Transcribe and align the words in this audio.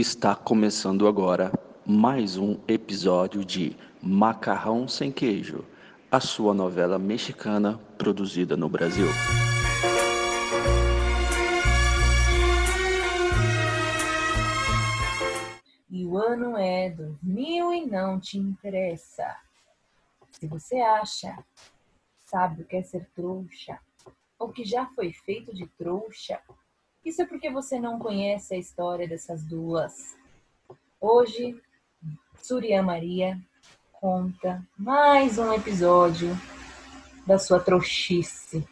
Está 0.00 0.34
começando 0.34 1.06
agora 1.06 1.52
mais 1.84 2.38
um 2.38 2.58
episódio 2.66 3.44
de 3.44 3.76
Macarrão 4.02 4.88
Sem 4.88 5.12
Queijo, 5.12 5.62
a 6.10 6.18
sua 6.18 6.54
novela 6.54 6.98
mexicana 6.98 7.78
produzida 7.98 8.56
no 8.56 8.66
Brasil. 8.66 9.04
E 15.90 16.06
o 16.06 16.16
ano 16.16 16.56
é 16.56 16.88
2000 16.88 17.74
e 17.74 17.84
não 17.84 18.18
te 18.18 18.38
interessa. 18.38 19.36
Se 20.30 20.46
você 20.46 20.80
acha, 20.80 21.44
sabe 22.24 22.62
o 22.62 22.64
que 22.64 22.76
é 22.76 22.82
ser 22.82 23.06
trouxa, 23.14 23.78
ou 24.38 24.48
que 24.48 24.64
já 24.64 24.86
foi 24.94 25.12
feito 25.12 25.54
de 25.54 25.66
trouxa, 25.76 26.40
isso 27.04 27.22
é 27.22 27.26
porque 27.26 27.50
você 27.50 27.78
não 27.78 27.98
conhece 27.98 28.54
a 28.54 28.58
história 28.58 29.08
dessas 29.08 29.42
duas. 29.44 30.16
Hoje, 31.00 31.60
Surya 32.42 32.82
Maria 32.82 33.38
conta 33.92 34.66
mais 34.78 35.38
um 35.38 35.52
episódio 35.52 36.30
da 37.26 37.38
sua 37.38 37.60
trouxice. 37.60 38.66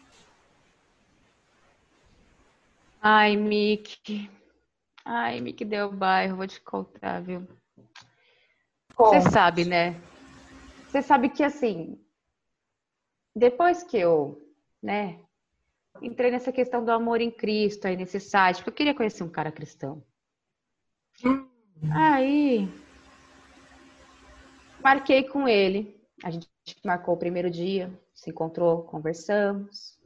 Ai, 3.01 3.35
Mick. 3.35 4.29
Ai, 5.05 5.39
Mick 5.41 5.63
deu 5.63 5.91
bairro, 5.91 6.37
vou 6.37 6.47
te 6.47 6.59
contar, 6.61 7.21
viu? 7.21 7.47
Você 8.97 9.21
sabe, 9.31 9.65
né? 9.65 9.99
Você 10.87 11.01
sabe 11.01 11.29
que 11.29 11.43
assim, 11.43 11.97
depois 13.35 13.83
que 13.83 13.97
eu, 13.97 14.41
né, 14.83 15.19
entrei 16.01 16.31
nessa 16.31 16.51
questão 16.51 16.83
do 16.83 16.91
amor 16.91 17.21
em 17.21 17.31
Cristo 17.31 17.85
aí 17.85 17.95
nesse 17.95 18.19
site, 18.19 18.57
porque 18.57 18.69
eu 18.69 18.75
queria 18.75 18.95
conhecer 18.95 19.23
um 19.23 19.29
cara 19.29 19.51
cristão. 19.51 20.03
Aí 21.91 22.67
marquei 24.81 25.23
com 25.23 25.47
ele. 25.47 25.99
A 26.23 26.31
gente 26.31 26.49
marcou 26.83 27.15
o 27.15 27.19
primeiro 27.19 27.49
dia, 27.49 27.91
se 28.13 28.29
encontrou, 28.29 28.83
conversamos. 28.83 29.97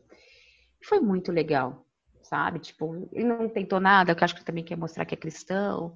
Foi 0.84 1.00
muito 1.00 1.32
legal, 1.32 1.86
sabe? 2.22 2.60
Tipo, 2.60 3.08
ele 3.12 3.26
não 3.26 3.50
tentou 3.50 3.80
nada, 3.80 4.14
que 4.14 4.24
acho 4.24 4.34
que 4.34 4.40
ele 4.40 4.46
também 4.46 4.64
quer 4.64 4.78
mostrar 4.78 5.06
que 5.06 5.16
é 5.16 5.18
cristão, 5.18 5.96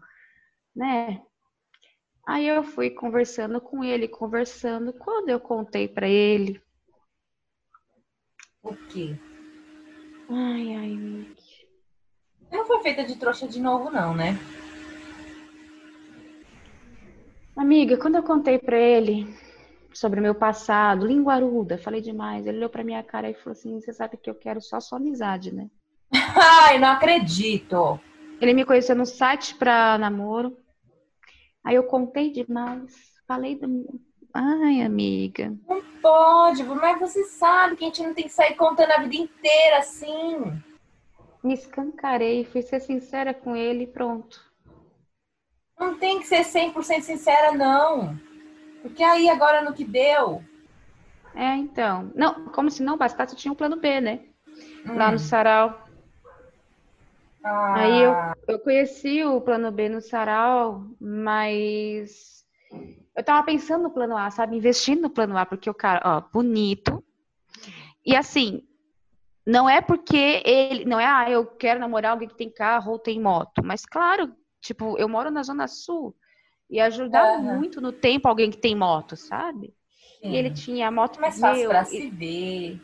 né? 0.75 1.21
Aí 2.25 2.47
eu 2.47 2.63
fui 2.63 2.89
conversando 2.89 3.61
com 3.61 3.83
ele, 3.83 4.07
conversando. 4.07 4.91
Quando 4.91 5.29
eu 5.29 5.39
contei 5.39 5.87
para 5.87 6.09
ele. 6.09 6.61
O 8.61 8.75
quê? 8.89 9.17
Ai, 10.30 10.75
ai, 10.75 10.89
Mick. 10.89 11.44
Não 12.52 12.66
foi 12.66 12.81
feita 12.81 13.03
de 13.03 13.16
trouxa 13.16 13.47
de 13.47 13.59
novo, 13.59 13.89
não, 13.89 14.14
né? 14.14 14.38
Amiga, 17.56 17.97
quando 17.97 18.16
eu 18.16 18.23
contei 18.23 18.59
para 18.59 18.78
ele 18.78 19.25
sobre 19.94 20.20
o 20.20 20.23
meu 20.23 20.36
passado, 20.36 21.08
linguaruda, 21.08 21.78
falei 21.78 22.02
demais. 22.02 22.45
Ele 22.45 22.58
olhou 22.58 22.70
pra 22.70 22.83
minha 22.83 23.02
cara 23.03 23.30
e 23.30 23.33
falou 23.33 23.53
assim: 23.53 23.80
Você 23.80 23.92
sabe 23.92 24.17
que 24.17 24.30
eu 24.30 24.36
quero 24.36 24.61
só 24.61 24.80
sua 24.80 25.00
amizade, 25.00 25.53
né? 25.53 25.70
Ai, 26.11 26.78
não 26.78 26.89
acredito! 26.89 28.00
Ele 28.39 28.53
me 28.53 28.64
conheceu 28.66 28.95
no 28.95 29.05
site 29.05 29.55
pra 29.55 29.98
namoro. 29.98 30.58
Aí 31.64 31.75
eu 31.75 31.83
contei 31.83 32.31
demais. 32.31 32.94
Falei 33.28 33.55
do. 33.55 34.00
Ai, 34.39 34.81
amiga. 34.83 35.52
Não 35.67 35.81
pode, 35.99 36.61
mas 36.63 36.99
você 36.99 37.23
sabe 37.23 37.75
que 37.75 37.83
a 37.83 37.88
gente 37.88 38.03
não 38.03 38.13
tem 38.13 38.25
que 38.25 38.30
sair 38.30 38.53
contando 38.53 38.91
a 38.91 38.99
vida 38.99 39.16
inteira 39.16 39.80
assim. 39.80 40.61
Me 41.43 41.55
escancarei, 41.55 42.45
fui 42.45 42.61
ser 42.61 42.80
sincera 42.80 43.33
com 43.33 43.55
ele 43.55 43.86
e 43.86 43.87
pronto. 43.87 44.39
Não 45.80 45.98
tem 45.98 46.20
que 46.20 46.27
ser 46.27 46.43
100% 46.43 47.02
sincera, 47.02 47.52
não. 47.52 48.15
Porque 48.83 49.03
aí 49.03 49.27
agora 49.27 49.64
no 49.64 49.73
que 49.73 49.83
deu. 49.83 50.43
É, 51.33 51.55
então. 51.55 52.11
Não, 52.14 52.45
como 52.49 52.69
se 52.69 52.83
não 52.83 52.95
bastasse, 52.95 53.33
eu 53.33 53.39
tinha 53.39 53.52
um 53.52 53.55
plano 53.55 53.77
B, 53.77 53.99
né? 53.99 54.19
Lá 54.86 55.11
no 55.11 55.17
sarau. 55.17 55.83
Ah, 57.43 57.73
Aí 57.75 58.04
eu, 58.04 58.14
eu 58.48 58.59
conheci 58.59 59.23
o 59.23 59.42
plano 59.42 59.71
B 59.71 59.89
no 59.89 59.99
sarau, 59.99 60.86
mas 60.99 62.37
eu 63.17 63.23
tava 63.23 63.44
pensando 63.44 63.82
no 63.83 63.89
plano 63.89 64.16
A, 64.16 64.30
sabe? 64.30 64.55
Investindo 64.55 65.02
no 65.02 65.10
plano 65.10 65.36
A, 65.36 65.45
porque 65.45 65.67
o 65.70 65.73
cara, 65.73 66.00
ó, 66.05 66.22
bonito. 66.32 67.04
E 68.05 68.16
assim, 68.16 68.61
não 69.45 69.67
é 69.67 69.82
porque 69.82 70.42
ele, 70.45 70.86
não 70.86 71.00
é, 71.00 71.05
ah, 71.05 71.30
eu 71.30 71.45
quero 71.45 71.80
namorar 71.80 72.11
alguém 72.11 72.28
que 72.28 72.38
tem 72.38 72.50
carro 72.50 72.92
ou 72.92 73.00
tem 73.00 73.20
moto, 73.20 73.64
mas 73.64 73.86
claro, 73.86 74.32
tipo, 74.61 74.98
eu 75.00 75.10
moro 75.10 75.32
na 75.32 75.42
Zona 75.42 75.67
Sul 75.67 76.16
e 76.70 76.80
ajudar 76.80 77.39
Aham. 77.39 77.55
muito 77.58 77.82
no 77.82 77.92
tempo 77.92 78.28
alguém 78.28 78.52
que 78.52 78.58
tem 78.58 78.76
moto, 78.76 79.16
sabe? 79.16 79.73
sim. 80.22 80.32
E 80.32 80.36
ele 80.36 80.52
tinha 80.52 80.88
a 80.88 80.92
moto 80.92 81.20
mais 81.20 81.39
fácil 81.39 81.61
meu, 81.61 81.70
pra 81.70 81.84
e- 81.84 81.86
se 81.86 82.10
ver. 82.11 82.82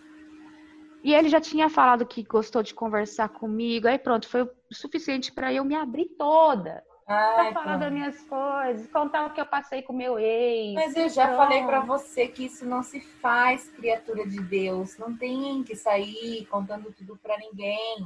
E 1.04 1.14
ele 1.14 1.28
já 1.30 1.42
tinha 1.42 1.70
falado 1.70 2.06
que 2.06 2.24
gostou 2.24 2.64
de 2.64 2.74
conversar 2.74 3.28
comigo. 3.28 3.88
Aí 3.90 4.00
pronto, 4.00 4.28
foi 4.28 4.44
o 4.44 4.50
suficiente 4.72 5.34
para 5.34 5.54
eu 5.54 5.66
me 5.66 5.76
abrir 5.76 6.06
toda. 6.18 6.82
Pra 7.06 7.16
Ai, 7.16 7.54
falar 7.54 7.66
pronto. 7.66 7.80
das 7.80 7.92
minhas 7.92 8.22
coisas, 8.22 8.88
contar 8.92 9.26
o 9.26 9.34
que 9.34 9.42
eu 9.42 9.46
passei 9.46 9.82
com 9.82 9.92
meu 9.92 10.18
ex. 10.18 10.74
Mas 10.74 10.96
eu 10.96 11.10
já 11.10 11.28
Pronto. 11.28 11.38
falei 11.38 11.64
pra 11.66 11.82
você 11.82 12.28
que 12.28 12.46
isso 12.46 12.66
não 12.66 12.82
se 12.82 13.02
faz, 13.02 13.70
criatura 13.72 14.26
de 14.26 14.42
Deus. 14.42 14.98
Não 14.98 15.16
tem 15.18 15.64
que 15.64 15.76
sair 15.76 16.46
contando 16.46 16.94
tudo 16.94 17.18
pra 17.18 17.38
ninguém. 17.38 18.06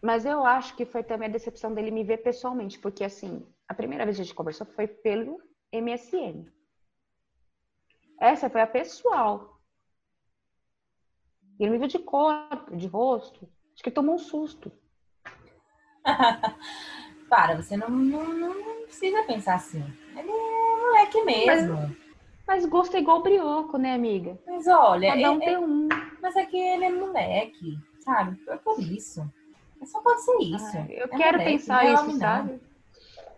Mas 0.00 0.24
eu 0.24 0.44
acho 0.46 0.76
que 0.76 0.84
foi 0.84 1.02
também 1.02 1.28
a 1.28 1.32
decepção 1.32 1.74
dele 1.74 1.90
me 1.90 2.04
ver 2.04 2.18
pessoalmente, 2.18 2.78
porque 2.78 3.02
assim, 3.04 3.46
a 3.68 3.74
primeira 3.74 4.04
vez 4.04 4.16
que 4.16 4.22
a 4.22 4.24
gente 4.24 4.34
conversou 4.34 4.66
foi 4.66 4.86
pelo 4.86 5.40
MSN. 5.72 6.46
Essa 8.20 8.48
foi 8.48 8.60
a 8.60 8.66
pessoal. 8.66 9.60
Ele 11.58 11.70
me 11.70 11.78
viu 11.78 11.88
de 11.88 11.98
corpo, 11.98 12.76
de 12.76 12.86
rosto. 12.86 13.48
Acho 13.74 13.82
que 13.82 13.90
tomou 13.90 14.14
um 14.14 14.18
susto. 14.18 14.70
Para, 17.32 17.56
você 17.56 17.78
não, 17.78 17.88
não, 17.88 18.24
não 18.34 18.82
precisa 18.84 19.22
pensar 19.22 19.54
assim. 19.54 19.82
Ele 20.14 20.28
é 20.30 20.80
moleque 20.82 21.22
mesmo. 21.24 21.96
Mas 22.46 22.66
gosto 22.66 22.94
é 22.94 23.00
igual 23.00 23.22
brioco, 23.22 23.78
né, 23.78 23.94
amiga? 23.94 24.38
Mas, 24.46 24.66
olha, 24.66 25.14
Cada 25.16 25.32
um 25.32 25.36
é- 25.36 25.44
tem 25.46 25.54
é- 25.54 25.58
um. 25.58 25.88
mas 26.20 26.36
é 26.36 26.44
que 26.44 26.58
ele 26.58 26.84
é 26.84 26.90
moleque, 26.90 27.78
sabe? 28.00 28.38
É 28.46 28.56
por 28.56 28.78
isso. 28.78 29.26
É 29.80 29.86
só 29.86 30.02
pode 30.02 30.22
ser 30.22 30.36
isso. 30.42 30.76
Ah, 30.76 30.86
eu 30.90 31.04
É 31.06 31.08
quero 31.08 31.38
moleque, 31.38 31.52
pensar 31.58 31.86
isso, 31.86 32.06
não. 32.08 32.18
sabe? 32.18 32.60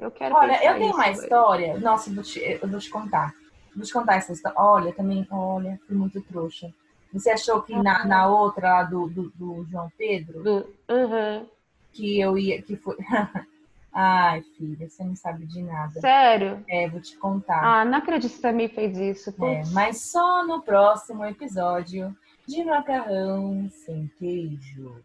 Eu 0.00 0.10
quero 0.10 0.34
Olha, 0.34 0.64
eu 0.64 0.74
tenho 0.74 0.88
isso, 0.88 0.96
uma 0.96 1.10
história. 1.10 1.78
Nossa, 1.78 2.10
eu 2.10 2.14
vou 2.16 2.24
te, 2.24 2.40
eu 2.40 2.68
vou 2.68 2.80
te 2.80 2.90
contar. 2.90 3.32
Vou 3.76 3.84
te 3.84 3.92
contar 3.92 4.16
essa 4.16 4.32
história. 4.32 4.58
Olha, 4.60 4.92
também, 4.92 5.24
olha, 5.30 5.80
fui 5.86 5.94
muito 5.96 6.20
trouxa. 6.20 6.68
Você 7.12 7.30
achou 7.30 7.62
que 7.62 7.72
na, 7.76 8.04
na 8.04 8.26
outra 8.26 8.70
lá 8.72 8.82
do, 8.82 9.06
do, 9.08 9.30
do 9.36 9.64
João 9.70 9.88
Pedro, 9.96 10.42
Do... 10.42 10.74
Uhum. 10.90 11.46
que 11.92 12.18
eu 12.18 12.36
ia, 12.36 12.60
que 12.60 12.74
foi. 12.74 12.96
Ai, 13.94 14.42
filha, 14.58 14.90
você 14.90 15.04
não 15.04 15.14
sabe 15.14 15.46
de 15.46 15.62
nada. 15.62 16.00
Sério? 16.00 16.64
É, 16.68 16.88
vou 16.88 17.00
te 17.00 17.16
contar. 17.16 17.62
Ah, 17.62 17.84
não 17.84 17.98
acredito 17.98 18.30
que 18.30 18.36
você 18.36 18.42
também 18.42 18.68
fez 18.68 18.98
isso. 18.98 19.30
É, 19.30 19.32
Putz. 19.32 19.72
mas 19.72 20.10
só 20.10 20.44
no 20.44 20.62
próximo 20.62 21.24
episódio 21.24 22.14
de 22.46 22.64
Macarrão 22.64 23.68
Sem 23.70 24.10
Queijo. 24.18 25.00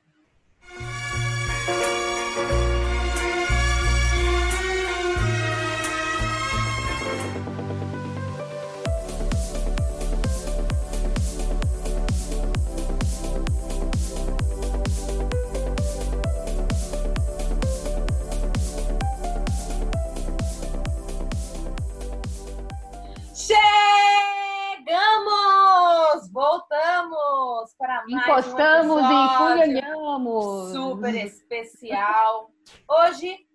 Voltamos 27.40 27.74
para 27.76 28.06
mais 28.06 28.28
Encostamos 28.28 29.02
um 29.02 29.12
e 29.12 29.26
enfunhanhamos. 29.26 30.72
super 30.74 31.16
especial. 31.16 32.52
Hoje 32.86 33.48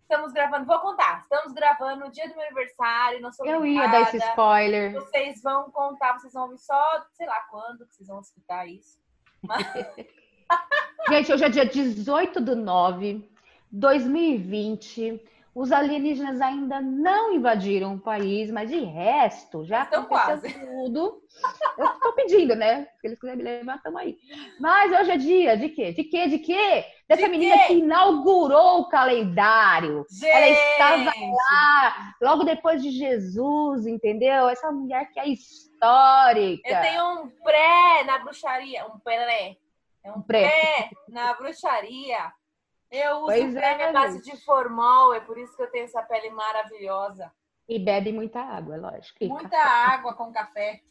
estamos 0.00 0.32
gravando, 0.32 0.64
vou 0.64 0.78
contar, 0.78 1.20
estamos 1.20 1.52
gravando 1.52 2.06
no 2.06 2.10
dia 2.10 2.26
do 2.26 2.34
meu 2.34 2.46
aniversário, 2.46 3.20
não 3.20 3.30
sou 3.30 3.44
Eu 3.44 3.66
ia 3.66 3.86
dar 3.86 4.00
esse 4.02 4.16
spoiler. 4.16 4.94
Vocês 4.94 5.42
vão 5.42 5.70
contar, 5.70 6.14
vocês 6.18 6.32
vão 6.32 6.44
ouvir 6.44 6.58
só, 6.58 6.82
sei 7.12 7.26
lá 7.26 7.40
quando 7.50 7.86
que 7.86 7.96
vocês 7.96 8.08
vão 8.08 8.20
escutar 8.20 8.66
isso. 8.66 8.98
Gente, 11.10 11.30
hoje 11.30 11.44
é 11.44 11.48
dia 11.50 11.66
18 11.66 12.40
do 12.40 12.56
9, 12.56 13.30
2020. 13.70 15.22
Os 15.60 15.72
alienígenas 15.72 16.40
ainda 16.40 16.80
não 16.80 17.34
invadiram 17.34 17.94
o 17.94 18.00
país, 18.00 18.48
mas 18.48 18.70
de 18.70 18.78
resto, 18.78 19.64
já 19.64 19.82
Estão 19.82 20.02
aconteceu 20.02 20.38
quase. 20.38 20.54
tudo. 20.66 21.20
Eu 21.76 21.84
estou 21.86 22.12
pedindo, 22.12 22.54
né? 22.54 22.86
Se 23.00 23.08
eles 23.08 23.18
quiserem 23.18 23.38
me 23.38 23.42
levar, 23.44 23.74
estamos 23.76 24.00
aí. 24.00 24.16
Mas 24.60 24.92
hoje 24.92 25.10
é 25.10 25.16
dia 25.16 25.56
de 25.56 25.68
quê? 25.70 25.92
De 25.92 26.04
quê? 26.04 26.28
De 26.28 26.38
quê? 26.38 26.84
Dessa 27.08 27.22
De 27.24 27.28
menina 27.28 27.58
quê? 27.58 27.64
que 27.66 27.72
inaugurou 27.74 28.82
o 28.82 28.88
calendário. 28.88 30.06
Ela 30.22 30.48
estava 30.48 31.10
Gente, 31.10 31.32
lá, 31.32 32.14
logo 32.22 32.44
depois 32.44 32.80
de 32.80 32.90
Jesus, 32.92 33.84
entendeu? 33.84 34.48
Essa 34.48 34.70
mulher 34.70 35.10
que 35.10 35.18
é 35.18 35.28
histórica. 35.28 36.68
Eu 36.68 36.80
tenho 36.82 37.22
um 37.22 37.28
pré 37.42 38.04
na 38.04 38.18
bruxaria. 38.18 38.86
Um 38.86 38.98
pré. 39.00 39.56
É 40.04 40.12
um 40.12 40.18
Um 40.18 40.22
pré. 40.22 40.48
pré 40.48 40.90
na 41.08 41.34
bruxaria. 41.34 42.32
Eu 42.90 43.16
uso 43.18 43.26
Pois 43.26 43.54
pré 43.54 43.82
é, 43.82 43.88
à 43.88 43.92
base 43.92 44.22
de 44.22 44.36
formol, 44.44 45.12
é 45.12 45.20
por 45.20 45.38
isso 45.38 45.54
que 45.54 45.62
eu 45.62 45.70
tenho 45.70 45.84
essa 45.84 46.02
pele 46.02 46.30
maravilhosa. 46.30 47.30
E 47.68 47.78
bebe 47.78 48.12
muita 48.12 48.40
água, 48.40 48.76
é 48.76 48.78
lógico. 48.78 49.24
Muita 49.26 49.58
água 49.58 50.14
com 50.14 50.32
café. 50.32 50.80
café. 50.80 50.82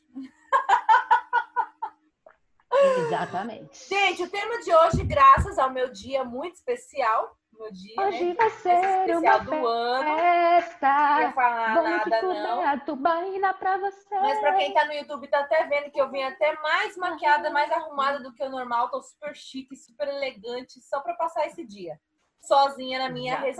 Exatamente. 3.07 3.89
Gente, 3.89 4.23
o 4.23 4.29
tema 4.29 4.59
de 4.59 4.73
hoje, 4.73 5.03
graças 5.03 5.57
ao 5.57 5.71
meu 5.71 5.91
dia 5.91 6.23
muito 6.23 6.55
especial, 6.55 7.36
meu 7.59 7.71
dia, 7.71 7.93
Hoje 7.99 8.25
né? 8.25 8.33
vai 8.35 8.49
ser 8.51 8.73
especial 8.73 9.19
uma 9.19 9.39
do 9.39 9.67
ano. 9.67 10.03
Não 10.03 10.17
ia 10.17 10.61
festa. 10.61 11.31
falar 11.33 11.73
Vamos 11.75 11.89
nada, 11.91 12.21
não. 12.21 12.63
é 12.69 12.77
tubaína 12.79 13.53
pra 13.53 13.77
você. 13.77 14.15
Mas 14.19 14.39
pra 14.39 14.55
quem 14.55 14.73
tá 14.73 14.85
no 14.85 14.93
YouTube 14.93 15.27
tá 15.27 15.39
até 15.39 15.63
vendo 15.65 15.91
que 15.91 15.99
eu 15.99 16.09
vim 16.09 16.23
até 16.23 16.53
mais 16.61 16.95
maquiada, 16.97 17.49
mais 17.49 17.71
arrumada 17.71 18.19
do 18.19 18.33
que 18.33 18.43
o 18.43 18.49
normal. 18.49 18.89
Tô 18.89 19.01
super 19.01 19.35
chique, 19.35 19.75
super 19.75 20.07
elegante, 20.07 20.81
só 20.81 20.99
pra 21.01 21.13
passar 21.15 21.47
esse 21.47 21.65
dia. 21.65 21.99
Sozinha 22.41 22.99
na 22.99 23.09
minha 23.09 23.33
Exatamente. 23.47 23.57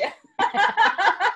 residência. 0.00 0.14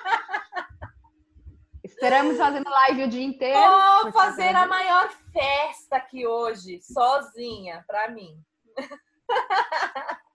Esperamos 1.83 2.37
fazendo 2.37 2.69
live 2.69 3.03
o 3.03 3.07
dia 3.09 3.23
inteiro. 3.23 3.59
Vou 4.03 4.11
fazer 4.11 4.55
a 4.55 4.67
maior 4.67 5.09
festa 5.33 5.97
aqui 5.97 6.27
hoje, 6.27 6.79
sozinha, 6.81 7.83
pra 7.87 8.09
mim. 8.09 8.39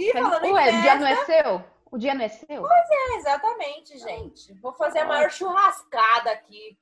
e 0.00 0.12
falando 0.12 0.44
Ué, 0.44 0.68
o 0.68 0.70
dia 0.70 0.82
festa, 0.82 0.96
não 0.98 1.06
é 1.06 1.24
seu? 1.24 1.64
O 1.90 1.98
dia 1.98 2.14
não 2.14 2.24
é 2.24 2.28
seu? 2.28 2.62
é, 2.90 3.16
exatamente, 3.16 3.98
gente. 3.98 4.52
Vou 4.54 4.72
fazer 4.72 5.00
a 5.00 5.04
maior 5.06 5.30
churrascada 5.30 6.30
aqui. 6.30 6.78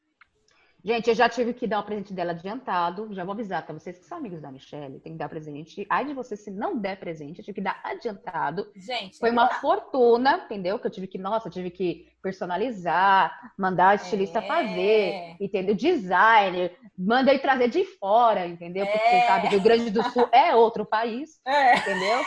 Gente, 0.84 1.08
eu 1.10 1.14
já 1.14 1.28
tive 1.28 1.52
que 1.52 1.66
dar 1.66 1.80
o 1.80 1.82
presente 1.82 2.12
dela 2.12 2.30
adiantado. 2.30 3.08
Já 3.12 3.24
vou 3.24 3.32
avisar 3.32 3.64
pra 3.64 3.74
vocês 3.74 3.98
que 3.98 4.04
são 4.04 4.18
amigos 4.18 4.40
da 4.40 4.50
Michelle. 4.50 5.00
Tem 5.00 5.12
que 5.12 5.18
dar 5.18 5.28
presente. 5.28 5.84
Ai 5.90 6.04
de 6.04 6.14
você 6.14 6.36
se 6.36 6.50
não 6.52 6.78
der 6.78 6.98
presente, 7.00 7.38
eu 7.40 7.44
tive 7.44 7.56
que 7.56 7.60
dar 7.60 7.80
adiantado. 7.82 8.70
Gente, 8.76 9.18
Foi 9.18 9.30
uma 9.30 9.48
fortuna, 9.54 10.42
entendeu? 10.44 10.78
Que 10.78 10.86
eu 10.86 10.90
tive 10.90 11.08
que, 11.08 11.18
nossa, 11.18 11.48
eu 11.48 11.52
tive 11.52 11.70
que 11.70 12.08
personalizar, 12.22 13.52
mandar 13.58 13.88
a 13.90 13.94
estilista 13.96 14.38
É. 14.38 14.42
fazer, 14.46 15.36
entendeu? 15.40 15.74
Designer, 15.74 16.76
manda 16.96 17.30
ele 17.30 17.40
trazer 17.40 17.68
de 17.68 17.84
fora, 17.84 18.46
entendeu? 18.46 18.86
Porque 18.86 18.98
É. 18.98 19.20
você 19.20 19.26
sabe, 19.26 19.48
Rio 19.48 19.60
Grande 19.62 19.90
do 19.90 20.02
Sul 20.10 20.28
é 20.32 20.54
outro 20.54 20.86
país, 20.86 21.40
é, 21.44 21.76
entendeu? 21.76 22.22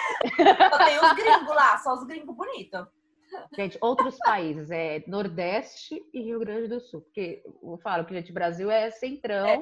só 0.70 0.78
tem 0.86 0.98
os 1.00 1.14
gringos 1.14 1.56
lá, 1.56 1.78
só 1.78 1.94
os 1.94 2.04
gringos 2.06 2.36
bonitos. 2.36 2.86
Gente, 3.56 3.78
outros 3.82 4.18
países, 4.20 4.70
é 4.72 5.04
Nordeste 5.08 6.02
e 6.14 6.22
Rio 6.22 6.40
Grande 6.40 6.68
do 6.68 6.80
Sul. 6.80 7.02
Porque 7.02 7.44
eu 7.64 7.78
falo 7.78 8.06
que, 8.06 8.14
gente, 8.14 8.32
Brasil 8.32 8.70
é 8.72 8.90
centrão. 8.92 9.62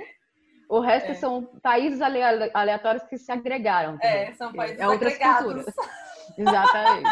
O 0.69 0.79
resto 0.79 1.11
É. 1.11 1.13
são 1.15 1.43
países 1.63 2.01
ale- 2.01 2.51
aleatórios 2.53 3.03
que 3.03 3.17
se 3.17 3.31
agregaram. 3.31 3.97
É, 4.01 4.17
entendeu? 4.23 4.35
são 4.35 4.53
países 4.53 4.79
é 4.79 4.87
outras 4.87 5.13
agregados. 5.13 5.53
culturas. 5.65 5.75
Exatamente. 6.37 7.09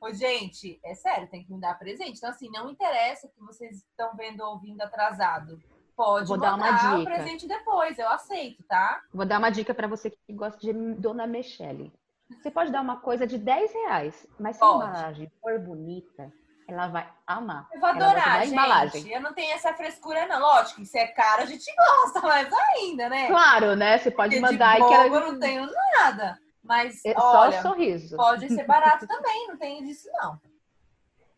Ô, 0.00 0.10
gente, 0.12 0.80
é 0.82 0.94
sério, 0.94 1.28
tem 1.28 1.44
que 1.44 1.52
me 1.52 1.60
dar 1.60 1.78
presente. 1.78 2.16
Então, 2.16 2.30
assim, 2.30 2.50
não 2.50 2.70
interessa 2.70 3.28
que 3.28 3.38
vocês 3.40 3.76
estão 3.84 4.16
vendo 4.16 4.40
ou 4.42 4.52
ouvindo 4.54 4.80
atrasado. 4.80 5.60
Pode 5.94 6.28
Vou 6.28 6.38
dar 6.38 6.54
uma 6.54 6.72
mandar 6.72 6.94
o 6.94 6.98
dica. 7.00 7.10
presente 7.14 7.46
depois, 7.46 7.98
eu 7.98 8.08
aceito, 8.08 8.62
tá? 8.62 9.02
Vou 9.12 9.26
dar 9.26 9.38
uma 9.38 9.50
dica 9.50 9.74
para 9.74 9.86
você 9.86 10.08
que 10.08 10.32
gosta 10.32 10.58
de 10.58 10.72
Dona 10.94 11.26
Michele. 11.26 11.92
Você 12.38 12.50
pode 12.50 12.70
dar 12.70 12.80
uma 12.80 13.00
coisa 13.00 13.26
de 13.26 13.38
10 13.38 13.72
reais, 13.72 14.26
mas 14.38 14.56
se 14.56 14.64
a 14.64 14.66
embalagem 14.66 15.32
for 15.42 15.58
bonita, 15.58 16.32
ela 16.68 16.88
vai 16.88 17.12
amar. 17.26 17.68
Eu 17.72 17.80
vou 17.80 17.88
adorar, 17.88 18.38
a 18.38 18.44
gente. 18.44 18.52
embalagem. 18.52 19.12
Eu 19.12 19.20
não 19.20 19.32
tenho 19.34 19.52
essa 19.52 19.72
frescura, 19.74 20.26
não. 20.26 20.40
Lógico 20.40 20.84
se 20.84 20.98
é 20.98 21.08
caro, 21.08 21.42
a 21.42 21.46
gente 21.46 21.64
gosta, 21.74 22.20
mas 22.26 22.48
ainda, 22.52 23.08
né? 23.08 23.26
Claro, 23.26 23.76
né? 23.76 23.98
Você 23.98 24.10
pode 24.10 24.36
Porque 24.38 24.52
mandar 24.52 24.76
de 24.76 24.82
e 24.82 24.88
que 24.88 24.94
ela... 24.94 25.06
eu 25.06 25.32
não 25.32 25.38
tenho 25.38 25.68
nada. 25.94 26.38
Mas, 26.62 27.04
É 27.04 27.14
só 27.14 27.40
olha, 27.40 27.58
o 27.58 27.62
sorriso. 27.62 28.16
pode 28.16 28.48
ser 28.48 28.64
barato 28.64 29.06
também, 29.08 29.48
não 29.48 29.56
tem 29.56 29.82
disso, 29.82 30.08
não. 30.12 30.38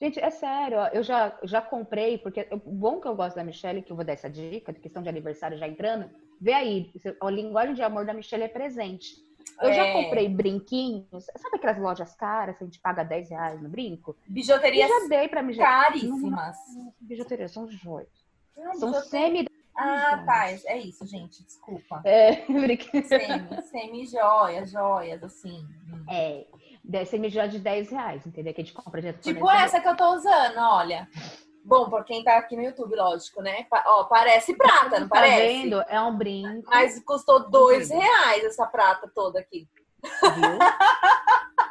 Gente, 0.01 0.19
é 0.19 0.31
sério, 0.31 0.79
ó, 0.79 0.89
eu 0.89 1.03
já, 1.03 1.39
já 1.45 1.63
comprei, 1.63 2.19
porque 2.19 2.49
o 2.51 2.73
bom 2.73 3.01
que 3.01 3.07
eu 3.07 3.15
gosto 3.15 3.37
da 3.37 3.45
Michelle, 3.45 3.83
que 3.83 3.93
eu 3.93 3.97
vou 3.97 4.05
dar 4.05 4.15
essa 4.15 4.29
dica, 4.29 4.73
de 4.73 4.81
questão 4.81 5.01
de 5.01 5.09
aniversário 5.09 5.57
já 5.57 5.69
entrando, 5.69 6.11
vê 6.41 6.53
aí, 6.53 6.93
a 7.21 7.31
linguagem 7.31 7.73
de 7.73 7.85
amor 7.85 8.05
da 8.05 8.13
Michelle 8.13 8.43
é 8.43 8.49
presente. 8.49 9.15
Eu 9.63 9.73
já 9.73 9.87
É. 9.87 9.93
comprei 9.93 10.29
brinquinhos, 10.29 11.25
sabe 11.37 11.57
aquelas 11.57 11.79
lojas 11.79 12.15
caras 12.15 12.57
que 12.57 12.65
a 12.65 12.67
gente 12.67 12.81
paga 12.81 13.03
10 13.05 13.31
reais 13.31 13.61
no 13.63 13.69
brinco? 13.69 14.17
Bijuterias 14.27 14.89
já 14.89 15.09
dei 15.09 15.29
pra 15.29 15.43
Michelle. 15.43 15.67
caríssimas. 15.69 16.57
Bijuteria, 17.01 17.49
são 17.49 17.69
joias. 17.69 18.09
Não, 18.57 18.75
São 18.75 18.91
bijuteria- 18.91 19.29
semi. 19.29 19.49
Ah, 19.75 20.23
tá. 20.27 20.51
É 20.67 20.79
isso, 20.79 21.07
gente. 21.07 21.43
Desculpa. 21.45 22.03
É. 22.05 22.45
Semi, 23.09 23.63
semi-joias, 23.63 24.71
joias, 24.71 25.23
assim. 25.25 25.67
É, 26.11 26.47
de- 26.85 27.05
semi 27.07 27.31
já 27.31 27.47
de 27.47 27.59
10 27.59 27.91
reais, 27.91 28.27
entendeu? 28.27 28.53
Que 28.53 28.61
a 28.61 28.65
gente 28.65 28.75
compra 28.75 29.01
direto 29.01 29.23
Tipo 29.23 29.51
essa 29.51 29.81
que 29.81 29.89
eu 29.89 29.97
tô 29.97 30.15
usando, 30.15 30.59
olha. 30.59 31.09
Bom, 31.65 31.89
por 31.89 32.05
quem 32.05 32.25
tá 32.25 32.37
aqui 32.39 32.57
no 32.57 32.63
YouTube, 32.63 32.97
lógico, 32.97 33.41
né? 33.41 33.67
Ó, 33.87 34.05
parece 34.05 34.55
prata, 34.57 34.99
não 35.01 35.09
Tá 35.09 35.17
parece? 35.17 35.47
vendo? 35.63 35.81
É 35.89 36.01
um 36.01 36.17
brinco, 36.17 36.69
Mas 36.69 36.99
custou 37.05 37.49
dois 37.51 37.89
Incrível. 37.91 38.11
reais 38.11 38.45
essa 38.45 38.67
prata 38.67 39.11
toda 39.15 39.39
aqui. 39.41 39.69
viu? 40.03 40.59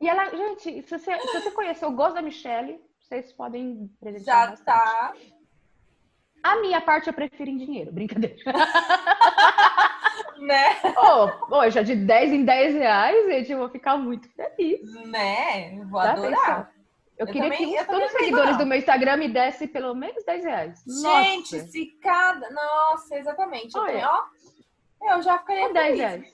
E 0.00 0.08
ela, 0.08 0.28
gente, 0.28 0.82
se 0.82 0.98
você, 0.98 1.18
se 1.18 1.40
você 1.40 1.50
conhecer 1.52 1.86
o 1.86 1.90
gosto 1.92 2.14
da 2.16 2.20
Michelle, 2.22 2.78
vocês 3.00 3.32
podem 3.32 3.90
presentear 3.98 4.36
Já 4.44 4.50
bastante. 4.50 4.64
tá. 4.66 5.12
A 6.42 6.56
minha 6.60 6.78
parte 6.82 7.06
eu 7.06 7.14
prefiro 7.14 7.48
em 7.50 7.56
dinheiro, 7.56 7.90
brincadeira. 7.92 8.36
Né? 10.38 10.76
Oh, 11.50 11.70
já 11.70 11.80
de 11.82 11.94
10 11.96 12.32
em 12.32 12.44
10 12.44 12.74
reais, 12.74 13.26
gente, 13.26 13.52
eu 13.52 13.58
vou 13.58 13.70
ficar 13.70 13.96
muito 13.96 14.28
feliz. 14.34 14.92
Né? 15.06 15.80
Vou 15.90 16.02
Já 16.02 16.12
adorar. 16.12 16.66
pensou? 16.66 16.73
Eu, 17.16 17.26
Eu 17.26 17.32
queria 17.32 17.42
também- 17.50 17.58
que 17.68 17.74
eu 17.76 17.86
todos 17.86 17.90
também 17.92 18.06
os 18.06 18.12
seguidores 18.12 18.50
não. 18.52 18.58
do 18.58 18.66
meu 18.66 18.78
Instagram 18.78 19.16
me 19.16 19.28
dessem 19.28 19.68
pelo 19.68 19.94
menos 19.94 20.24
10 20.24 20.44
reais. 20.44 20.82
Gente, 20.86 21.56
Nossa, 21.56 21.68
se 21.70 21.86
cada. 22.02 22.50
Nossa, 22.50 23.16
exatamente. 23.16 23.74
Eu, 23.76 23.82
Olha. 23.82 23.92
tenho, 23.92 24.08
ó, 24.08 25.14
eu 25.14 25.22
já 25.22 25.38
ficaria 25.38 25.66
com 25.68 25.72
10 25.72 25.86
feliz. 25.86 26.00
reais. 26.00 26.30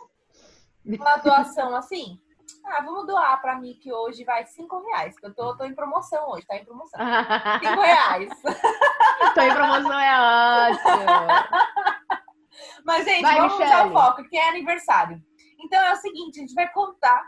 Uma 0.87 1.17
doação 1.19 1.77
assim. 1.77 2.19
Ah, 2.65 2.83
vamos 2.83 3.07
doar 3.07 3.41
pra 3.41 3.57
mim 3.59 3.75
que 3.81 3.93
hoje 3.93 4.25
vai 4.25 4.45
5 4.47 4.81
reais. 4.87 5.15
Eu 5.23 5.35
tô, 5.35 5.57
tô 5.57 5.65
em 5.65 5.75
promoção 5.75 6.31
hoje, 6.31 6.47
tá 6.47 6.57
em 6.57 6.65
promoção. 6.65 6.99
5 7.61 7.81
reais. 7.81 8.29
Tô 9.35 9.41
em 9.43 9.53
promoção, 9.55 10.01
é 10.01 10.71
ótimo. 10.71 11.07
Mas, 12.85 13.05
gente, 13.05 13.23
Vai, 13.23 13.37
vamos 13.37 13.53
mudar 13.55 13.87
o 13.87 13.93
foco, 13.93 14.25
que 14.29 14.37
é 14.37 14.49
aniversário. 14.49 15.23
Então 15.61 15.83
é 15.85 15.93
o 15.93 15.97
seguinte, 15.97 16.39
a 16.39 16.41
gente 16.43 16.55
vai 16.55 16.69
contar 16.73 17.23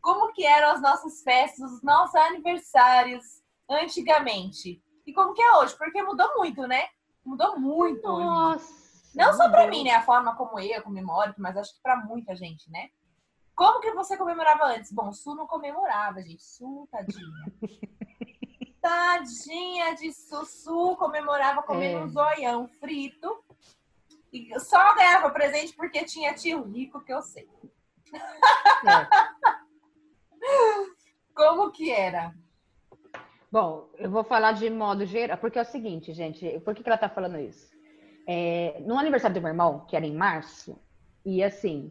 como 0.00 0.32
que 0.32 0.44
eram 0.44 0.70
as 0.72 0.80
nossas 0.80 1.22
festas, 1.22 1.70
os 1.72 1.82
nossos 1.82 2.14
aniversários 2.14 3.24
antigamente. 3.68 4.82
E 5.06 5.12
como 5.12 5.34
que 5.34 5.42
é 5.42 5.56
hoje, 5.56 5.76
porque 5.76 6.02
mudou 6.02 6.36
muito, 6.36 6.66
né? 6.66 6.88
Mudou 7.24 7.58
muito 7.58 8.06
hoje. 8.06 8.24
Nossa. 8.24 8.90
Não 9.14 9.32
só 9.32 9.48
pra 9.50 9.62
meu 9.62 9.70
mim, 9.70 9.84
né? 9.84 9.92
A 9.92 10.02
forma 10.02 10.36
como 10.36 10.58
eu 10.60 10.82
comemoro, 10.82 11.34
mas 11.38 11.56
acho 11.56 11.74
que 11.74 11.82
pra 11.82 11.96
muita 11.96 12.34
gente, 12.34 12.70
né? 12.70 12.88
Como 13.54 13.80
que 13.80 13.92
você 13.92 14.16
comemorava 14.16 14.64
antes? 14.64 14.92
Bom, 14.92 15.12
Su 15.12 15.34
não 15.34 15.46
comemorava, 15.46 16.22
gente. 16.22 16.42
Su, 16.42 16.88
tadinha. 16.90 17.52
tadinha 18.80 19.94
de 19.96 20.12
Sussu, 20.12 20.96
comemorava 20.96 21.62
comendo 21.62 21.98
É. 21.98 22.04
um 22.04 22.08
zoião 22.08 22.68
frito. 22.80 23.44
E 24.32 24.58
só 24.60 24.94
ganhava 24.94 25.28
presente 25.30 25.74
porque 25.74 26.04
tinha 26.04 26.32
tio 26.34 26.62
rico, 26.62 27.00
que 27.00 27.12
eu 27.12 27.20
sei. 27.20 27.48
É. 28.14 29.59
Como 31.34 31.70
que 31.70 31.90
era? 31.90 32.34
Bom, 33.50 33.88
eu 33.98 34.10
vou 34.10 34.22
falar 34.22 34.52
de 34.52 34.70
modo 34.70 35.04
geral, 35.04 35.36
porque 35.38 35.58
é 35.58 35.62
o 35.62 35.64
seguinte, 35.64 36.12
gente, 36.12 36.60
por 36.60 36.74
que, 36.74 36.82
que 36.82 36.88
ela 36.88 36.98
tá 36.98 37.08
falando 37.08 37.38
isso? 37.38 37.68
É, 38.26 38.80
no 38.86 38.96
aniversário 38.98 39.34
do 39.34 39.40
meu 39.40 39.50
irmão, 39.50 39.84
que 39.86 39.96
era 39.96 40.06
em 40.06 40.14
março, 40.14 40.78
e 41.24 41.42
assim, 41.42 41.90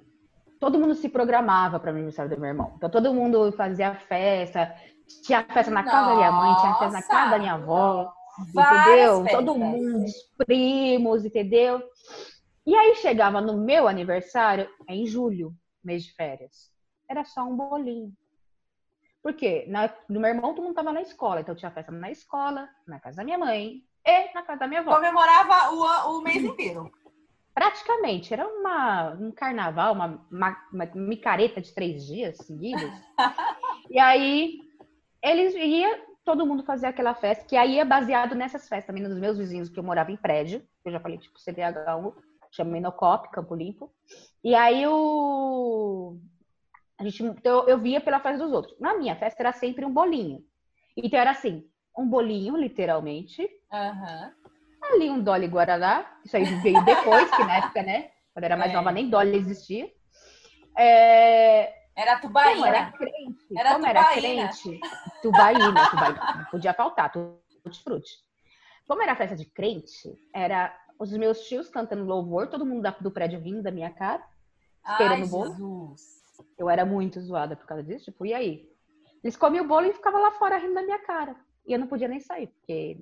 todo 0.59 0.79
mundo 0.79 0.95
se 0.95 1.09
programava 1.09 1.79
para 1.79 1.91
o 1.91 1.93
aniversário 1.93 2.33
do 2.33 2.39
meu 2.39 2.49
irmão. 2.49 2.73
Então 2.77 2.89
todo 2.89 3.13
mundo 3.13 3.51
fazia 3.51 3.93
festa, 3.95 4.73
tinha 5.23 5.43
festa 5.43 5.71
na 5.71 5.83
casa 5.83 6.09
da 6.09 6.15
minha 6.15 6.31
mãe, 6.31 6.55
tinha 6.55 6.75
festa 6.75 6.93
na 6.93 7.01
casa 7.01 7.31
da 7.31 7.39
minha 7.39 7.53
avó, 7.53 8.13
Várias 8.53 8.85
entendeu? 8.85 9.23
festas. 9.23 9.39
Todo 9.39 9.57
mundo, 9.57 10.03
os 10.05 10.13
primos, 10.45 11.25
entendeu? 11.25 11.83
E 12.65 12.75
aí 12.75 12.95
chegava 12.95 13.41
no 13.41 13.57
meu 13.57 13.87
aniversário, 13.87 14.69
é 14.87 14.95
em 14.95 15.05
julho, 15.05 15.53
mês 15.83 16.03
de 16.03 16.13
férias. 16.13 16.71
Era 17.09 17.25
só 17.25 17.43
um 17.43 17.55
bolinho. 17.55 18.13
Porque 19.21 19.65
na, 19.67 19.89
no 20.07 20.19
meu 20.19 20.29
irmão 20.29 20.53
todo 20.53 20.63
mundo 20.63 20.75
tava 20.75 20.93
na 20.93 21.01
escola, 21.01 21.41
então 21.41 21.55
tinha 21.55 21.71
festa 21.71 21.91
na 21.91 22.09
escola, 22.09 22.69
na 22.87 22.99
casa 22.99 23.17
da 23.17 23.23
minha 23.23 23.37
mãe 23.37 23.83
e 24.05 24.33
na 24.33 24.43
casa 24.43 24.59
da 24.59 24.67
minha 24.67 24.79
avó. 24.79 24.95
Comemorava 24.95 25.73
o, 25.73 26.17
o 26.17 26.21
mês 26.21 26.43
inteiro. 26.43 26.91
Praticamente, 27.53 28.33
era 28.33 28.47
uma, 28.47 29.11
um 29.19 29.31
carnaval, 29.31 29.93
uma, 29.93 30.25
uma, 30.31 30.57
uma 30.71 30.85
micareta 30.95 31.59
de 31.59 31.73
três 31.73 32.05
dias 32.05 32.37
seguidos. 32.37 32.89
e 33.91 33.99
aí, 33.99 34.59
eles 35.21 35.53
ia, 35.53 36.01
todo 36.23 36.45
mundo 36.45 36.63
fazia 36.63 36.87
aquela 36.87 37.13
festa, 37.13 37.43
que 37.43 37.57
aí 37.57 37.77
é 37.77 37.83
baseado 37.83 38.33
nessas 38.33 38.69
festas 38.69 38.85
também, 38.85 39.03
nos 39.03 39.19
meus 39.19 39.37
vizinhos, 39.37 39.67
que 39.67 39.77
eu 39.77 39.83
morava 39.83 40.11
em 40.11 40.15
prédio, 40.15 40.65
eu 40.85 40.91
já 40.91 41.01
falei, 41.01 41.17
tipo, 41.17 41.37
CDHU, 41.37 42.15
chama 42.49 42.71
Menocop, 42.71 43.29
Campo 43.29 43.55
Limpo. 43.55 43.91
E 44.41 44.55
aí, 44.55 44.87
o... 44.87 46.17
A 46.99 47.03
gente, 47.03 47.23
então, 47.23 47.65
eu 47.67 47.77
via 47.77 48.01
pela 48.01 48.19
festa 48.19 48.43
dos 48.43 48.51
outros. 48.53 48.77
Na 48.79 48.97
minha 48.97 49.15
festa 49.15 49.41
era 49.41 49.53
sempre 49.53 49.85
um 49.85 49.93
bolinho. 49.93 50.43
Então, 50.97 51.17
era 51.19 51.31
assim, 51.31 51.65
um 51.97 52.05
bolinho, 52.07 52.57
literalmente, 52.57 53.49
Aham. 53.71 54.33
ali 54.91 55.09
um 55.09 55.21
Dolly 55.23 55.47
Guaraná. 55.47 56.19
Isso 56.25 56.35
aí 56.35 56.43
veio 56.61 56.83
depois, 56.83 57.31
que 57.31 57.43
na 57.43 57.57
época, 57.57 57.81
né? 57.83 58.11
Quando 58.33 58.43
eu 58.43 58.47
era 58.47 58.57
mais 58.57 58.71
É. 58.71 58.75
nova, 58.75 58.91
nem 58.91 59.09
Dolly 59.09 59.35
existia. 59.37 59.89
É, 60.77 61.73
Era 61.95 62.19
como 62.19 62.27
tubaína. 62.33 62.67
era 62.67 62.91
crente, 62.91 63.57
Era 63.57 63.73
como 63.73 63.85
era 63.85 64.03
tubaína. 64.03 64.49
crente, 64.49 64.79
tubaína, 65.21 65.85
tubaína, 65.89 66.19
não 66.35 66.45
podia 66.45 66.73
faltar, 66.73 67.11
tutti 67.11 67.83
frutti. 67.83 68.11
Como 68.87 69.01
era 69.01 69.15
festa 69.15 69.35
de 69.35 69.45
crente, 69.45 70.17
era 70.33 70.75
os 70.99 71.11
meus 71.13 71.41
tios 71.47 71.69
cantando 71.69 72.03
louvor, 72.05 72.47
todo 72.47 72.65
mundo 72.65 72.93
do 73.01 73.11
prédio 73.11 73.39
vindo 73.41 73.61
da 73.61 73.71
minha 73.71 73.89
cara. 73.89 74.25
Esteira 74.85 75.13
Ai, 75.15 75.19
no 75.21 75.27
bolo. 75.27 75.51
Jesus. 75.53 76.18
Eu 76.57 76.69
era 76.69 76.85
muito 76.85 77.19
zoada 77.21 77.55
por 77.55 77.65
causa 77.65 77.83
disso, 77.83 78.05
tipo, 78.05 78.25
e 78.25 78.33
aí? 78.33 78.69
Eles 79.23 79.37
comiam 79.37 79.65
o 79.65 79.67
bolo 79.67 79.87
e 79.87 79.93
ficavam 79.93 80.21
lá 80.21 80.31
fora 80.31 80.57
rindo 80.57 80.73
da 80.73 80.81
minha 80.81 80.99
cara. 80.99 81.35
E 81.65 81.73
eu 81.73 81.79
não 81.79 81.87
podia 81.87 82.07
nem 82.07 82.19
sair, 82.19 82.47
porque 82.47 82.97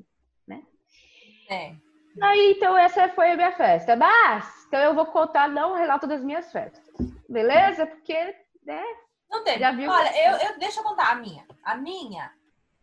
É. 1.49 1.75
Aí, 2.21 2.53
então, 2.57 2.77
essa 2.77 3.07
foi 3.09 3.31
a 3.31 3.35
minha 3.35 3.51
festa. 3.51 3.95
Mas, 3.95 4.65
então 4.67 4.79
eu 4.79 4.95
vou 4.95 5.05
contar 5.05 5.47
não 5.47 5.71
o 5.71 5.75
relato 5.75 6.07
das 6.07 6.23
minhas 6.23 6.51
festas. 6.51 6.83
Beleza? 7.29 7.85
Porque, 7.85 8.35
né? 8.65 8.83
Não 9.29 9.43
teve. 9.43 9.59
Já 9.59 9.71
viu? 9.71 9.89
Olha, 9.89 10.11
eu, 10.25 10.49
eu, 10.49 10.59
deixa 10.59 10.79
eu 10.79 10.83
contar 10.83 11.11
a 11.11 11.15
minha. 11.15 11.45
A 11.63 11.75
minha, 11.75 12.31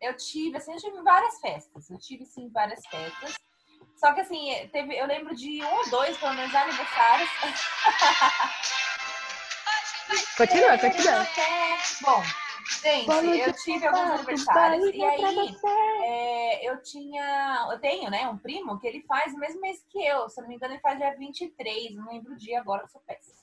eu 0.01 0.17
tive, 0.17 0.57
assim, 0.57 0.73
eu 0.73 0.79
tive 0.79 1.03
várias 1.03 1.41
festas. 1.41 1.91
Eu 1.91 1.99
tive, 1.99 2.25
sim, 2.25 2.49
várias 2.51 2.87
festas. 2.87 3.35
Só 3.97 4.13
que, 4.13 4.21
assim, 4.21 4.69
teve, 4.73 4.97
eu 4.97 5.07
lembro 5.07 5.35
de 5.35 5.63
um 5.63 5.75
ou 5.75 5.91
dois, 5.91 6.17
pelo 6.19 6.35
menos, 6.35 6.55
aniversários. 6.55 7.31
Continua, 10.37 10.79
continua. 10.79 11.27
Bom, 12.03 12.23
gente, 13.23 13.39
eu 13.41 13.53
tive 13.53 13.87
alguns 13.87 14.11
aniversários. 14.11 14.85
E 14.95 15.03
aí, 15.03 15.57
é, 16.03 16.69
eu 16.69 16.83
tinha, 16.83 17.69
eu 17.71 17.79
tenho, 17.79 18.11
né, 18.11 18.29
um 18.29 18.39
primo 18.39 18.79
que 18.79 18.87
ele 18.87 19.03
faz 19.03 19.33
o 19.33 19.39
mesmo 19.39 19.61
mês 19.61 19.85
que 19.89 20.05
eu. 20.05 20.29
Se 20.29 20.41
não 20.41 20.49
me 20.49 20.57
engano, 20.57 20.75
ele 20.75 20.81
faz 20.81 20.99
dia 20.99 21.15
23. 21.17 21.95
Não 21.95 22.11
lembro 22.11 22.33
o 22.33 22.37
dia 22.37 22.61
agora, 22.61 22.83
eu 22.83 22.89
sou 22.89 23.01
péssima. 23.07 23.35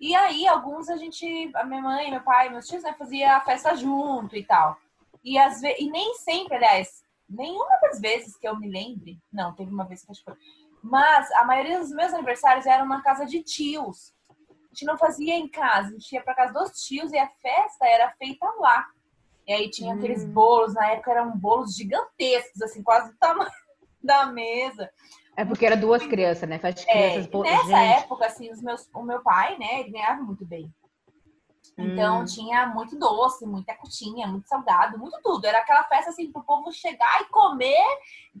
E 0.00 0.14
aí, 0.14 0.46
alguns 0.46 0.88
a 0.88 0.96
gente, 0.96 1.50
a 1.54 1.64
minha 1.64 1.82
mãe, 1.82 2.10
meu 2.10 2.20
pai, 2.20 2.48
meus 2.48 2.66
tios, 2.66 2.82
né, 2.82 2.94
fazia 2.96 3.36
a 3.36 3.40
festa 3.40 3.74
junto 3.74 4.36
e 4.36 4.44
tal. 4.44 4.76
E, 5.24 5.36
às 5.36 5.60
e 5.62 5.90
nem 5.90 6.14
sempre, 6.14 6.54
aliás, 6.54 7.02
nenhuma 7.28 7.78
das 7.80 8.00
vezes 8.00 8.36
que 8.36 8.46
eu 8.46 8.56
me 8.56 8.70
lembre, 8.70 9.18
não, 9.32 9.52
teve 9.54 9.72
uma 9.72 9.84
vez 9.84 10.04
que 10.04 10.10
acho 10.10 10.20
que 10.20 10.30
foi. 10.30 10.38
Mas 10.82 11.30
a 11.32 11.44
maioria 11.44 11.80
dos 11.80 11.90
meus 11.90 12.14
aniversários 12.14 12.64
eram 12.64 12.86
na 12.86 13.02
casa 13.02 13.26
de 13.26 13.42
tios. 13.42 14.12
Gente 14.78 14.86
não 14.86 14.96
fazia 14.96 15.34
em 15.34 15.48
casa, 15.48 15.88
a 15.88 15.90
gente 15.90 16.12
ia 16.12 16.22
pra 16.22 16.36
casa 16.36 16.52
dos 16.52 16.70
tios 16.84 17.10
e 17.12 17.18
a 17.18 17.26
festa 17.42 17.84
era 17.84 18.12
feita 18.12 18.46
lá. 18.60 18.86
E 19.44 19.52
aí 19.52 19.68
tinha 19.68 19.92
aqueles 19.92 20.24
bolos, 20.24 20.74
na 20.74 20.92
época 20.92 21.10
eram 21.10 21.36
bolos 21.36 21.74
gigantescos, 21.74 22.62
assim, 22.62 22.80
quase 22.80 23.10
do 23.10 23.18
tamanho 23.18 23.50
da 24.00 24.26
mesa. 24.26 24.88
É 25.36 25.44
porque 25.44 25.66
era 25.66 25.76
duas 25.76 26.06
crianças, 26.06 26.48
né? 26.48 26.60
Faz 26.60 26.76
de 26.76 26.88
É, 26.88 26.92
crianças. 27.10 27.26
pô, 27.26 27.42
nessa 27.42 27.64
gente, 27.64 28.02
época, 28.04 28.26
assim, 28.26 28.52
os 28.52 28.62
meus, 28.62 28.88
o 28.94 29.02
meu 29.02 29.20
pai, 29.20 29.58
né, 29.58 29.80
ele 29.80 29.90
ganhava 29.90 30.22
muito 30.22 30.46
bem. 30.46 30.72
Então 31.80 32.22
Hum. 32.22 32.24
tinha 32.24 32.66
muito 32.66 32.98
doce, 32.98 33.46
muita 33.46 33.72
coxinha, 33.74 34.26
muito 34.26 34.48
salgado, 34.48 34.98
muito 34.98 35.16
tudo. 35.22 35.44
Era 35.46 35.58
aquela 35.58 35.84
festa 35.84 36.10
assim 36.10 36.32
pro 36.32 36.42
povo 36.42 36.72
chegar 36.72 37.22
e 37.22 37.26
comer. 37.26 37.76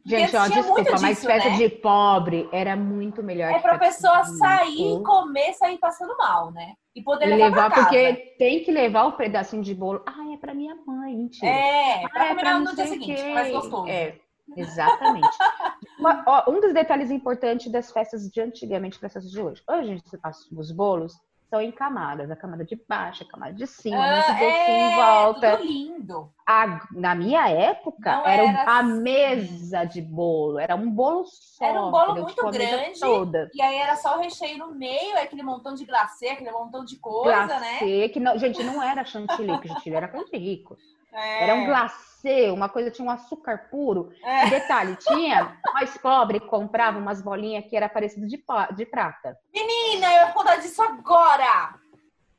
Gente, 0.04 0.34
ó, 0.36 0.48
desculpa, 0.48 0.90
mas 1.00 1.00
disso, 1.16 1.26
festa 1.26 1.48
né? 1.50 1.56
de 1.56 1.68
pobre 1.68 2.48
era 2.52 2.74
muito 2.74 3.22
melhor. 3.22 3.50
É 3.52 3.54
que 3.54 3.62
pra 3.62 3.78
pessoa 3.78 4.24
sair, 4.24 4.94
rico. 4.94 5.04
comer, 5.04 5.52
sair 5.54 5.78
passando 5.78 6.16
mal, 6.16 6.50
né? 6.50 6.74
E 6.96 7.02
poder 7.02 7.28
E 7.28 7.34
levar, 7.36 7.46
levar, 7.46 7.70
porque 7.74 8.34
tem 8.38 8.64
que 8.64 8.72
levar 8.72 9.04
o 9.04 9.12
pedacinho 9.12 9.62
de 9.62 9.72
bolo. 9.72 10.02
Ah, 10.04 10.32
é 10.34 10.36
pra 10.36 10.52
minha 10.52 10.74
mãe, 10.84 11.14
mentira. 11.16 11.46
É, 11.52 12.04
Ah, 12.04 12.08
pra 12.08 12.26
é 12.26 12.34
comer 12.34 12.58
no 12.58 12.74
dia 12.74 12.86
seguinte, 12.86 13.22
quem. 13.22 13.34
mais 13.34 13.52
gostoso. 13.52 13.86
É, 13.88 14.18
exatamente. 14.56 15.28
Uma- 15.98 16.24
ó, 16.26 16.50
um 16.50 16.60
dos 16.60 16.72
detalhes 16.74 17.10
importantes 17.10 17.70
das 17.70 17.92
festas 17.92 18.28
de 18.28 18.40
antigamente 18.40 18.98
para 18.98 19.06
as 19.06 19.12
festas 19.12 19.30
de 19.32 19.40
hoje. 19.40 19.62
Hoje, 19.68 20.02
as- 20.22 20.50
os 20.50 20.70
bolos 20.72 21.12
são 21.48 21.60
em 21.60 21.72
camadas. 21.72 22.30
A 22.30 22.36
camada 22.36 22.64
de 22.64 22.76
baixo, 22.88 23.22
a 23.24 23.28
camada 23.28 23.52
de 23.52 23.66
cima, 23.66 23.96
Ah, 23.98 24.32
docinho 24.32 24.42
é, 24.42 24.92
em 24.92 24.94
volta. 24.94 25.56
tudo 25.56 25.64
lindo. 25.64 26.32
A- 26.46 26.86
na 26.92 27.14
minha 27.14 27.48
época, 27.48 28.16
Não 28.16 28.26
era, 28.26 28.42
era 28.42 28.62
a 28.64 28.78
assim. 28.80 29.00
mesa 29.02 29.84
de 29.84 30.00
bolo. 30.00 30.58
Era 30.58 30.74
um 30.76 30.90
bolo 30.90 31.24
só. 31.26 31.64
Era 31.64 31.82
um 31.84 31.90
bolo 31.90 32.04
entendeu? 32.04 32.22
muito 32.24 32.34
Tipo, 32.36 32.46
a 32.48 32.50
grande. 32.50 33.00
Toda. 33.00 33.50
E 33.54 33.60
aí 33.62 33.76
era 33.76 33.96
só 33.96 34.16
o 34.16 34.20
recheio 34.20 34.58
no 34.58 34.74
meio, 34.74 35.16
é 35.16 35.22
aquele 35.22 35.42
montão 35.42 35.74
de 35.74 35.84
glacê, 35.84 36.28
aquele 36.28 36.50
montão 36.50 36.84
de 36.84 36.98
coisa, 36.98 37.46
né? 37.60 37.78
Glacê, 37.78 38.08
que 38.08 38.20
não, 38.20 38.38
gente, 38.38 38.62
não 38.64 38.82
era 38.82 39.04
chantilly, 39.04 39.58
que 39.60 39.68
chantilly 39.68 39.96
era 39.96 40.08
coisa 40.08 40.26
de 40.30 40.38
rico. 40.38 40.76
É, 41.12 41.44
Era 41.44 41.54
um 41.54 41.64
glacê, 41.64 42.07
uma 42.52 42.68
coisa, 42.68 42.90
tinha 42.90 43.06
um 43.06 43.10
açúcar 43.10 43.68
puro. 43.70 44.10
É. 44.24 44.46
E 44.46 44.50
detalhe, 44.50 44.96
tinha, 44.96 45.56
nós 45.74 45.96
pobres 45.98 46.42
comprava 46.42 46.98
umas 46.98 47.22
bolinhas 47.22 47.64
que 47.66 47.76
era 47.76 47.88
parecido 47.88 48.26
de, 48.26 48.42
de 48.76 48.86
prata. 48.86 49.36
Menina, 49.52 50.06
eu 50.06 50.26
ia 50.26 50.32
contar 50.32 50.56
disso 50.56 50.82
agora! 50.82 51.74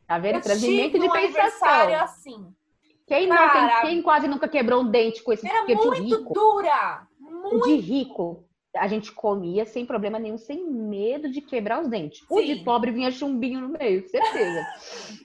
Tá 0.08 0.18
vendo? 0.18 0.36
Eu 0.36 0.60
tive 0.60 0.90
de 0.90 1.08
um 1.08 1.14
aniversário 1.14 1.92
pensação. 1.92 2.04
assim. 2.04 2.56
Quem, 3.08 3.28
não 3.28 3.36
Cara, 3.36 3.82
quem 3.82 4.02
quase 4.02 4.28
nunca 4.28 4.48
quebrou 4.48 4.82
um 4.82 4.90
dente 4.90 5.24
com 5.24 5.34
esse 5.34 5.48
Era 5.48 5.66
de 5.66 5.74
muito 5.76 5.90
rico? 5.92 6.34
dura. 6.34 7.08
O 7.52 7.62
de 7.62 7.76
rico, 7.78 8.44
a 8.76 8.88
gente 8.88 9.12
comia 9.12 9.66
sem 9.66 9.86
problema 9.86 10.20
nenhum, 10.20 10.38
sem 10.38 10.64
medo 10.70 11.30
de 11.30 11.42
quebrar 11.42 11.82
os 11.82 11.88
dentes. 11.88 12.24
O 12.30 12.40
de 12.42 12.56
Sim. 12.56 12.64
pobre 12.64 12.92
vinha 12.92 13.10
chumbinho 13.12 13.62
no 13.62 13.70
meio, 13.70 14.08
certeza. 14.10 14.68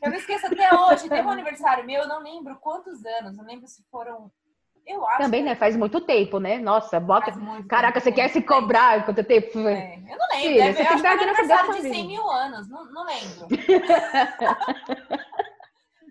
Eu 0.03 0.11
não 0.11 0.17
esqueço 0.17 0.47
até 0.47 0.75
hoje. 0.75 1.09
Teve 1.09 1.27
um 1.27 1.31
aniversário 1.31 1.85
meu, 1.85 2.03
eu 2.03 2.09
não 2.09 2.23
lembro 2.23 2.57
quantos 2.61 3.05
anos. 3.05 3.37
Não 3.37 3.45
lembro 3.45 3.67
se 3.69 3.83
foram. 3.91 4.31
Eu 4.87 5.07
acho. 5.09 5.19
Também, 5.23 5.43
que 5.43 5.49
né? 5.49 5.55
Faz 5.57 5.77
muito 5.77 6.01
tempo, 6.01 6.39
né? 6.39 6.59
Nossa, 6.59 7.01
bota. 7.01 7.33
Caraca, 7.69 8.01
você 8.01 8.13
quer 8.13 8.29
se 8.29 8.35
muito 8.39 8.49
tempo. 8.49 8.61
cobrar 8.63 9.05
quanto 9.05 9.25
tempo? 9.25 9.59
É, 9.61 9.97
eu 9.97 10.19
não 10.19 10.29
lembro. 10.29 10.41
Filha, 10.43 10.65
deve, 10.65 10.81
eu 10.83 10.87
acho 10.87 10.97
que 10.97 11.03
dar 11.03 11.11
que 11.13 11.25
foi 11.25 11.27
graças 11.27 11.51
a 11.51 11.55
aniversário 11.55 11.73
Deus 11.73 11.77
de 11.77 11.83
pra 11.83 11.91
100 11.91 11.93
vida. 11.93 12.09
mil 12.09 12.31
anos. 12.31 12.69
Não, 12.69 12.85
não 12.93 13.05
lembro. 13.07 13.49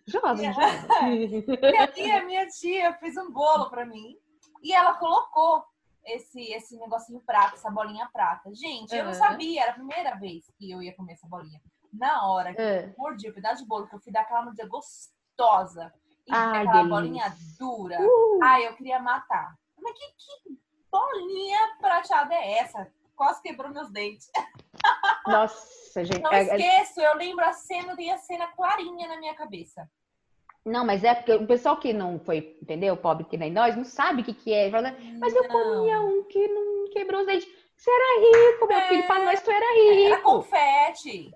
Jovem, 0.06 0.48
É. 0.50 0.54
jovem. 0.54 1.46
minha 1.72 1.88
tia, 1.88 2.26
minha 2.26 2.48
tia 2.48 2.94
fez 2.96 3.16
um 3.18 3.32
bolo 3.32 3.70
pra 3.70 3.86
mim 3.86 4.18
e 4.62 4.74
ela 4.74 4.96
colocou 4.96 5.64
esse, 6.06 6.42
esse 6.52 6.78
negocinho 6.78 7.22
prata, 7.26 7.56
essa 7.56 7.72
bolinha 7.72 8.10
prata. 8.12 8.54
Gente, 8.54 8.94
eu 8.94 9.06
não 9.06 9.14
sabia, 9.14 9.62
era 9.62 9.72
a 9.72 9.76
primeira 9.76 10.16
vez 10.16 10.44
que 10.58 10.70
eu 10.70 10.82
ia 10.82 10.94
comer 10.96 11.14
essa 11.14 11.28
bolinha. 11.28 11.62
Na 11.94 12.28
hora 12.28 12.54
que 12.54 12.62
É. 12.62 12.86
eu 12.88 12.94
mordi 12.98 13.30
o 13.30 13.34
pedaço 13.34 13.62
de 13.64 13.68
bolo, 13.68 13.88
que 13.88 13.96
eu 13.96 14.00
fui 14.02 14.12
dar 14.12 14.22
aquela 14.22 14.42
mordida 14.42 14.68
gostosa 14.68 15.94
e 16.28 16.32
Ai, 16.34 16.62
aquela 16.62 16.72
delícia. 16.74 16.90
bolinha 16.90 17.36
dura. 17.60 17.98
Uh. 18.02 18.40
Ai, 18.44 18.68
eu 18.68 18.74
queria 18.76 19.00
matar. 19.00 19.56
Mas 19.82 19.94
que, 19.94 20.06
que 20.18 20.58
bolinha 20.92 21.60
prateada 21.80 22.34
é 22.34 22.60
essa? 22.60 22.88
Quase 23.16 23.42
quebrou 23.42 23.72
meus 23.72 23.92
dentes. 23.92 24.30
Nossa, 25.28 26.04
gente. 26.04 26.22
Não 26.22 26.32
é- 26.32 26.48
é- 26.48 26.56
esqueço, 26.58 27.02
eu 27.02 27.16
lembro 27.16 27.44
a 27.46 27.54
cena, 27.54 27.96
tem 27.96 28.12
a 28.12 28.18
cena 28.18 28.48
clarinha 28.48 29.08
na 29.08 29.18
minha 29.18 29.34
cabeça. 29.36 29.90
Não, 30.66 30.86
mas 30.86 31.04
é 31.04 31.14
porque 31.14 31.34
o 31.34 31.46
pessoal 31.46 31.76
que 31.78 31.92
não 31.92 32.18
foi, 32.20 32.58
entendeu? 32.62 32.96
Pobre 32.96 33.26
que 33.26 33.36
nem 33.36 33.52
nós, 33.52 33.76
não 33.76 33.84
sabe 33.84 34.22
o 34.22 34.26
que, 34.26 34.34
que 34.34 34.54
é. 34.54 34.72
Fala, 34.72 34.96
Mas 35.20 35.36
eu 35.36 35.44
Não. 35.44 35.50
comia 35.50 36.00
um 36.00 36.24
que 36.24 36.48
não 36.48 36.90
quebrou 36.90 37.20
os 37.22 37.28
dentes. 37.28 37.48
Você 37.76 37.92
era 37.92 38.52
rico, 38.52 38.68
meu 38.68 38.78
É. 38.78 38.88
filho. 38.88 39.08
Pra 39.08 39.20
nós, 39.26 39.42
tu 39.42 39.52
era 39.52 39.66
Era 39.66 40.16
rico. 40.16 40.24
confete. 40.24 41.32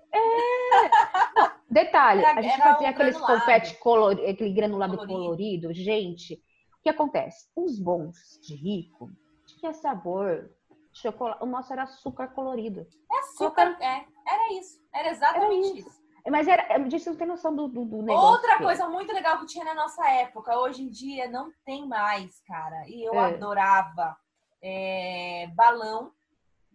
Detalhe, 1.70 2.22
Era- 2.24 2.38
a 2.38 2.42
gente 2.42 2.54
era 2.54 2.72
fazia 2.72 2.88
aqueles 2.90 3.14
granulado. 3.16 3.40
confete 3.40 3.74
colorido, 3.78 4.30
aquele 4.30 4.52
granulado 4.54 4.96
Colorido. 4.96 5.18
colorido. 5.18 5.74
Gente, 5.74 6.34
o 6.34 6.82
que 6.82 6.88
acontece? 6.88 7.48
Os 7.54 7.78
bons 7.78 8.16
de 8.42 8.54
rico 8.54 9.10
tinha 9.46 9.72
sabor 9.74 10.50
chocolate. 10.92 11.42
O 11.42 11.46
nosso 11.46 11.72
era 11.72 11.82
açúcar 11.82 12.28
colorido. 12.28 12.86
É 13.12 13.18
açúcar, 13.18 13.76
é. 13.80 14.04
Era 14.26 14.52
isso. 14.54 14.80
Era 14.94 15.08
exatamente 15.10 15.68
Era 15.70 15.78
isso. 15.80 15.98
Mas 16.30 16.46
era, 16.48 16.78
gente 16.88 17.06
não 17.06 17.16
tem 17.16 17.26
noção 17.26 17.54
do, 17.54 17.68
do, 17.68 17.84
do 17.84 18.02
negócio. 18.02 18.30
Outra 18.32 18.54
é. 18.54 18.58
coisa 18.58 18.88
muito 18.88 19.12
legal 19.12 19.38
que 19.38 19.46
tinha 19.46 19.64
na 19.64 19.74
nossa 19.74 20.06
época, 20.10 20.58
hoje 20.58 20.82
em 20.82 20.88
dia 20.90 21.26
não 21.28 21.50
tem 21.64 21.86
mais, 21.86 22.40
cara. 22.46 22.84
E 22.86 23.02
eu 23.06 23.14
É. 23.14 23.34
adorava 23.34 24.16
é, 24.62 25.46
balão. 25.54 26.12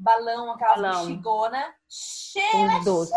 Balão, 0.07 0.51
aquelas 0.51 0.81
Balão. 0.81 1.05
bexigona, 1.05 1.75
cheia 1.89 2.79
doces. 2.83 3.13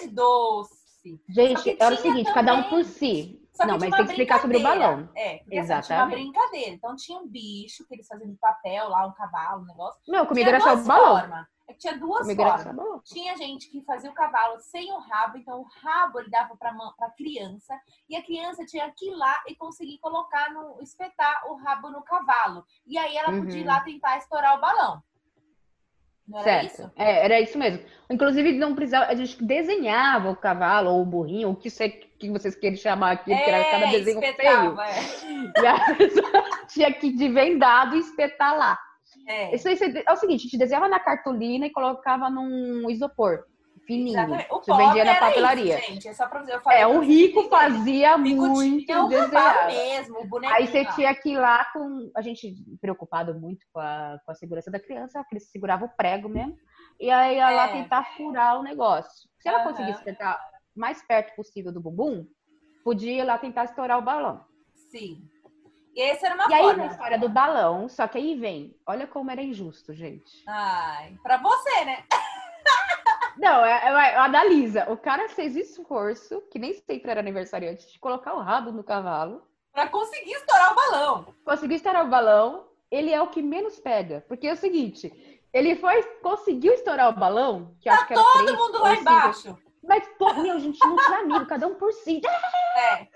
de 0.00 0.08
doce. 0.08 0.80
Gente, 1.28 1.76
era 1.80 1.94
o 1.94 1.98
seguinte, 1.98 2.32
cada 2.32 2.52
um 2.54 2.62
também- 2.62 2.70
por 2.70 2.84
si. 2.84 3.36
Só 3.52 3.66
Não, 3.66 3.74
mas 3.74 3.80
tem 3.82 3.90
uma 3.90 3.96
que 3.98 4.02
explicar 4.04 4.40
sobre 4.40 4.56
o 4.56 4.62
balão. 4.62 5.08
É, 5.14 5.38
porque 5.38 5.58
assim, 5.58 5.66
tinha 5.66 5.98
uma 5.98 6.06
Exatamente. 6.06 6.14
brincadeira. 6.22 6.70
Então 6.70 6.96
tinha 6.96 7.18
um 7.18 7.28
bicho 7.28 7.86
que 7.86 7.94
eles 7.94 8.06
faziam 8.06 8.30
de 8.30 8.36
papel 8.38 8.88
lá, 8.88 9.06
um 9.06 9.12
cavalo, 9.12 9.62
um 9.62 9.66
negócio. 9.66 10.00
Não, 10.08 10.24
comigo 10.24 10.46
tinha 10.48 10.56
era 10.56 10.64
só 10.64 10.74
o 10.74 10.84
balão. 10.86 11.18
formas. 11.20 11.46
É 11.68 11.72
que 11.74 11.78
tinha 11.78 11.98
duas 11.98 12.20
Comigo 12.22 12.42
era 12.42 12.58
formas. 12.58 13.02
Tinha 13.04 13.36
gente 13.36 13.68
que 13.70 13.82
fazia 13.84 14.10
o 14.10 14.14
cavalo 14.14 14.58
sem 14.60 14.90
o 14.92 14.98
rabo, 14.98 15.36
então 15.36 15.60
o 15.60 15.66
rabo 15.82 16.20
ele 16.20 16.30
dava 16.30 16.56
para 16.56 16.70
a 16.70 17.10
criança 17.10 17.78
e 18.08 18.16
a 18.16 18.22
criança 18.24 18.64
tinha 18.64 18.90
que 18.96 19.08
ir 19.10 19.14
lá 19.14 19.42
e 19.46 19.54
conseguir 19.54 19.98
colocar 19.98 20.50
no 20.52 20.80
espetar 20.80 21.42
o 21.50 21.56
rabo 21.56 21.90
no 21.90 22.02
cavalo. 22.02 22.64
E 22.86 22.96
aí 22.96 23.14
ela 23.16 23.30
podia 23.32 23.58
ir 23.58 23.60
Uhum. 23.62 23.66
lá 23.66 23.80
tentar 23.80 24.16
estourar 24.18 24.56
o 24.56 24.60
balão. 24.60 25.02
Não 26.30 26.38
era 26.38 26.44
Certo. 26.44 26.66
isso? 26.66 26.90
É, 26.96 27.24
era 27.24 27.40
isso 27.40 27.58
mesmo. 27.58 27.82
Inclusive, 28.08 28.52
não 28.52 28.74
precisava, 28.74 29.06
a 29.06 29.14
gente 29.14 29.42
desenhava 29.42 30.30
o 30.30 30.36
cavalo 30.36 30.90
ou 30.90 31.02
o 31.02 31.04
burrinho, 31.04 31.48
ou 31.48 31.54
o 31.54 31.56
que, 31.56 31.68
que 32.18 32.30
vocês 32.30 32.54
querem 32.54 32.76
chamar 32.76 33.12
aqui, 33.12 33.34
porque 33.34 33.50
era 33.50 33.64
cada 33.70 33.86
desenho 33.86 34.20
feio. 34.20 34.80
é. 34.80 35.60
E 35.60 35.66
a 35.66 35.94
pessoa 35.96 36.44
tinha 36.68 36.92
que 36.92 37.12
de 37.12 37.28
vendado 37.28 37.96
espetar 37.96 38.56
lá. 38.56 38.78
É. 39.26 39.54
Isso 39.54 39.68
aí 39.68 39.76
é 40.06 40.12
o 40.12 40.16
seguinte, 40.16 40.40
a 40.40 40.42
gente 40.44 40.58
desenhava 40.58 40.88
na 40.88 41.00
cartolina 41.00 41.66
e 41.66 41.70
colocava 41.70 42.30
num 42.30 42.88
isopor 42.88 43.44
fininho. 43.90 44.18
Exatamente. 44.18 44.52
O 44.52 44.62
Você 44.62 44.72
vendia 44.74 45.04
na 45.04 45.14
papelaria. 45.16 45.78
Isso, 45.78 45.86
gente. 45.92 46.08
É 46.08 46.12
só 46.14 46.26
pra 46.28 46.40
dizer, 46.40 46.54
eu 46.64 46.70
É, 46.70 46.86
o 46.86 47.00
rico 47.00 47.48
fazia 47.48 48.16
rico 48.16 48.40
muito 48.40 49.08
desenhar. 49.08 49.66
mesmo. 49.66 50.16
Aí 50.46 50.66
você 50.66 50.82
lá. 50.84 50.92
tinha 50.92 51.14
que 51.14 51.30
ir 51.30 51.38
lá 51.38 51.64
com. 51.72 52.10
A 52.16 52.20
gente 52.22 52.54
preocupado 52.80 53.34
muito 53.34 53.66
com 53.72 53.80
a, 53.80 54.18
com 54.24 54.30
a 54.30 54.34
segurança 54.34 54.70
da 54.70 54.78
criança, 54.78 55.18
porque 55.20 55.36
eles 55.36 55.50
seguravam 55.50 55.88
o 55.88 55.96
prego 55.96 56.28
mesmo. 56.28 56.56
E 57.00 57.10
aí 57.10 57.36
ia 57.36 57.50
lá 57.50 57.68
É. 57.68 57.72
tentar 57.72 58.04
furar 58.16 58.58
o 58.60 58.62
negócio. 58.62 59.28
Se 59.40 59.48
ela 59.48 59.58
Aham. 59.60 59.68
conseguisse 59.70 60.04
tentar 60.04 60.38
mais 60.76 61.02
perto 61.06 61.34
possível 61.34 61.72
do 61.72 61.80
bumbum, 61.80 62.26
podia 62.84 63.12
ir 63.12 63.24
lá 63.24 63.38
tentar 63.38 63.64
estourar 63.64 63.98
o 63.98 64.02
balão. 64.02 64.44
Sim. 64.74 65.22
E 65.94 66.02
essa 66.02 66.26
era 66.26 66.34
uma 66.36 66.48
E 66.48 66.54
aí, 66.54 66.76
na 66.76 66.86
história 66.86 67.18
do 67.18 67.28
balão, 67.28 67.88
só 67.88 68.06
que 68.06 68.16
aí 68.16 68.36
vem, 68.38 68.76
olha 68.86 69.06
como 69.08 69.30
era 69.30 69.42
injusto, 69.42 69.92
gente. 69.92 70.44
Ai, 70.46 71.16
pra 71.22 71.36
você, 71.38 71.84
né? 71.84 72.04
Não, 73.36 73.64
é, 73.64 73.70
é, 73.70 74.16
analisa. 74.16 74.90
O 74.90 74.96
cara 74.96 75.28
fez 75.28 75.56
esforço, 75.56 76.40
que 76.50 76.58
nem 76.58 76.72
sempre 76.74 77.10
era 77.10 77.20
aniversariante, 77.20 77.92
de 77.92 77.98
colocar 77.98 78.34
o 78.34 78.40
rabo 78.40 78.72
no 78.72 78.84
cavalo. 78.84 79.42
Pra 79.72 79.88
conseguir 79.88 80.32
estourar 80.32 80.72
o 80.72 80.74
balão. 80.74 81.34
Conseguiu 81.44 81.76
estourar 81.76 82.04
o 82.04 82.10
balão, 82.10 82.68
ele 82.90 83.12
é 83.12 83.20
o 83.20 83.28
que 83.28 83.42
menos 83.42 83.78
pega. 83.78 84.24
Porque 84.28 84.46
é 84.46 84.52
o 84.52 84.56
seguinte, 84.56 85.12
ele 85.52 85.76
foi, 85.76 86.02
conseguiu 86.22 86.72
estourar 86.74 87.08
o 87.08 87.18
balão, 87.18 87.76
que 87.80 87.88
eu 87.88 87.92
acho 87.92 88.06
que 88.06 88.12
era 88.12 88.22
Tá 88.22 88.32
Todo 88.32 88.44
três 88.44 88.58
mundo 88.58 88.82
lá 88.82 88.90
cinco, 88.90 89.00
embaixo. 89.02 89.58
Mas, 89.82 90.08
pô, 90.18 90.34
meu, 90.34 90.56
a 90.56 90.58
gente 90.58 90.78
não 90.78 90.96
tinha 90.96 91.18
amigo, 91.18 91.46
cada 91.46 91.66
um 91.66 91.74
por 91.74 91.92
si. 91.92 92.20
É. 92.76 93.08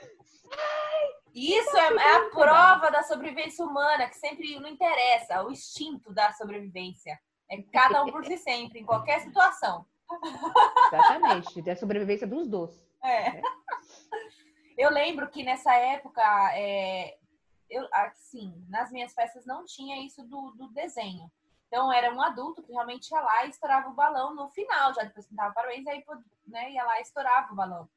Isso 1.35 1.77
é, 1.77 1.95
é 1.97 2.17
a 2.17 2.31
prova 2.31 2.91
da 2.91 3.03
sobrevivência 3.03 3.65
humana, 3.65 4.09
que 4.09 4.17
sempre 4.17 4.59
não 4.61 4.69
interessa, 4.69 5.43
o 5.45 5.51
instinto 5.51 6.13
da 6.13 6.33
sobrevivência. 6.33 7.19
É 7.51 7.61
cada 7.73 8.03
um 8.03 8.11
por 8.11 8.25
si 8.25 8.39
sempre, 8.39 8.81
em 8.81 8.85
qualquer 8.85 9.21
situação. 9.21 9.85
Exatamente, 10.89 11.63
da 11.63 11.77
sobrevivência 11.77 12.27
dos 12.27 12.49
doces. 12.49 12.85
É. 13.03 13.41
Eu 14.77 14.91
lembro 14.91 15.29
que 15.31 15.43
nessa 15.43 15.73
época, 15.75 16.23
é, 16.57 17.17
eu, 17.71 17.87
assim, 17.93 18.53
nas 18.69 18.91
minhas 18.91 19.15
festas 19.15 19.47
não 19.47 19.65
tinha 19.65 20.05
isso 20.05 20.23
do, 20.25 20.51
do 20.53 20.69
desenho. 20.69 21.31
Então 21.67 21.93
era 21.93 22.13
um 22.13 22.21
adulto 22.21 22.63
que 22.63 22.73
realmente 22.73 23.11
ia 23.11 23.21
lá 23.21 23.47
e 23.47 23.51
estourava 23.51 23.89
o 23.89 23.95
balão 23.95 24.35
no 24.35 24.49
final, 24.51 24.95
já 24.95 25.03
depois 25.03 25.27
que 25.27 25.35
parabéns, 25.35 25.87
aí 25.87 26.05
né, 26.47 26.71
ia 26.71 26.85
lá 26.85 26.99
e 26.99 27.03
estourava 27.03 27.53
o 27.53 27.57
balão. 27.57 27.89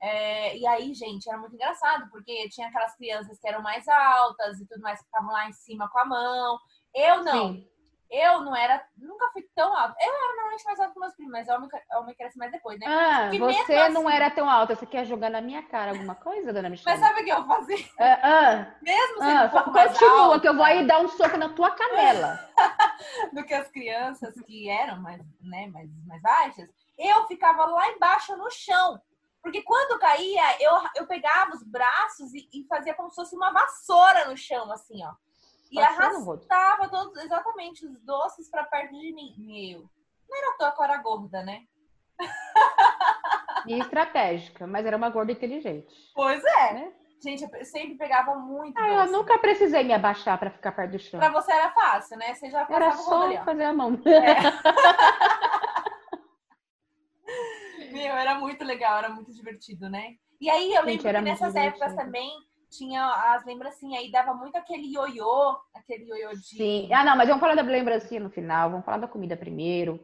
É, 0.00 0.56
e 0.56 0.66
aí, 0.66 0.94
gente, 0.94 1.28
era 1.28 1.38
muito 1.38 1.54
engraçado, 1.54 2.08
porque 2.10 2.48
tinha 2.48 2.68
aquelas 2.68 2.96
crianças 2.96 3.38
que 3.38 3.46
eram 3.46 3.60
mais 3.60 3.86
altas 3.86 4.58
e 4.58 4.66
tudo 4.66 4.80
mais, 4.80 4.98
que 4.98 5.04
ficavam 5.04 5.30
lá 5.30 5.48
em 5.48 5.52
cima 5.52 5.88
com 5.90 5.98
a 5.98 6.04
mão. 6.04 6.58
Eu 6.94 7.22
não. 7.22 7.52
Sim. 7.52 7.69
Eu 8.10 8.40
não 8.40 8.56
era, 8.56 8.84
nunca 8.96 9.28
fui 9.32 9.42
tão 9.54 9.72
alta. 9.76 9.94
Eu 10.00 10.12
era 10.12 10.34
normalmente 10.34 10.64
mais 10.64 10.80
alta 10.80 10.92
que 10.92 10.98
meus 10.98 11.14
primos, 11.14 11.32
mas 11.32 11.48
homem, 11.48 11.68
homem 11.96 12.14
cresce 12.16 12.36
mais 12.36 12.50
depois, 12.50 12.78
né? 12.80 12.86
Ah, 12.88 13.28
Que 13.30 13.38
você 13.38 13.72
mesmo 13.74 13.94
não 13.94 14.08
assim- 14.08 14.16
era 14.16 14.30
tão 14.30 14.50
alta, 14.50 14.74
você 14.74 14.84
quer 14.84 15.04
jogar 15.04 15.30
na 15.30 15.40
minha 15.40 15.62
cara 15.62 15.92
alguma 15.92 16.16
coisa, 16.16 16.52
dona 16.52 16.68
Michelle? 16.68 16.98
Mas 16.98 17.08
sabe 17.08 17.20
o 17.20 17.24
que 17.24 17.30
eu 17.30 17.46
fazia? 17.46 17.86
Ah, 18.00 18.18
ah, 18.22 18.74
Mesmo 18.82 19.18
sendo 19.18 19.38
ah, 19.38 19.44
um 19.44 19.48
pouco 19.50 19.70
mais 19.70 19.92
continua, 19.92 20.22
alta 20.24 20.40
que 20.40 20.48
eu 20.48 20.54
vou 20.56 20.64
aí 20.64 20.86
dar 20.86 20.98
um 21.00 21.08
soco 21.08 21.36
na 21.36 21.50
tua 21.50 21.70
canela. 21.70 22.50
do 23.32 23.44
que 23.44 23.54
as 23.54 23.68
crianças 23.70 24.34
que 24.44 24.68
eram 24.68 25.00
mais, 25.00 25.20
né, 25.40 25.68
mais, 25.68 25.88
mais 26.06 26.20
baixas, 26.20 26.68
eu 26.98 27.26
ficava 27.26 27.64
lá 27.66 27.88
embaixo 27.90 28.36
no 28.36 28.50
chão. 28.50 29.00
Porque 29.42 29.62
quando 29.62 30.00
caía, 30.00 30.42
eu, 30.60 30.72
eu 30.96 31.06
pegava 31.06 31.52
os 31.54 31.62
braços 31.62 32.34
e, 32.34 32.48
e 32.52 32.66
fazia 32.66 32.92
como 32.94 33.08
se 33.08 33.16
fosse 33.16 33.34
uma 33.36 33.52
vassoura 33.52 34.26
no 34.26 34.36
chão, 34.36 34.70
assim, 34.72 35.02
ó. 35.04 35.12
E 35.70 35.80
arrastava 35.80 36.88
todos, 36.88 37.22
exatamente 37.22 37.86
os 37.86 38.00
doces 38.02 38.50
pra 38.50 38.64
perto 38.64 38.92
de 38.98 39.12
mim. 39.12 39.34
Meu, 39.38 39.84
não 40.28 40.36
era 40.38 40.50
à 40.50 40.56
toa 40.58 40.72
que 40.72 40.80
eu 40.80 40.84
era 40.84 40.96
gorda, 40.98 41.42
né? 41.42 41.62
E 43.66 43.78
estratégica, 43.78 44.66
mas 44.66 44.84
era 44.86 44.96
uma 44.96 45.10
gorda 45.10 45.32
inteligente. 45.32 45.86
Pois 46.14 46.42
é. 46.44 46.72
Né? 46.74 46.92
Gente, 47.22 47.44
eu 47.52 47.64
sempre 47.66 47.96
pegava 47.96 48.34
muito 48.34 48.78
Ah, 48.78 48.88
eu 48.88 48.96
doce. 49.02 49.12
nunca 49.12 49.38
precisei 49.38 49.84
me 49.84 49.92
abaixar 49.92 50.38
pra 50.38 50.50
ficar 50.50 50.72
perto 50.72 50.92
do 50.92 50.98
chão. 50.98 51.20
Pra 51.20 51.28
você 51.30 51.52
era 51.52 51.70
fácil, 51.70 52.16
né? 52.16 52.34
Você 52.34 52.48
já 52.50 52.60
Era 52.62 52.68
passava 52.90 53.02
só 53.02 53.30
ó. 53.30 53.44
fazer 53.44 53.64
a 53.64 53.72
mão. 53.74 54.00
Meu, 57.92 58.14
era 58.16 58.38
muito 58.38 58.64
legal, 58.64 58.98
era 58.98 59.08
muito 59.10 59.32
divertido, 59.32 59.88
né? 59.90 60.14
E 60.40 60.48
aí 60.48 60.72
eu 60.74 60.84
Gente, 60.84 61.02
lembro 61.04 61.18
que 61.18 61.24
nessas 61.30 61.54
épocas 61.54 61.90
divertido. 61.90 61.96
também 62.04 62.30
tinha 62.70 63.04
as 63.34 63.44
lembrancinhas 63.44 64.02
aí, 64.02 64.10
dava 64.10 64.32
muito 64.34 64.56
aquele 64.56 64.86
ioiô, 64.94 65.56
aquele 65.74 66.04
ioiô 66.04 66.30
de. 66.32 66.56
Sim. 66.56 66.92
Ah, 66.92 67.04
não, 67.04 67.16
mas 67.16 67.28
vamos 67.28 67.40
falar 67.40 67.54
da 67.54 67.62
lembrancinha 67.62 68.20
no 68.20 68.30
final, 68.30 68.70
vamos 68.70 68.84
falar 68.84 68.98
da 68.98 69.08
comida 69.08 69.36
primeiro. 69.36 69.98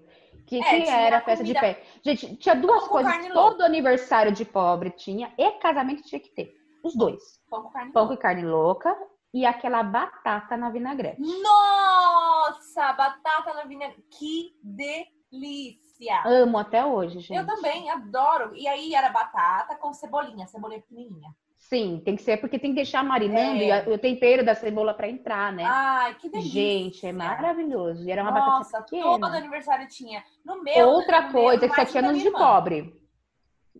Que, 0.46 0.60
É, 0.60 0.62
que 0.62 0.88
era 0.88 1.18
a 1.18 1.20
festa 1.22 1.42
de 1.44 1.54
comida- 1.54 1.74
pé. 1.74 1.82
Gente, 2.04 2.36
tinha 2.36 2.54
duas 2.54 2.82
Pão 2.82 2.88
coisas 2.90 3.28
todo 3.32 3.62
aniversário 3.62 4.30
de 4.30 4.44
pobre 4.44 4.90
tinha 4.90 5.32
e 5.36 5.50
casamento 5.58 6.02
tinha 6.02 6.20
que 6.20 6.28
ter. 6.28 6.54
Os 6.84 6.94
dois. 6.94 7.20
Pão 7.50 7.64
com 7.64 7.70
carne. 7.70 7.92
Pão 7.92 8.06
com 8.06 8.16
carne 8.16 8.44
louca 8.44 8.96
e 9.34 9.44
aquela 9.44 9.82
batata 9.82 10.56
na 10.56 10.70
vinagrete. 10.70 11.20
Nossa, 11.20 12.92
batata 12.92 13.54
na 13.54 13.64
vinagre. 13.64 14.04
Que 14.10 14.54
delícia! 14.62 16.22
Amo 16.24 16.58
até 16.58 16.84
hoje, 16.84 17.18
gente. 17.20 17.34
Eu 17.36 17.44
também 17.46 17.90
adoro. 17.90 18.54
E 18.54 18.68
aí 18.68 18.94
era 18.94 19.08
batata 19.10 19.74
com 19.76 19.92
cebolinha, 19.92 20.46
cebolinha 20.46 20.80
pequenininha. 20.80 21.34
Sim, 21.58 22.00
tem 22.04 22.14
que 22.14 22.22
ser 22.22 22.36
porque 22.36 22.58
tem 22.58 22.70
que 22.70 22.76
deixar 22.76 23.02
marinando 23.02 23.60
É. 23.62 23.88
e 23.88 23.90
o 23.92 23.98
tempero 23.98 24.44
da 24.44 24.54
cebola 24.54 24.94
pra 24.94 25.08
entrar, 25.08 25.52
né? 25.52 25.64
Ai, 25.66 26.14
que 26.14 26.28
delícia! 26.28 26.50
Gente, 26.52 27.06
é 27.06 27.12
maravilhoso. 27.12 28.04
E 28.06 28.12
era 28.12 28.22
uma 28.22 28.30
Nossa, 28.30 28.72
batata 28.78 28.86
todo 28.90 29.12
pequena. 29.20 29.36
aniversário 29.36 29.88
tinha. 29.88 30.22
No 30.44 30.62
meu. 30.62 30.86
Outra 30.88 31.22
no 31.22 31.32
meu, 31.32 31.42
coisa 31.42 31.68
que 31.68 31.74
só 31.74 31.84
tinha 31.84 32.02
nos 32.02 32.22
de 32.22 32.30
pobre. 32.30 33.00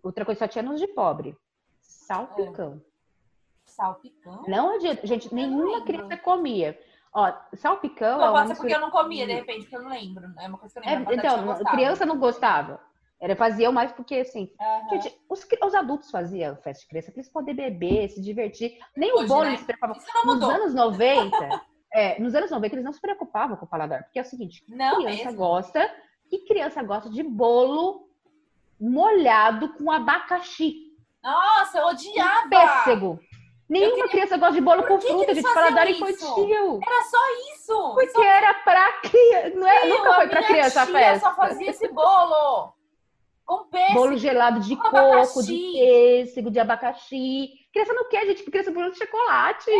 Outra 0.03 0.25
coisa 0.25 0.39
só 0.39 0.47
tinha 0.47 0.63
nos 0.63 0.79
de 0.79 0.87
pobre. 0.87 1.37
Salpicão. 1.81 2.81
Salpicão. 3.65 4.43
Não 4.47 4.75
adianta. 4.75 5.05
Gente, 5.05 5.33
nenhuma 5.33 5.81
criança 5.85 6.17
comia. 6.17 6.77
Ó, 7.13 7.31
salpicão 7.53 8.21
é 8.21 8.25
Não, 8.25 8.33
pode 8.33 8.47
ser 8.49 8.55
porque 8.57 8.75
eu 8.75 8.81
não 8.81 8.91
comia, 8.91 9.25
de 9.25 9.33
repente, 9.33 9.61
porque 9.61 9.75
eu 9.75 9.81
não 9.81 9.89
lembro. 9.89 10.25
É 10.39 10.47
uma 10.47 10.57
coisa 10.57 10.73
que 10.73 10.87
eu 10.87 10.91
É, 10.91 10.95
lembro. 10.97 11.13
eu 11.13 11.17
então, 11.17 11.65
criança 11.71 12.05
não 12.05 12.17
gostava. 12.19 12.79
Era 13.19 13.35
faziam 13.35 13.71
mais 13.71 13.91
porque 13.91 14.15
assim, 14.15 14.51
Aham. 14.61 14.89
gente, 14.89 15.19
os, 15.27 15.45
os 15.63 15.73
adultos 15.75 16.11
faziam 16.11 16.55
festa 16.57 16.81
de 16.83 16.87
criança 16.87 17.11
pra 17.11 17.19
eles 17.19 17.31
poderem 17.31 17.55
beber, 17.71 18.09
se 18.09 18.21
divertir. 18.21 18.77
Nem 18.95 19.11
o 19.11 19.17
Hoje, 19.17 19.27
bolo 19.27 19.45
né? 19.45 19.53
eles 19.53 19.65
não 20.23 20.35
Nos 20.35 20.43
anos 20.49 20.73
90, 20.75 21.61
é, 21.93 22.19
nos 22.21 22.35
anos 22.35 22.51
90 22.51 22.75
eles 22.75 22.85
não 22.85 22.93
se 22.93 23.01
preocupavam 23.01 23.57
com 23.57 23.65
o 23.65 23.67
paladar, 23.67 24.03
porque 24.03 24.19
é 24.19 24.21
o 24.21 24.25
seguinte, 24.25 24.63
Não 24.69 24.97
criança 24.97 25.23
mesmo. 25.25 25.37
gosta, 25.37 25.91
que 26.29 26.39
criança 26.45 26.83
gosta 26.83 27.09
de 27.09 27.23
bolo 27.23 28.07
molhado 28.79 29.73
com 29.73 29.91
abacaxi, 29.91 30.93
Nossa, 31.23 31.79
eu 31.79 31.87
odiava. 31.87 32.47
pêssego. 32.49 33.19
Nenhuma 33.67 33.95
queria- 33.95 34.09
criança 34.11 34.37
gosta 34.37 34.53
de 34.53 34.61
bolo 34.61 34.81
Por 34.83 34.87
com 34.89 34.97
que 34.99 35.07
que 35.07 35.11
fruta, 35.13 35.31
eles 35.31 35.43
gente, 35.43 35.53
paladar 35.53 35.89
isso? 35.89 36.05
infantil. 36.05 36.79
Era 36.85 37.03
só 37.03 37.17
isso. 37.53 37.93
Porque 37.95 38.21
era 38.21 38.53
pra 38.53 38.91
criança, 39.01 39.49
não 39.59 39.67
é, 39.67 39.85
nunca 39.87 40.13
foi 40.13 40.27
pra 40.29 40.43
criança 40.43 40.81
a 40.83 40.85
festa. 40.85 41.29
só 41.29 41.35
fazia 41.35 41.69
esse 41.71 41.87
bolo. 41.89 42.73
Com 43.47 43.63
pêssego. 43.69 43.93
Bolo 43.93 44.17
gelado 44.17 44.59
de 44.59 44.75
coco, 44.75 44.97
abacaxi. 44.97 45.45
de 45.47 45.79
pêssego, 45.79 46.51
de 46.51 46.59
abacaxi. 46.59 47.49
Criança 47.71 47.93
não 47.93 48.09
quer, 48.09 48.25
gente, 48.27 48.43
criança 48.43 48.71
bolo 48.71 48.91
de 48.91 48.97
chocolate. 48.97 49.71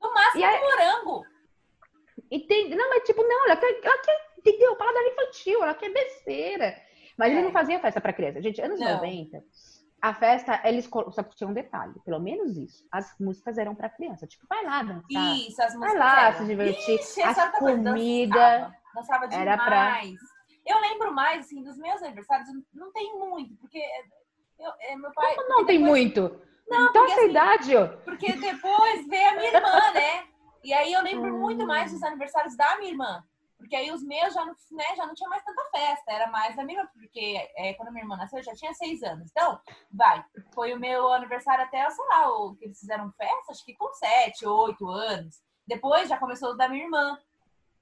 No 0.00 0.12
máximo 0.12 0.44
morango. 0.60 1.24
Entende? 2.30 2.74
Não, 2.74 2.88
mas 2.90 3.02
tipo, 3.04 3.22
não, 3.22 3.44
ela 3.46 3.56
quer, 3.56 3.80
ela 3.82 3.98
quer 3.98 4.32
entendeu? 4.38 4.76
Paladar 4.76 5.02
infantil, 5.06 5.62
ela 5.62 5.74
quer 5.74 5.90
besteira. 5.92 6.74
Mas 7.16 7.28
É. 7.30 7.32
eles 7.32 7.44
não 7.44 7.52
faziam 7.52 7.80
festa 7.80 8.00
pra 8.00 8.12
criança. 8.12 8.42
Gente, 8.42 8.60
anos 8.60 8.80
Não. 8.80 8.94
90, 8.96 9.42
a 10.02 10.14
festa, 10.14 10.60
eles 10.64 10.88
só 11.12 11.22
tinha 11.22 11.48
um 11.48 11.52
detalhe, 11.54 11.94
pelo 12.04 12.18
menos 12.20 12.56
isso. 12.56 12.84
As 12.90 13.14
músicas 13.20 13.56
eram 13.58 13.74
pra 13.74 13.88
criança. 13.88 14.26
Tipo, 14.26 14.46
vai 14.48 14.64
lá 14.64 14.82
dançar. 14.82 15.36
Isso, 15.36 15.62
as 15.62 15.74
Vai 15.74 15.76
músicas 15.78 15.98
lá 15.98 16.26
eram. 16.28 16.38
se 16.38 16.44
divertir. 16.46 16.94
Ixi, 17.00 17.20
outra 17.22 17.50
coisa, 17.52 17.90
comida 17.90 18.28
Dançava, 18.34 18.76
dançava 18.94 19.28
demais. 19.28 19.46
era 19.48 19.56
pra- 19.64 20.00
Eu 20.66 20.78
lembro 20.80 21.12
mais, 21.12 21.46
assim, 21.46 21.62
dos 21.62 21.76
meus 21.76 22.02
aniversários. 22.02 22.48
Não 22.72 22.92
tem 22.92 23.18
muito, 23.18 23.54
porque 23.56 23.82
eu, 24.58 24.72
é, 24.80 24.96
meu 24.96 25.12
pai... 25.12 25.34
Não 25.48 25.64
tem 25.64 25.78
depois- 25.78 25.80
muito. 25.80 26.40
Não, 26.68 26.88
então, 26.88 26.92
porque, 26.92 27.12
essa 27.12 27.20
assim, 27.20 27.30
idade, 27.30 27.76
ó. 27.76 27.86
Porque 28.04 28.32
depois 28.34 29.06
veio 29.08 29.28
a 29.28 29.32
minha 29.34 29.48
irmã, 29.48 29.90
né? 29.92 30.28
E 30.64 30.72
aí 30.72 30.92
eu 30.92 31.02
lembro 31.02 31.34
Hum. 31.34 31.40
muito 31.40 31.66
mais 31.66 31.90
dos 31.92 32.02
aniversários 32.02 32.56
da 32.56 32.78
minha 32.78 32.90
irmã. 32.92 33.24
Porque 33.58 33.76
aí 33.76 33.90
os 33.92 34.02
meus 34.02 34.32
já 34.34 34.44
não, 34.44 34.54
né, 34.72 34.84
já 34.96 35.06
não 35.06 35.14
tinha 35.14 35.28
mais 35.28 35.44
tanta 35.44 35.62
festa, 35.70 36.10
era 36.12 36.26
mais 36.28 36.56
da 36.56 36.64
minha 36.64 36.80
irmã, 36.80 36.90
porque 36.94 37.48
é, 37.56 37.74
quando 37.74 37.92
minha 37.92 38.02
irmã 38.02 38.16
nasceu 38.16 38.38
eu 38.40 38.44
já 38.44 38.54
tinha 38.54 38.72
seis 38.74 39.02
anos. 39.04 39.28
Então, 39.30 39.60
vai, 39.92 40.24
foi 40.52 40.72
o 40.72 40.80
meu 40.80 41.12
aniversário 41.12 41.62
até, 41.64 41.88
sei 41.90 42.04
lá, 42.06 42.28
o 42.28 42.56
que 42.56 42.64
eles 42.64 42.78
fizeram 42.80 43.12
festa, 43.12 43.52
acho 43.52 43.64
que 43.64 43.74
com 43.76 43.92
sete, 43.94 44.44
oito 44.46 44.88
anos. 44.88 45.40
Depois 45.66 46.08
já 46.08 46.18
começou 46.18 46.50
o 46.50 46.54
da 46.56 46.68
minha 46.68 46.84
irmã. 46.84 47.16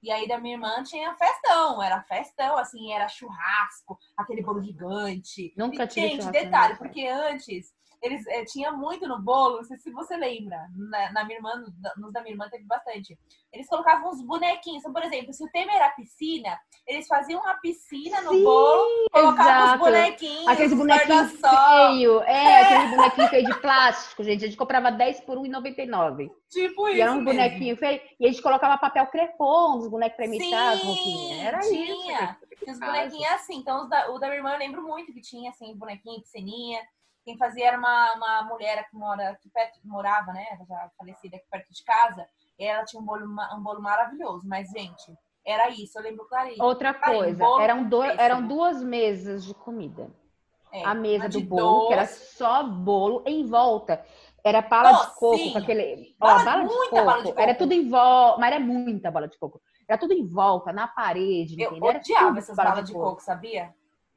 E 0.01 0.11
aí 0.11 0.27
da 0.27 0.39
minha 0.39 0.55
irmã 0.55 0.83
tinha 0.83 1.15
festão, 1.15 1.81
era 1.81 2.01
festão, 2.03 2.57
assim, 2.57 2.91
era 2.91 3.07
churrasco, 3.07 3.97
aquele 4.17 4.41
bolo 4.41 4.61
gigante. 4.61 5.53
Nunca 5.55 5.83
e, 5.83 5.87
tive 5.87 6.07
Gente, 6.09 6.31
detalhe, 6.31 6.75
porque 6.75 7.05
antes 7.07 7.71
eles 8.01 8.25
eh, 8.27 8.43
tinha 8.45 8.71
muito 8.71 9.07
no 9.07 9.21
bolo, 9.21 9.57
não 9.57 9.63
sei 9.63 9.77
se 9.77 9.91
você 9.91 10.17
lembra, 10.17 10.57
na, 10.75 11.11
na 11.11 11.23
minha 11.23 11.37
irmã, 11.37 11.55
no- 11.55 12.01
nos 12.03 12.11
da 12.11 12.21
minha 12.21 12.33
irmã 12.33 12.49
teve 12.49 12.63
bastante. 12.65 13.17
Eles 13.53 13.67
colocavam 13.67 14.09
uns 14.09 14.21
bonequinhos, 14.25 14.79
então, 14.79 14.91
por 14.93 15.03
exemplo, 15.03 15.33
se 15.33 15.43
o 15.43 15.51
tema 15.51 15.71
era 15.73 15.89
piscina, 15.91 16.59
eles 16.87 17.07
faziam 17.07 17.41
uma 17.41 17.53
piscina 17.55 18.21
no 18.21 18.31
Sim, 18.31 18.43
bolo, 18.43 19.07
colocavam 19.11 19.53
os 19.57 19.63
exato. 19.63 19.83
bonequinhos, 19.83 20.47
Aqueles 20.47 20.71
os 20.71 20.77
bonequinhos 20.77 21.31
guarda-sol, 21.41 21.87
feios. 21.93 22.21
É, 22.23 22.61
aqueles 22.61 22.89
bonequinhos 22.89 23.29
feios 23.29 23.47
de 23.55 23.61
plástico, 23.61 24.23
gente. 24.23 24.43
A 24.43 24.47
gente 24.47 24.57
comprava 24.57 24.91
10 24.91 25.21
por 25.21 25.37
R$1,99. 25.37 26.31
tipo 26.49 26.87
isso 26.87 26.97
E 26.97 27.01
era 27.01 27.11
um 27.11 27.15
mesmo. 27.15 27.29
bonequinho 27.31 27.77
feio. 27.77 28.01
E 28.19 28.25
a 28.25 28.29
gente 28.29 28.41
colocava 28.41 28.77
papel 28.77 29.05
crepom 29.07 29.77
nos 29.77 29.87
bonecos 29.87 30.15
pra 30.15 30.25
imitar 30.25 30.73
as 30.73 30.81
Sim, 30.81 30.87
roupinhas. 30.87 31.45
Era 31.47 31.59
tinha. 31.59 32.37
isso. 32.39 32.57
Tinha 32.63 32.73
os 32.73 32.79
bonequinhos 32.79 33.31
assim. 33.31 33.55
Então, 33.57 33.83
os 33.83 33.89
da, 33.89 34.09
o 34.11 34.17
da 34.19 34.27
minha 34.27 34.37
irmã 34.39 34.51
eu 34.53 34.59
lembro 34.59 34.81
muito 34.83 35.13
que 35.13 35.21
tinha, 35.21 35.49
assim, 35.51 35.75
bonequinho, 35.75 36.21
piscininha. 36.21 36.81
Quem 37.23 37.37
fazia 37.37 37.67
era 37.67 37.77
uma, 37.77 38.13
uma 38.15 38.43
mulher 38.43 38.87
que 38.89 38.95
mora 38.95 39.29
aqui 39.29 39.49
perto, 39.49 39.79
morava, 39.83 40.33
né? 40.33 40.45
ela 40.51 40.65
Já 40.65 40.89
falecida 40.97 41.37
aqui 41.37 41.45
perto 41.49 41.71
de 41.71 41.83
casa. 41.83 42.25
E 42.57 42.65
ela 42.65 42.83
tinha 42.83 43.01
um 43.01 43.05
bolo, 43.05 43.25
um 43.25 43.61
bolo 43.63 43.81
maravilhoso. 43.81 44.47
Mas, 44.47 44.69
gente, 44.69 45.13
era 45.45 45.69
isso. 45.69 45.97
Eu 45.99 46.03
lembro 46.03 46.27
clarinho. 46.27 46.63
Outra 46.63 46.97
Ai, 47.01 47.15
coisa, 47.15 47.43
bolo 47.43 47.61
eram, 47.61 47.83
do- 47.89 48.03
eram 48.03 48.47
duas 48.47 48.83
mesas 48.83 49.43
de 49.45 49.53
comida. 49.53 50.09
É, 50.73 50.85
a 50.85 50.93
mesa 50.93 51.27
do 51.27 51.41
bolo, 51.41 51.87
que 51.87 51.93
era 51.93 52.03
doce. 52.03 52.35
só 52.37 52.63
bolo 52.63 53.23
em 53.25 53.45
volta. 53.45 54.03
Era 54.43 54.61
bala 54.61 54.93
de 54.93 55.13
coco, 55.15 55.57
aquele. 55.57 56.15
Bala- 56.17 56.41
ó, 56.41 56.45
bala 56.45 56.63
de 56.63 56.69
coco. 56.89 56.95
bala 57.05 57.23
de 57.23 57.29
Era 57.29 57.53
coco. 57.53 57.57
tudo 57.57 57.73
em 57.73 57.89
volta, 57.89 58.39
mas 58.39 58.51
era 58.53 58.59
muita 58.59 59.11
bala 59.11 59.27
de 59.27 59.37
coco. 59.37 59.61
Era 59.87 59.97
tudo 59.99 60.13
em 60.13 60.25
volta, 60.25 60.71
na 60.71 60.87
parede, 60.87 61.61
Eu 61.61 61.67
entendeu? 61.71 61.89
Era 61.89 61.99
odiava 61.99 62.37
essas 62.39 62.55
balas 62.55 62.85
de 62.85 62.93
coco, 62.93 63.21
sabia? 63.21 63.75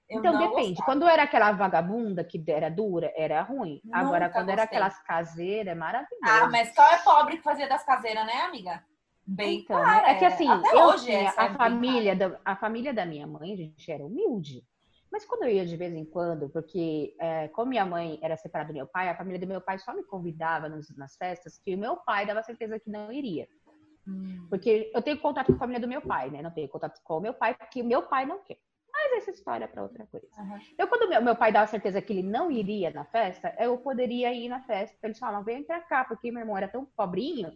Eu 0.08 0.18
Então 0.20 0.32
depende. 0.38 0.74
gostava. 0.74 0.86
Quando 0.86 1.08
era 1.08 1.22
aquela 1.22 1.52
vagabunda 1.52 2.22
que 2.24 2.42
era 2.48 2.68
dura, 2.68 3.12
era 3.16 3.42
ruim. 3.42 3.80
Agora, 3.92 4.26
Nunca 4.26 4.34
quando 4.34 4.50
era 4.50 4.62
gostei. 4.62 4.78
aquelas 4.78 5.02
caseiras, 5.02 5.72
é 5.72 5.74
maravilhoso. 5.74 6.22
Ah, 6.22 6.48
mas 6.50 6.74
qual 6.74 6.88
é 6.92 6.98
pobre 6.98 7.36
que 7.38 7.42
fazia 7.42 7.68
das 7.68 7.84
caseiras, 7.84 8.26
né, 8.26 8.42
amiga? 8.42 8.84
Bem 9.26 9.60
Então, 9.60 9.82
cara, 9.82 10.10
é 10.10 10.14
que 10.14 10.24
assim, 10.24 10.48
até 10.48 10.70
eu 10.74 10.84
hoje 10.88 11.06
tinha 11.06 11.20
é 11.20 11.28
a 11.28 11.48
bem 11.48 11.56
família, 11.56 12.14
da, 12.14 12.38
a 12.44 12.56
família 12.56 12.92
da 12.92 13.06
minha 13.06 13.26
mãe, 13.26 13.54
a 13.54 13.56
gente 13.56 13.90
era 13.90 14.04
humilde. 14.04 14.62
Mas 15.10 15.24
quando 15.24 15.44
eu 15.44 15.48
ia 15.50 15.64
de 15.64 15.76
vez 15.76 15.94
em 15.94 16.04
quando, 16.04 16.50
porque 16.50 17.14
é, 17.20 17.48
como 17.48 17.70
minha 17.70 17.86
mãe 17.86 18.18
era 18.20 18.36
separada 18.36 18.72
do 18.72 18.76
meu 18.76 18.86
pai, 18.86 19.08
a 19.08 19.16
família 19.16 19.38
do 19.38 19.46
meu 19.46 19.60
pai 19.60 19.78
só 19.78 19.94
me 19.94 20.02
convidava 20.04 20.68
nos- 20.68 20.94
nas 20.96 21.16
festas 21.16 21.56
que 21.56 21.74
o 21.74 21.78
meu 21.78 21.96
pai 21.96 22.26
dava 22.26 22.42
certeza 22.42 22.78
que 22.80 22.90
não 22.90 23.10
iria. 23.12 23.48
Hum. 24.06 24.46
Porque 24.50 24.90
eu 24.92 25.00
tenho 25.00 25.18
contato 25.18 25.46
com 25.46 25.54
a 25.54 25.58
família 25.58 25.80
do 25.80 25.88
meu 25.88 26.02
pai, 26.02 26.30
né? 26.30 26.42
Não 26.42 26.50
tenho 26.50 26.68
contato 26.68 27.00
com 27.02 27.16
o 27.18 27.20
meu 27.20 27.32
pai, 27.32 27.54
porque 27.54 27.80
o 27.80 27.84
meu 27.84 28.02
pai 28.02 28.26
não 28.26 28.42
quer. 28.42 28.58
Mas 28.96 29.12
essa 29.22 29.30
história 29.32 29.64
é 29.64 29.68
para 29.68 29.82
outra 29.82 30.06
coisa. 30.06 30.26
Aham. 30.38 30.60
Eu, 30.78 30.86
quando 30.86 31.08
meu, 31.08 31.20
meu 31.20 31.34
pai 31.36 31.50
dava 31.52 31.66
certeza 31.66 32.00
que 32.00 32.12
ele 32.12 32.22
não 32.22 32.50
iria 32.50 32.90
na 32.90 33.04
festa, 33.04 33.54
eu 33.58 33.76
poderia 33.78 34.32
ir 34.32 34.48
na 34.48 34.60
festa. 34.62 34.96
Eles 35.02 35.18
falavam, 35.18 35.44
vem 35.44 35.64
pra 35.64 35.80
cá, 35.80 36.04
porque 36.04 36.30
meu 36.30 36.40
irmão 36.40 36.56
era 36.56 36.68
tão 36.68 36.84
pobrinho 36.96 37.52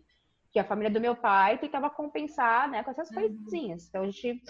que 0.51 0.59
a 0.59 0.65
família 0.65 0.91
do 0.91 1.01
meu 1.01 1.15
pai 1.15 1.57
tentava 1.59 1.89
compensar, 1.91 2.69
né, 2.69 2.83
com 2.83 2.91
essas 2.91 3.09
Uhum. 3.11 3.15
coisinhas. 3.15 3.87
Então, 3.89 4.03
a 4.03 4.07
gente, 4.07 4.43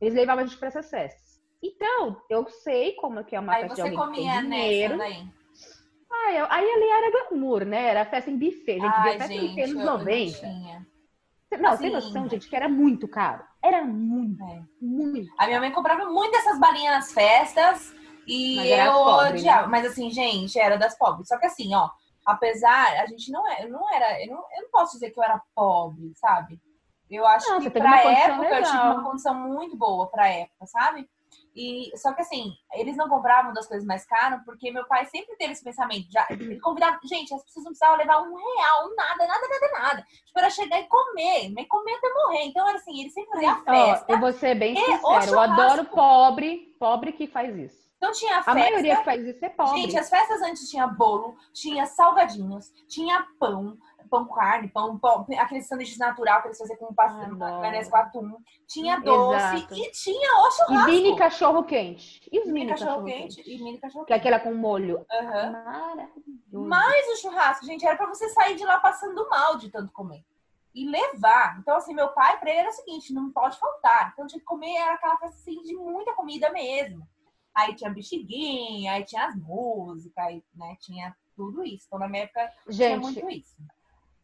eles 0.00 0.14
levavam 0.14 0.44
a 0.44 0.46
gente 0.46 0.58
pra 0.58 0.68
essas 0.68 0.88
festas. 0.88 1.38
Então, 1.62 2.22
eu 2.30 2.48
sei 2.48 2.92
como 2.94 3.24
que 3.24 3.34
é 3.34 3.40
uma 3.40 3.54
Aí 3.54 3.62
festa 3.62 3.74
de 3.74 3.80
alguém 3.82 3.98
que 3.98 4.04
comia 4.04 4.32
tem 4.40 4.42
dinheiro. 4.48 4.96
nessa 4.96 5.10
daí. 5.10 5.28
Ah, 6.10 6.32
eu- 6.32 6.46
aí 6.50 6.70
ali 6.70 6.88
era 6.90 7.10
glamour, 7.30 7.64
né? 7.64 7.88
Era 7.88 8.06
festa 8.06 8.30
em 8.30 8.38
buffet. 8.38 8.76
A 8.76 8.80
gente 8.80 8.94
Ai, 8.96 9.02
via 9.02 9.18
festa 9.18 9.34
em 9.34 9.40
gente, 9.40 9.48
buffet 9.48 9.62
eu 9.62 9.68
nos 9.68 9.76
não 9.84 9.98
90. 9.98 10.46
Não, 11.58 11.70
Assim, 11.70 11.84
tem 11.84 11.92
noção, 11.92 12.28
gente, 12.28 12.48
que 12.48 12.54
era 12.56 12.68
muito 12.68 13.08
caro. 13.08 13.42
Era 13.62 13.82
muito, 13.84 14.42
É. 14.44 14.62
muito. 14.80 15.28
A 15.38 15.46
minha 15.46 15.60
mãe 15.60 15.72
comprava 15.72 16.04
muito 16.06 16.32
dessas 16.32 16.58
balinhas 16.58 16.94
nas 16.94 17.12
festas 17.12 17.94
e 18.26 18.58
eu 18.70 18.92
pobre, 18.92 19.24
né? 19.32 19.38
odiava. 19.38 19.66
Mas 19.68 19.86
assim, 19.86 20.10
gente, 20.10 20.58
era 20.58 20.76
das 20.76 20.96
pobres. 20.98 21.26
Só 21.28 21.38
que 21.38 21.46
assim, 21.46 21.74
ó, 21.74 21.88
apesar, 22.26 23.00
a 23.00 23.06
gente 23.06 23.32
não 23.32 23.46
é, 23.50 23.66
não 23.66 23.92
era, 23.92 24.22
eu 24.22 24.28
não, 24.30 24.44
eu 24.56 24.62
não 24.62 24.70
posso 24.70 24.92
dizer 24.92 25.10
que 25.10 25.18
eu 25.18 25.24
era 25.24 25.40
pobre, 25.54 26.12
sabe? 26.16 26.60
Eu 27.10 27.26
acho 27.26 27.48
Não, 27.48 27.60
que 27.60 27.70
pra 27.70 28.02
época 28.02 28.44
eu 28.44 28.62
tive 28.64 28.76
legal. 28.76 28.94
uma 28.96 29.02
condição 29.04 29.34
muito 29.34 29.74
boa 29.76 30.10
pra 30.10 30.28
época, 30.28 30.66
sabe? 30.66 31.08
E 31.56 31.90
só 31.96 32.12
que 32.12 32.20
assim, 32.20 32.52
eles 32.74 32.96
não 32.96 33.08
compravam 33.08 33.52
das 33.52 33.66
coisas 33.66 33.86
mais 33.86 34.04
caras 34.06 34.42
porque 34.44 34.70
meu 34.70 34.86
pai 34.86 35.06
sempre 35.06 35.34
teve 35.36 35.52
esse 35.52 35.64
pensamento. 35.64 36.06
Já, 36.12 36.26
ele 36.30 36.60
convidava, 36.60 36.98
gente, 37.04 37.32
as 37.34 37.42
pessoas 37.44 37.64
não 37.64 37.72
precisavam 37.72 37.96
levar 37.98 38.20
um 38.20 38.34
real, 38.34 38.88
um 38.90 38.94
nada, 38.94 39.26
nada, 39.26 39.48
nada, 39.48 39.72
nada. 39.82 40.06
Era 40.38 40.50
chegar 40.50 40.80
e 40.80 40.84
comer, 40.84 41.50
nem 41.50 41.66
comer 41.66 41.94
até 41.94 42.12
morrer. 42.14 42.44
Então 42.44 42.66
era 42.68 42.78
assim, 42.78 43.00
ele 43.00 43.10
sempre 43.10 43.30
fazia 43.32 43.50
a 43.50 43.60
Ó, 43.60 43.64
festa. 43.64 44.12
eu 44.12 44.20
vou 44.20 44.32
ser 44.32 44.54
bem 44.54 44.76
sincero, 44.76 45.32
eu 45.32 45.40
adoro 45.40 45.84
pobre, 45.86 46.74
pobre 46.78 47.12
que 47.12 47.26
faz 47.26 47.56
isso. 47.56 47.88
Então 47.96 48.12
tinha 48.12 48.36
a 48.36 48.38
A 48.38 48.42
festa. 48.44 48.60
maioria 48.60 48.96
que 48.98 49.04
faz 49.04 49.26
isso 49.26 49.44
é 49.44 49.48
pobre. 49.48 49.80
Gente, 49.82 49.98
as 49.98 50.08
festas 50.08 50.40
antes 50.42 50.70
tinha 50.70 50.86
bolo, 50.86 51.36
tinha 51.52 51.84
salgadinhos, 51.86 52.70
tinha 52.88 53.26
pão, 53.40 53.76
pão 54.08 54.24
com 54.24 54.34
carne, 54.34 54.68
pão, 54.68 54.98
pão 54.98 55.26
aqueles 55.38 55.66
sanduíches 55.68 55.98
natural 55.98 56.40
que 56.42 56.48
eles 56.48 56.58
faziam 56.58 56.76
com 56.78 56.92
pasta, 56.94 57.22
Adoro. 57.22 57.38
maionese 57.38 57.90
com 57.90 57.96
atum. 57.96 58.36
Tinha 58.66 58.98
doce 59.00 59.56
Exato. 59.56 59.74
e 59.74 59.90
tinha 59.92 60.40
o 60.42 60.48
E 60.48 60.50
churrasco. 60.52 60.90
mini 60.90 61.16
cachorro 61.16 61.64
quente. 61.64 62.28
E 62.32 62.40
os 62.40 62.46
Mini 62.46 62.60
mini 62.66 62.70
cachorro 62.78 63.04
quente 63.04 63.36
quente? 63.36 63.50
e 63.54 63.62
mini 63.62 63.78
cachorro 63.78 64.04
Que 64.04 64.12
é 64.12 64.18
quente. 64.18 64.28
aquela 64.34 64.40
com 64.42 64.58
molho. 64.58 65.06
Maravilhoso. 65.10 66.68
Mas 66.68 67.06
o 67.08 67.16
churrasco, 67.20 67.64
gente, 67.66 67.86
era 67.86 67.96
pra 67.96 68.06
você 68.06 68.28
sair 68.30 68.56
de 68.56 68.64
lá 68.64 68.78
passando 68.80 69.28
mal 69.28 69.56
de 69.56 69.70
tanto 69.70 69.92
comer. 69.92 70.24
E 70.74 70.88
levar. 70.88 71.58
Então, 71.58 71.76
assim, 71.76 71.94
meu 71.94 72.08
pai, 72.08 72.38
pra 72.38 72.50
ele 72.50 72.60
era 72.60 72.68
o 72.68 72.72
seguinte, 72.72 73.12
não 73.12 73.30
pode 73.30 73.58
faltar. 73.58 74.10
Então, 74.12 74.26
tinha 74.26 74.38
que 74.38 74.44
comer, 74.46 74.74
era 74.76 74.94
aquela 74.94 75.16
festa 75.18 75.36
assim, 75.36 75.62
de 75.62 75.74
muita 75.74 76.12
comida 76.14 76.50
mesmo. 76.52 77.06
Aí 77.54 77.74
tinha 77.74 77.90
bexiguinha, 77.90 78.92
aí 78.92 79.04
tinha 79.04 79.26
as 79.26 79.34
músicas, 79.34 80.24
aí, 80.24 80.44
né, 80.54 80.76
tinha 80.80 81.16
tudo 81.34 81.64
isso. 81.64 81.84
Então, 81.86 81.98
na 81.98 82.08
minha 82.08 82.24
época, 82.24 82.48
tinha 82.70 82.90
Gente, 82.90 83.00
muito 83.00 83.30
isso. 83.30 83.56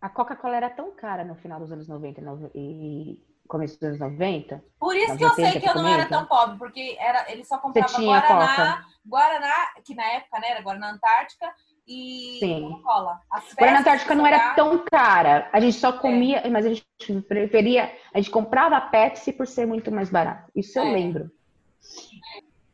A 0.05 0.09
Coca-Cola 0.11 0.57
era 0.57 0.69
tão 0.69 0.91
cara 0.91 1.25
no 1.25 1.35
final 1.35 1.59
dos 1.59 1.73
anos 1.73 1.89
90 1.89 2.21
e 2.55 3.19
começo 3.49 3.81
dos 3.81 3.85
anos 3.85 3.99
90. 3.99 4.63
Por 4.79 4.95
isso 4.95 5.17
que 5.17 5.25
eu 5.25 5.29
eu 5.29 5.35
sei 5.35 5.59
que 5.59 5.67
eu 5.67 5.75
não 5.75 5.89
era 5.89 6.05
tão 6.07 6.27
pobre, 6.27 6.59
porque 6.59 6.95
era, 7.01 7.33
ele 7.33 7.43
só 7.43 7.57
comprava 7.57 7.91
Guaraná, 7.97 8.85
Guaraná, 9.07 9.55
que 9.83 9.95
na 9.95 10.05
época, 10.05 10.39
né, 10.41 10.51
era 10.51 10.61
Guaraná 10.61 10.91
Antártica, 10.91 11.51
e. 11.89 12.39
Coca-Cola. 12.69 13.19
Guaraná 13.59 13.81
Antártica 13.81 14.15
não 14.15 14.27
era 14.27 14.55
tão 14.55 14.85
cara. 14.85 15.49
A 15.51 15.59
gente 15.59 15.79
só 15.79 15.89
É. 15.89 15.93
comia, 15.99 16.43
mas 16.51 16.67
a 16.67 16.69
gente 16.69 16.85
preferia. 17.27 17.91
A 18.13 18.19
gente 18.19 18.31
comprava 18.31 18.77
a 18.77 18.83
Pepsi 18.83 19.33
por 19.33 19.47
ser 19.47 19.65
muito 19.67 19.91
mais 19.91 20.11
barato. 20.11 20.53
Isso 20.55 20.79
eu 20.79 20.85
É. 20.85 20.93
lembro. 20.93 21.31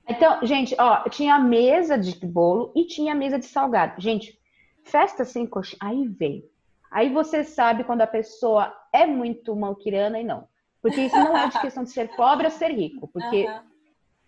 Então, 0.09 0.45
gente, 0.45 0.75
ó, 0.81 1.09
tinha 1.09 1.37
a 1.37 1.38
mesa 1.38 1.97
de 1.97 2.27
bolo 2.27 2.73
e 2.75 2.87
tinha 2.87 3.12
a 3.12 3.16
mesa 3.16 3.38
de 3.38 3.47
salgado. 3.47 4.01
Gente, 4.01 4.37
festa 4.83 5.25
sem 5.25 5.47
coxinha. 5.47 5.79
Aí 5.81 6.09
vem. 6.09 6.50
Aí 6.90 7.09
você 7.12 7.44
sabe 7.44 7.85
quando 7.85 8.03
a 8.03 8.07
pessoa 8.07 8.74
é 8.92 9.07
muito 9.07 9.55
malquirana 9.55 10.18
e 10.18 10.24
não. 10.24 10.48
Porque 10.83 11.00
isso 11.03 11.16
não 11.16 11.37
é 11.37 11.46
de 11.48 11.61
questão 11.61 11.85
de 11.85 11.90
ser 11.90 12.09
pobre 12.16 12.46
ou 12.46 12.50
ser 12.50 12.68
rico. 12.72 13.07
Porque 13.09 13.46
Aham. 13.46 13.64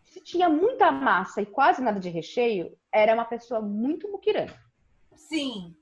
se 0.05 0.21
tinha 0.23 0.49
muita 0.49 0.93
massa 0.93 1.43
e 1.43 1.47
quase 1.47 1.83
nada 1.83 1.99
de 1.99 2.09
recheio, 2.11 2.77
era 2.93 3.15
uma 3.15 3.25
pessoa 3.25 3.61
muito 3.61 4.09
muquirana. 4.11 4.53
Sim, 5.15 5.75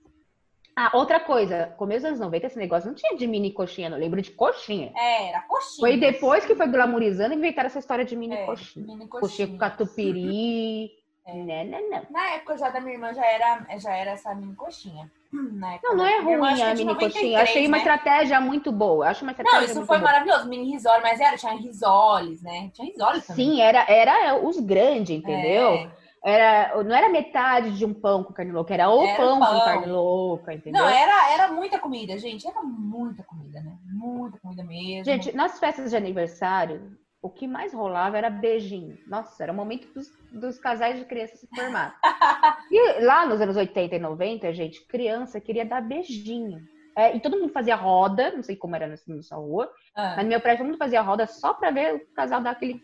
Ah, 0.77 0.93
outra 0.95 1.19
coisa, 1.21 1.67
começo 1.77 2.01
dos 2.03 2.07
anos 2.09 2.21
90, 2.21 2.47
esse 2.47 2.57
negócio 2.57 2.89
não 2.89 2.95
tinha 2.95 3.15
de 3.17 3.27
mini 3.27 3.53
coxinha, 3.53 3.91
não 3.91 3.99
lembro 3.99 4.23
de 4.23 4.31
coxinha. 4.31 4.93
era 4.97 5.43
coxinha. 5.43 5.81
Foi 5.81 5.97
depois 5.99 6.47
que 6.47 6.55
foi 6.55 6.69
glamourizando 6.69 7.35
e 7.35 7.37
inventaram 7.37 7.67
essa 7.67 7.81
história 7.81 8.05
de 8.05 8.17
mini 8.17 8.35
É, 8.37 8.47
coxinha. 8.47 8.87
mini 8.87 9.07
Coxinha 9.09 9.49
com 9.49 9.59
coxinha. 9.59 9.59
catupiry. 9.59 10.91
Não, 11.35 11.65
não, 11.65 11.91
não. 11.91 12.03
Na 12.11 12.31
época 12.35 12.57
já 12.59 12.71
da 12.71 12.81
minha 12.81 12.95
irmã 12.95 13.13
já 13.15 13.25
era, 13.25 13.67
já 13.79 13.95
era 13.95 14.11
essa 14.13 14.35
mini 14.35 14.55
coxinha. 14.55 15.11
Não, 15.33 15.97
não 15.97 16.05
é 16.05 16.21
ruim 16.21 16.61
a 16.61 16.75
mini 16.75 16.85
93, 16.85 17.13
coxinha. 17.13 17.41
Achei 17.41 17.67
uma 17.69 17.77
né? 17.77 17.83
estratégia 17.85 18.41
muito 18.41 18.73
boa. 18.73 19.09
Acho 19.09 19.23
uma 19.25 19.31
estratégia 19.31 19.61
Não, 19.61 19.65
isso 19.67 19.87
foi 19.87 19.99
boa. 19.99 20.11
maravilhoso. 20.11 20.49
Mini 20.49 20.73
risole, 20.73 21.03
mas 21.03 21.21
era, 21.21 21.37
tinha 21.37 21.53
risoles, 21.53 22.43
né? 22.43 22.69
Tinha 22.75 22.89
risoles 22.89 23.25
também. 23.25 23.47
Sim, 23.47 23.61
era, 23.61 23.85
era 23.89 24.37
os 24.45 24.59
grandes, 24.59 25.17
entendeu? 25.17 25.69
É. 25.75 25.91
Era, 26.23 26.83
não 26.83 26.95
era 26.95 27.09
metade 27.09 27.79
de 27.79 27.85
um 27.85 27.95
pão 27.95 28.23
com 28.23 28.33
carne 28.33 28.53
louca, 28.53 28.75
era 28.75 28.91
o 28.91 29.03
Era 29.03 29.17
pão, 29.17 29.39
com 29.39 29.47
pão. 29.47 29.65
carne 29.65 29.87
louca, 29.87 30.53
entendeu? 30.53 30.83
Não, 30.83 30.89
era, 30.89 31.33
era 31.33 31.49
muita 31.53 31.79
comida, 31.79 32.19
gente. 32.19 32.47
Era 32.47 32.63
muita 32.63 33.23
comida, 33.23 33.61
né? 33.61 33.79
Muita 33.87 34.39
comida 34.39 34.63
mesmo. 34.63 35.05
Gente, 35.05 35.35
nas 35.35 35.59
festas 35.59 35.91
de 35.91 35.97
aniversário, 35.97 36.99
o 37.23 37.29
que 37.29 37.47
mais 37.47 37.73
rolava 37.73 38.17
era 38.17 38.31
beijinho. 38.31 38.99
Nossa, 39.07 39.43
era 39.43 39.53
o 39.53 39.55
momento 39.55 39.93
dos, 39.93 40.11
dos 40.33 40.59
casais 40.59 40.99
de 40.99 41.05
crianças 41.05 41.41
se 41.41 41.47
formarem. 41.49 41.93
e 42.71 43.01
lá 43.05 43.27
nos 43.27 43.41
anos 43.41 43.57
80 43.57 43.95
e 43.95 43.99
90, 43.99 44.53
gente, 44.55 44.85
criança 44.87 45.41
queria 45.41 45.65
dar 45.65 45.83
beijinho. 45.83 46.67
É, 46.97 47.15
e 47.15 47.21
todo 47.21 47.39
mundo 47.39 47.53
fazia 47.53 47.77
roda, 47.77 48.33
não 48.33 48.43
sei 48.43 48.57
como 48.57 48.75
era 48.75 48.87
na 48.87 49.23
sua 49.23 49.39
rua, 49.39 49.73
ah. 49.95 50.15
mas 50.17 50.25
no 50.25 50.31
meu 50.31 50.41
prédio 50.41 50.59
todo 50.59 50.69
mundo 50.69 50.79
fazia 50.79 51.01
roda 51.03 51.27
só 51.27 51.55
pra 51.55 51.71
ver 51.71 51.95
o 51.95 52.15
casal 52.15 52.41
dar 52.41 52.51
aquele. 52.51 52.83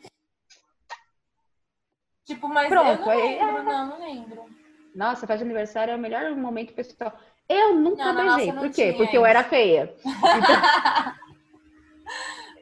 Tipo, 2.25 2.49
mas 2.49 2.69
Pronto, 2.69 2.89
eu 2.89 3.07
não 3.07 3.17
lembro, 3.17 3.59
é... 3.59 3.63
não, 3.63 3.87
não 3.87 4.01
lembro. 4.01 4.45
Nossa, 4.95 5.27
festa 5.27 5.39
de 5.39 5.45
aniversário 5.45 5.93
é 5.93 5.97
o 5.97 5.99
melhor 5.99 6.35
momento 6.37 6.73
pessoal. 6.73 7.13
Eu 7.49 7.75
nunca 7.75 8.13
não, 8.13 8.37
beijei. 8.37 8.53
Por 8.53 8.71
quê? 8.71 8.93
Porque 8.93 9.17
isso. 9.17 9.17
eu 9.17 9.27
era 9.27 9.43
feia. 9.45 9.95
Então, 11.26 11.26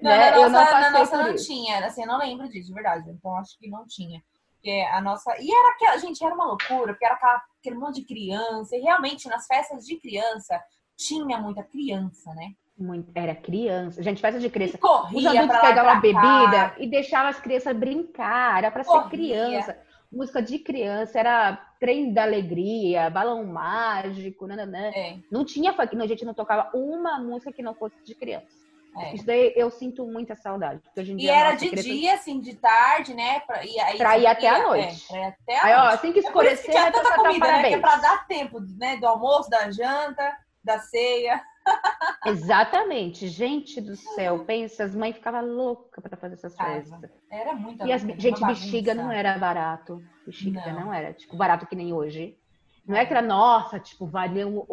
não, 0.04 0.16
né? 0.16 0.30
na 0.30 0.36
nossa, 0.36 0.44
eu 0.44 0.50
não, 0.50 0.80
na 0.80 0.90
nossa 0.90 1.22
não 1.22 1.34
tinha, 1.34 1.86
assim, 1.86 2.02
eu 2.02 2.08
não 2.08 2.18
lembro 2.18 2.48
disso, 2.48 2.68
de 2.68 2.74
verdade. 2.74 3.10
Então 3.10 3.36
acho 3.36 3.58
que 3.58 3.68
não 3.68 3.86
tinha. 3.86 4.22
Porque 4.64 4.80
a 4.90 5.00
nossa. 5.00 5.34
E 5.40 5.50
era 5.50 5.74
aquela. 5.74 5.98
Gente, 5.98 6.24
era 6.24 6.34
uma 6.34 6.46
loucura, 6.46 6.92
porque 6.92 7.04
era 7.04 7.14
aquela, 7.14 7.42
aquele 7.60 7.76
monte 7.76 8.00
de 8.00 8.06
criança. 8.06 8.74
E 8.76 8.80
realmente, 8.80 9.28
nas 9.28 9.46
festas 9.46 9.84
de 9.84 9.96
criança, 9.96 10.58
tinha 10.96 11.38
muita 11.38 11.62
criança, 11.62 12.32
né? 12.34 12.54
Muito, 12.76 13.10
era 13.14 13.34
criança. 13.34 14.02
Gente, 14.02 14.20
festa 14.20 14.40
de 14.40 14.50
criança. 14.50 14.76
E 14.76 14.80
corria 14.80 15.30
Os 15.30 15.36
adultos 15.36 15.60
pegavam 15.60 15.92
a 15.92 16.00
bebida 16.00 16.74
e 16.78 16.88
deixavam 16.88 17.28
as 17.28 17.38
crianças 17.38 17.76
brincar. 17.76 18.58
Era 18.58 18.70
para 18.70 18.82
ser 18.82 19.08
criança. 19.10 19.78
Música 20.10 20.40
de 20.40 20.60
criança, 20.60 21.18
era 21.18 21.56
trem 21.80 22.12
da 22.12 22.22
alegria, 22.22 23.10
balão 23.10 23.44
mágico, 23.44 24.46
nananã. 24.46 24.92
É. 24.94 25.18
Não 25.30 25.44
tinha 25.44 25.74
funk, 25.74 26.00
a 26.00 26.06
gente 26.06 26.24
não 26.24 26.32
tocava 26.32 26.70
uma 26.72 27.18
música 27.18 27.52
que 27.52 27.62
não 27.62 27.74
fosse 27.74 27.96
de 28.04 28.14
criança. 28.14 28.63
É. 28.96 29.14
Isso 29.14 29.26
daí 29.26 29.52
eu 29.56 29.70
sinto 29.70 30.06
muita 30.06 30.36
saudade. 30.36 30.80
Porque 30.80 31.00
hoje 31.00 31.12
em 31.12 31.16
dia, 31.16 31.30
e 31.30 31.34
era 31.34 31.54
de 31.54 31.70
dia, 31.70 32.14
assim, 32.14 32.40
de 32.40 32.54
tarde, 32.54 33.12
né? 33.12 33.40
Pra, 33.40 33.64
e 33.64 33.78
aí, 33.80 33.98
pra 33.98 34.18
ir 34.18 34.26
até 34.26 34.48
a 34.48 34.62
noite. 34.62 35.12
É, 35.12 35.26
até 35.26 35.58
a 35.58 35.64
aí, 35.64 35.74
noite. 35.74 35.86
ó, 35.86 35.94
assim 35.94 36.12
que 36.12 36.18
escurecer, 36.20 36.76
é 36.76 36.86
que 36.86 36.92
tanta 36.92 37.16
comida, 37.16 37.46
né? 37.46 37.68
Que 37.68 37.74
é 37.74 37.78
pra 37.78 37.96
dar 37.96 38.26
tempo, 38.26 38.60
né? 38.78 38.96
Do 38.96 39.06
almoço, 39.06 39.50
da 39.50 39.70
janta, 39.70 40.36
da 40.62 40.78
ceia. 40.78 41.42
Exatamente. 42.24 43.26
Gente 43.26 43.80
do 43.80 43.96
céu, 43.96 44.44
pensa, 44.44 44.84
as 44.84 44.94
mães 44.94 45.16
ficavam 45.16 45.44
loucas 45.44 46.02
para 46.02 46.16
fazer 46.16 46.34
essas 46.34 46.56
festas. 46.56 47.10
Era 47.30 47.52
muito 47.54 47.84
E 47.84 47.92
as, 47.92 48.02
gente, 48.02 48.44
bexiga 48.46 48.94
não 48.94 49.10
era 49.10 49.36
barato. 49.38 50.00
Bexiga 50.24 50.72
não. 50.72 50.86
não. 50.86 50.94
era, 50.94 51.12
tipo, 51.12 51.36
barato 51.36 51.66
que 51.66 51.74
nem 51.74 51.92
hoje. 51.92 52.38
Não 52.86 52.94
é 52.94 53.04
que 53.06 53.12
era, 53.12 53.22
nossa, 53.22 53.80
tipo, 53.80 54.06
valiam 54.06 54.66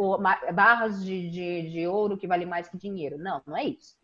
barras 0.54 1.04
de, 1.04 1.30
de, 1.30 1.70
de 1.72 1.88
ouro 1.88 2.18
que 2.18 2.28
vale 2.28 2.46
mais 2.46 2.68
que 2.68 2.78
dinheiro. 2.78 3.18
Não, 3.18 3.42
não 3.48 3.58
é 3.58 3.64
isso 3.64 4.01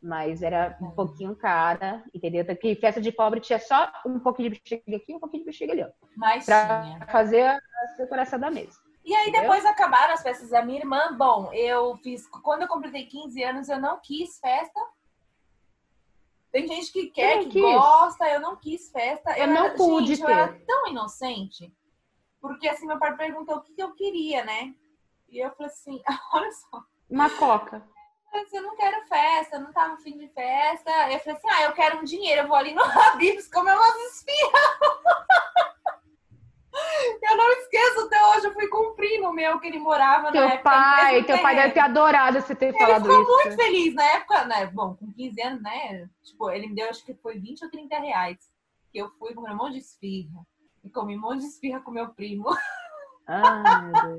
mas 0.00 0.42
era 0.42 0.76
um 0.80 0.90
pouquinho 0.90 1.34
cara, 1.34 2.04
entendeu? 2.14 2.44
Que 2.56 2.74
festa 2.76 3.00
de 3.00 3.10
pobre 3.10 3.40
tinha 3.40 3.58
só 3.58 3.90
um 4.04 4.18
pouquinho 4.18 4.50
de 4.50 4.60
bexiga 4.60 4.96
aqui 4.96 5.12
e 5.12 5.14
um 5.14 5.20
pouquinho 5.20 5.42
de 5.42 5.50
bexiga 5.50 5.72
ali. 5.72 5.84
Mas 6.16 6.44
pra 6.44 6.82
tinha. 6.82 7.06
fazer 7.06 7.42
a 7.42 7.60
decoração 7.98 8.38
da 8.38 8.50
mesa. 8.50 8.78
E 9.04 9.14
aí 9.14 9.28
entendeu? 9.28 9.42
depois 9.42 9.64
acabaram 9.64 10.14
as 10.14 10.22
festas 10.22 10.50
da 10.50 10.64
minha 10.64 10.80
irmã. 10.80 11.16
Bom, 11.16 11.52
eu 11.52 11.96
fiz. 11.98 12.26
Quando 12.28 12.62
eu 12.62 12.68
completei 12.68 13.06
15 13.06 13.42
anos, 13.42 13.68
eu 13.68 13.80
não 13.80 14.00
quis 14.00 14.38
festa. 14.38 14.80
Tem 16.50 16.66
gente 16.66 16.92
que 16.92 17.08
quer, 17.08 17.40
que 17.40 17.50
quis. 17.50 17.62
gosta, 17.62 18.28
eu 18.28 18.40
não 18.40 18.56
quis 18.56 18.90
festa. 18.90 19.36
Eu, 19.36 19.46
eu 19.46 19.48
não 19.48 19.64
era, 19.66 19.74
pude 19.74 20.14
gente, 20.14 20.24
ter. 20.24 20.32
Eu 20.32 20.38
era 20.38 20.52
tão 20.66 20.88
inocente. 20.88 21.72
Porque 22.40 22.68
assim, 22.68 22.86
meu 22.86 22.98
pai 22.98 23.16
perguntou 23.16 23.56
o 23.56 23.62
que 23.62 23.80
eu 23.80 23.94
queria, 23.94 24.44
né? 24.44 24.74
E 25.28 25.38
eu 25.38 25.50
falei 25.52 25.72
assim, 25.72 26.02
olha 26.32 26.52
só. 26.52 26.82
Uma 27.08 27.30
coca 27.30 27.82
eu 28.52 28.62
não 28.62 28.76
quero 28.76 29.06
festa, 29.06 29.58
não 29.58 29.72
tava 29.72 29.94
no 29.94 29.98
fim 29.98 30.16
de 30.16 30.28
festa. 30.28 30.90
Eu 31.10 31.18
falei 31.20 31.36
assim, 31.36 31.48
ah, 31.48 31.62
eu 31.64 31.72
quero 31.72 31.98
um 31.98 32.04
dinheiro, 32.04 32.42
eu 32.42 32.48
vou 32.48 32.56
ali 32.56 32.74
no 32.74 32.82
Habib's 32.84 33.48
comer 33.48 33.74
umas 33.74 33.96
esfirras. 33.96 34.62
eu 37.22 37.36
não 37.36 37.50
esqueço 37.52 38.00
até 38.06 38.26
hoje, 38.26 38.46
eu 38.46 38.54
fui 38.54 38.68
cumprir 38.68 39.20
no 39.20 39.32
meu 39.32 39.58
que 39.58 39.66
ele 39.66 39.78
morava 39.78 40.30
teu 40.30 40.40
na 40.40 40.54
época. 40.54 40.70
Pai, 40.70 41.24
teu 41.24 41.40
pai 41.40 41.56
deve 41.56 41.74
ter 41.74 41.80
adorado 41.80 42.40
você 42.40 42.54
ter 42.54 42.66
ele 42.66 42.78
falado 42.78 43.02
isso. 43.02 43.10
Ele 43.10 43.24
ficou 43.24 43.44
muito 43.44 43.56
feliz 43.56 43.94
na 43.94 44.04
época, 44.04 44.44
né? 44.44 44.66
Bom, 44.66 44.94
com 44.94 45.12
15 45.12 45.42
anos, 45.42 45.62
né? 45.62 46.08
Tipo, 46.22 46.50
ele 46.50 46.68
me 46.68 46.74
deu, 46.74 46.88
acho 46.90 47.04
que 47.04 47.14
foi 47.14 47.38
20 47.38 47.64
ou 47.64 47.70
30 47.70 47.98
reais. 47.98 48.38
Que 48.92 48.98
eu 48.98 49.10
fui 49.18 49.34
comer 49.34 49.52
um 49.52 49.56
monte 49.56 49.72
de 49.72 49.78
esfirra. 49.78 50.46
E 50.84 50.90
comi 50.90 51.16
um 51.16 51.20
monte 51.20 51.40
de 51.40 51.46
esfirra 51.46 51.80
com 51.80 51.90
meu 51.90 52.08
primo. 52.10 52.46
Ah, 53.26 53.82
meu 53.82 54.16
Deus. 54.16 54.18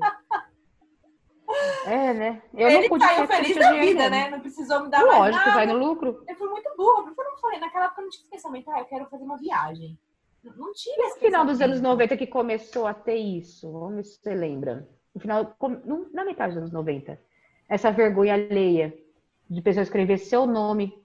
É, 1.86 2.12
né? 2.12 2.42
Eu 2.52 2.68
ele 2.68 2.88
não 2.88 2.98
saiu 2.98 3.26
feliz 3.26 3.56
da 3.56 3.72
vida, 3.72 4.10
né? 4.10 4.30
Não 4.30 4.40
precisou 4.40 4.82
me 4.82 4.90
dar 4.90 5.02
Lógico, 5.02 5.20
mais 5.20 5.34
nada. 5.36 5.52
vai 5.52 5.66
no 5.66 5.78
lucro. 5.78 6.22
Eu 6.28 6.36
fui 6.36 6.48
muito 6.48 6.70
burra, 6.76 7.04
porque 7.04 7.20
eu 7.20 7.24
não 7.24 7.38
falei, 7.38 7.58
naquela 7.58 7.86
época 7.86 8.00
eu 8.00 8.04
não 8.04 8.10
tinha 8.10 8.22
esse 8.22 8.30
pensamento, 8.30 8.70
ah, 8.70 8.80
eu 8.80 8.84
quero 8.84 9.06
fazer 9.06 9.24
uma 9.24 9.38
viagem. 9.38 9.98
Não 10.44 10.72
tinha 10.72 11.06
esse 11.06 11.16
No 11.16 11.20
final 11.20 11.44
dos 11.44 11.60
anos 11.60 11.80
90 11.80 12.16
que 12.16 12.26
começou 12.26 12.86
a 12.86 12.94
ter 12.94 13.16
isso, 13.16 13.70
vamos 13.72 14.08
se 14.08 14.20
você 14.20 14.34
lembra. 14.34 14.88
No 15.14 15.20
final, 15.20 15.56
na 16.12 16.24
metade 16.24 16.52
dos 16.52 16.58
anos 16.58 16.72
90. 16.72 17.18
Essa 17.68 17.90
vergonha 17.90 18.34
alheia 18.34 18.96
de 19.48 19.60
pessoa 19.62 19.82
escrever 19.82 20.18
seu 20.18 20.46
nome. 20.46 21.02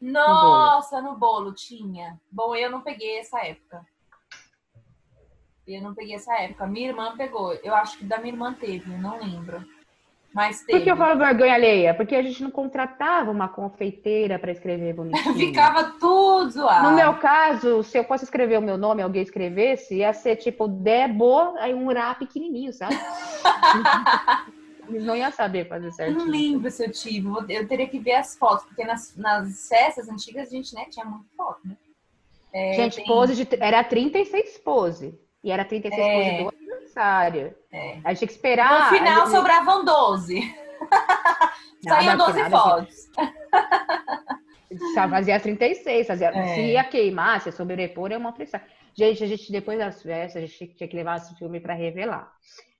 Nossa, 0.00 1.00
no 1.00 1.02
bolo. 1.02 1.12
no 1.12 1.18
bolo 1.18 1.54
tinha. 1.54 2.20
Bom, 2.30 2.54
eu 2.54 2.70
não 2.70 2.82
peguei 2.82 3.18
essa 3.18 3.40
época. 3.40 3.86
Eu 5.66 5.80
não 5.80 5.94
peguei 5.94 6.14
essa 6.14 6.34
época. 6.40 6.66
Minha 6.66 6.88
irmã 6.88 7.16
pegou. 7.16 7.54
Eu 7.54 7.74
acho 7.74 7.98
que 7.98 8.04
da 8.04 8.18
minha 8.18 8.32
irmã 8.32 8.52
teve, 8.52 8.92
eu 8.92 8.98
não 8.98 9.18
lembro. 9.18 9.64
Mas 10.34 10.62
teve. 10.62 10.78
Por 10.78 10.84
que 10.84 10.90
eu 10.90 10.96
falo 10.96 11.16
vergonha 11.16 11.54
alheia? 11.54 11.94
Porque 11.94 12.16
a 12.16 12.22
gente 12.22 12.42
não 12.42 12.50
contratava 12.50 13.30
uma 13.30 13.48
confeiteira 13.48 14.36
para 14.36 14.50
escrever 14.50 14.92
bonitinho. 14.92 15.34
Ficava 15.38 15.84
tudo 16.00 16.50
zoado. 16.50 16.90
No 16.90 16.96
meu 16.96 17.14
caso, 17.18 17.84
se 17.84 17.96
eu 17.96 18.02
fosse 18.04 18.24
escrever 18.24 18.58
o 18.58 18.62
meu 18.62 18.76
nome 18.76 19.00
alguém 19.00 19.22
escrevesse, 19.22 19.98
ia 19.98 20.12
ser 20.12 20.34
tipo 20.34 20.66
Debo, 20.66 21.56
aí 21.58 21.72
um 21.72 21.86
urá 21.86 22.12
pequenininho, 22.16 22.72
sabe? 22.72 22.96
Eles 24.88 25.04
não 25.04 25.16
iam 25.16 25.30
saber 25.30 25.66
fazer 25.66 25.92
certo. 25.92 26.18
Não 26.18 26.26
lembro 26.26 26.70
se 26.70 26.84
eu 26.84 26.90
tive. 26.90 27.28
Eu 27.48 27.66
teria 27.66 27.88
que 27.88 27.98
ver 27.98 28.14
as 28.14 28.36
fotos, 28.36 28.66
porque 28.66 28.84
nas, 28.84 29.16
nas 29.16 29.68
festas 29.68 30.08
antigas 30.08 30.48
a 30.48 30.50
gente 30.50 30.74
né, 30.74 30.86
tinha 30.90 31.06
muito 31.06 31.26
foto, 31.36 31.60
né? 31.64 31.76
É, 32.52 32.74
gente, 32.74 32.96
tem... 32.96 33.06
pose 33.06 33.34
de, 33.34 33.48
era 33.60 33.82
36 33.82 34.58
pose. 34.58 35.18
E 35.42 35.50
era 35.50 35.64
36 35.64 36.00
é. 36.00 36.42
pose 36.42 36.56
do 36.56 36.63
aniversário. 36.94 37.54
É. 37.72 37.98
A 38.04 38.10
gente 38.10 38.18
tinha 38.18 38.28
que 38.28 38.34
esperar. 38.34 38.90
No 38.90 38.96
final 38.96 39.26
gente... 39.26 39.36
sobravam 39.36 39.84
12. 39.84 40.54
Saíam 41.82 42.16
12 42.16 42.50
fotos. 42.50 43.10
Só 44.94 45.08
fazia 45.08 45.38
36, 45.38 46.06
fazia. 46.06 46.28
É. 46.28 46.54
Se 46.54 46.60
ia 46.60 46.84
queimar, 46.84 47.40
se 47.40 47.52
sobrepor, 47.52 48.10
é 48.10 48.16
uma 48.16 48.32
pressão. 48.32 48.60
Gente, 48.94 49.22
a 49.22 49.26
gente, 49.26 49.52
depois 49.52 49.78
das 49.78 50.02
festas, 50.02 50.42
a 50.42 50.46
gente 50.46 50.74
tinha 50.74 50.88
que 50.88 50.96
levar 50.96 51.18
esse 51.18 51.34
filme 51.36 51.60
para 51.60 51.74
revelar. 51.74 52.32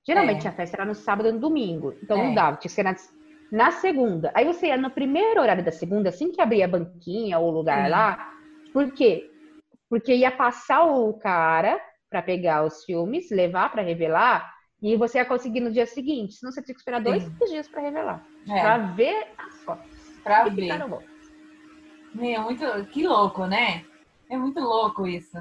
Geralmente 0.07 0.47
é. 0.47 0.51
a 0.51 0.53
festa 0.53 0.77
era 0.77 0.85
no 0.85 0.95
sábado 0.95 1.29
e 1.29 1.33
no 1.33 1.41
domingo. 1.41 1.95
Então 2.03 2.17
não 2.17 2.33
é. 2.33 2.35
dava, 2.35 2.57
tinha 2.57 2.69
que 2.69 2.69
ser 2.69 2.83
na, 2.83 2.95
na, 3.51 3.71
segunda. 3.71 4.31
Aí 4.35 4.45
você 4.45 4.69
ia 4.69 4.77
no 4.77 4.91
primeiro 4.91 5.41
horário 5.41 5.65
da 5.65 5.73
segunda, 5.73 6.09
assim 6.09 6.31
que 6.33 6.41
abria 6.41 6.65
a 6.65 6.69
banquinha 6.69 7.39
ou 7.39 7.49
o 7.49 7.55
lugar 7.55 7.89
lá. 7.89 8.33
Por 8.73 8.93
quê? 8.93 9.31
Porque 9.89 10.15
ia 10.15 10.31
passar 10.31 10.85
o 10.85 11.13
cara 11.15 11.81
para 12.15 12.23
pegar 12.23 12.63
os 12.65 12.85
filmes, 12.85 13.29
levar 13.33 13.73
para 13.73 13.83
revelar, 13.83 14.55
e 14.81 14.97
você 14.97 15.19
ia 15.19 15.25
conseguir 15.25 15.59
no 15.59 15.73
dia 15.73 15.85
seguinte. 15.85 16.35
Senão 16.35 16.53
você 16.53 16.63
tinha 16.63 16.73
que 16.73 16.81
esperar 16.81 16.99
Sim. 16.99 17.05
dois 17.05 17.51
dias 17.51 17.67
para 17.67 17.81
revelar. 17.81 18.25
É. 18.49 18.61
Para 18.61 18.79
ver 18.79 19.33
as 19.37 19.65
fotos. 19.65 19.91
Para 20.23 20.49
ver. 20.49 20.79
Meu, 22.15 22.43
muito. 22.43 22.65
Que 22.93 23.05
louco, 23.05 23.47
né? 23.47 23.85
É 24.31 24.37
muito 24.37 24.61
louco 24.61 25.09
isso. 25.09 25.37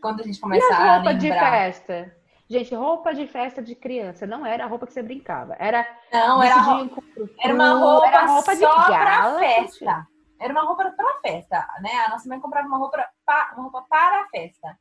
Quando 0.00 0.22
a 0.22 0.24
gente 0.24 0.40
começa 0.40 0.66
e 0.66 0.72
a 0.72 0.96
roupa 0.96 1.14
de 1.14 1.28
festa. 1.28 2.16
Gente, 2.50 2.74
roupa 2.74 3.14
de 3.14 3.28
festa 3.28 3.62
de 3.62 3.76
criança 3.76 4.26
não 4.26 4.44
era 4.44 4.64
a 4.64 4.66
roupa 4.66 4.88
que 4.88 4.92
você 4.92 5.04
brincava. 5.04 5.54
Era 5.60 5.86
não, 6.12 6.42
era, 6.42 6.56
roupa, 6.56 7.02
era 7.40 7.54
uma 7.54 7.74
roupa, 7.74 8.06
era 8.08 8.26
roupa 8.26 8.54
de 8.54 8.60
só 8.60 8.88
gala, 8.88 9.38
pra 9.38 9.38
festa. 9.38 10.06
Era 10.40 10.52
uma 10.52 10.64
roupa 10.64 10.90
para 10.90 11.20
festa, 11.20 11.64
né? 11.80 11.92
A 12.06 12.10
nossa 12.10 12.28
mãe 12.28 12.40
comprava 12.40 12.66
uma 12.66 12.78
roupa, 12.78 13.08
uma 13.54 13.62
roupa 13.62 13.86
para 13.88 14.22
a 14.22 14.28
festa. 14.30 14.76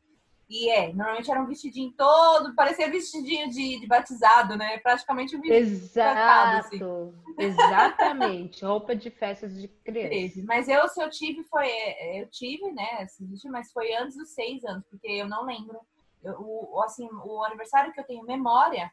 E 0.52 0.70
é, 0.70 0.92
normalmente 0.92 1.32
era 1.32 1.42
um 1.42 1.46
vestidinho 1.46 1.94
todo, 1.94 2.54
parecia 2.54 2.92
vestidinho 2.92 3.50
de, 3.50 3.80
de 3.80 3.88
batizado, 3.88 4.58
né? 4.58 4.80
Praticamente 4.80 5.34
um 5.34 5.40
vestido 5.40 5.56
Exato, 5.56 6.68
assim. 6.68 7.14
exatamente. 7.38 8.66
Roupa 8.66 8.94
de 8.94 9.10
festas 9.10 9.56
de 9.56 9.70
criança. 9.70 10.44
Mas 10.46 10.68
eu, 10.68 10.86
se 10.90 11.02
eu 11.02 11.10
tive, 11.10 11.46
foi. 11.46 11.70
Eu 12.18 12.28
tive, 12.30 12.70
né? 12.74 13.08
Mas 13.46 13.72
foi 13.72 13.96
antes 13.96 14.18
dos 14.18 14.32
seis 14.32 14.66
anos, 14.66 14.84
porque 14.90 15.08
eu 15.08 15.26
não 15.26 15.46
lembro. 15.46 15.80
Eu, 16.22 16.36
o, 16.38 16.82
assim, 16.84 17.08
o 17.24 17.46
aniversário 17.46 17.94
que 17.94 18.02
eu 18.02 18.06
tenho 18.06 18.26
memória 18.26 18.92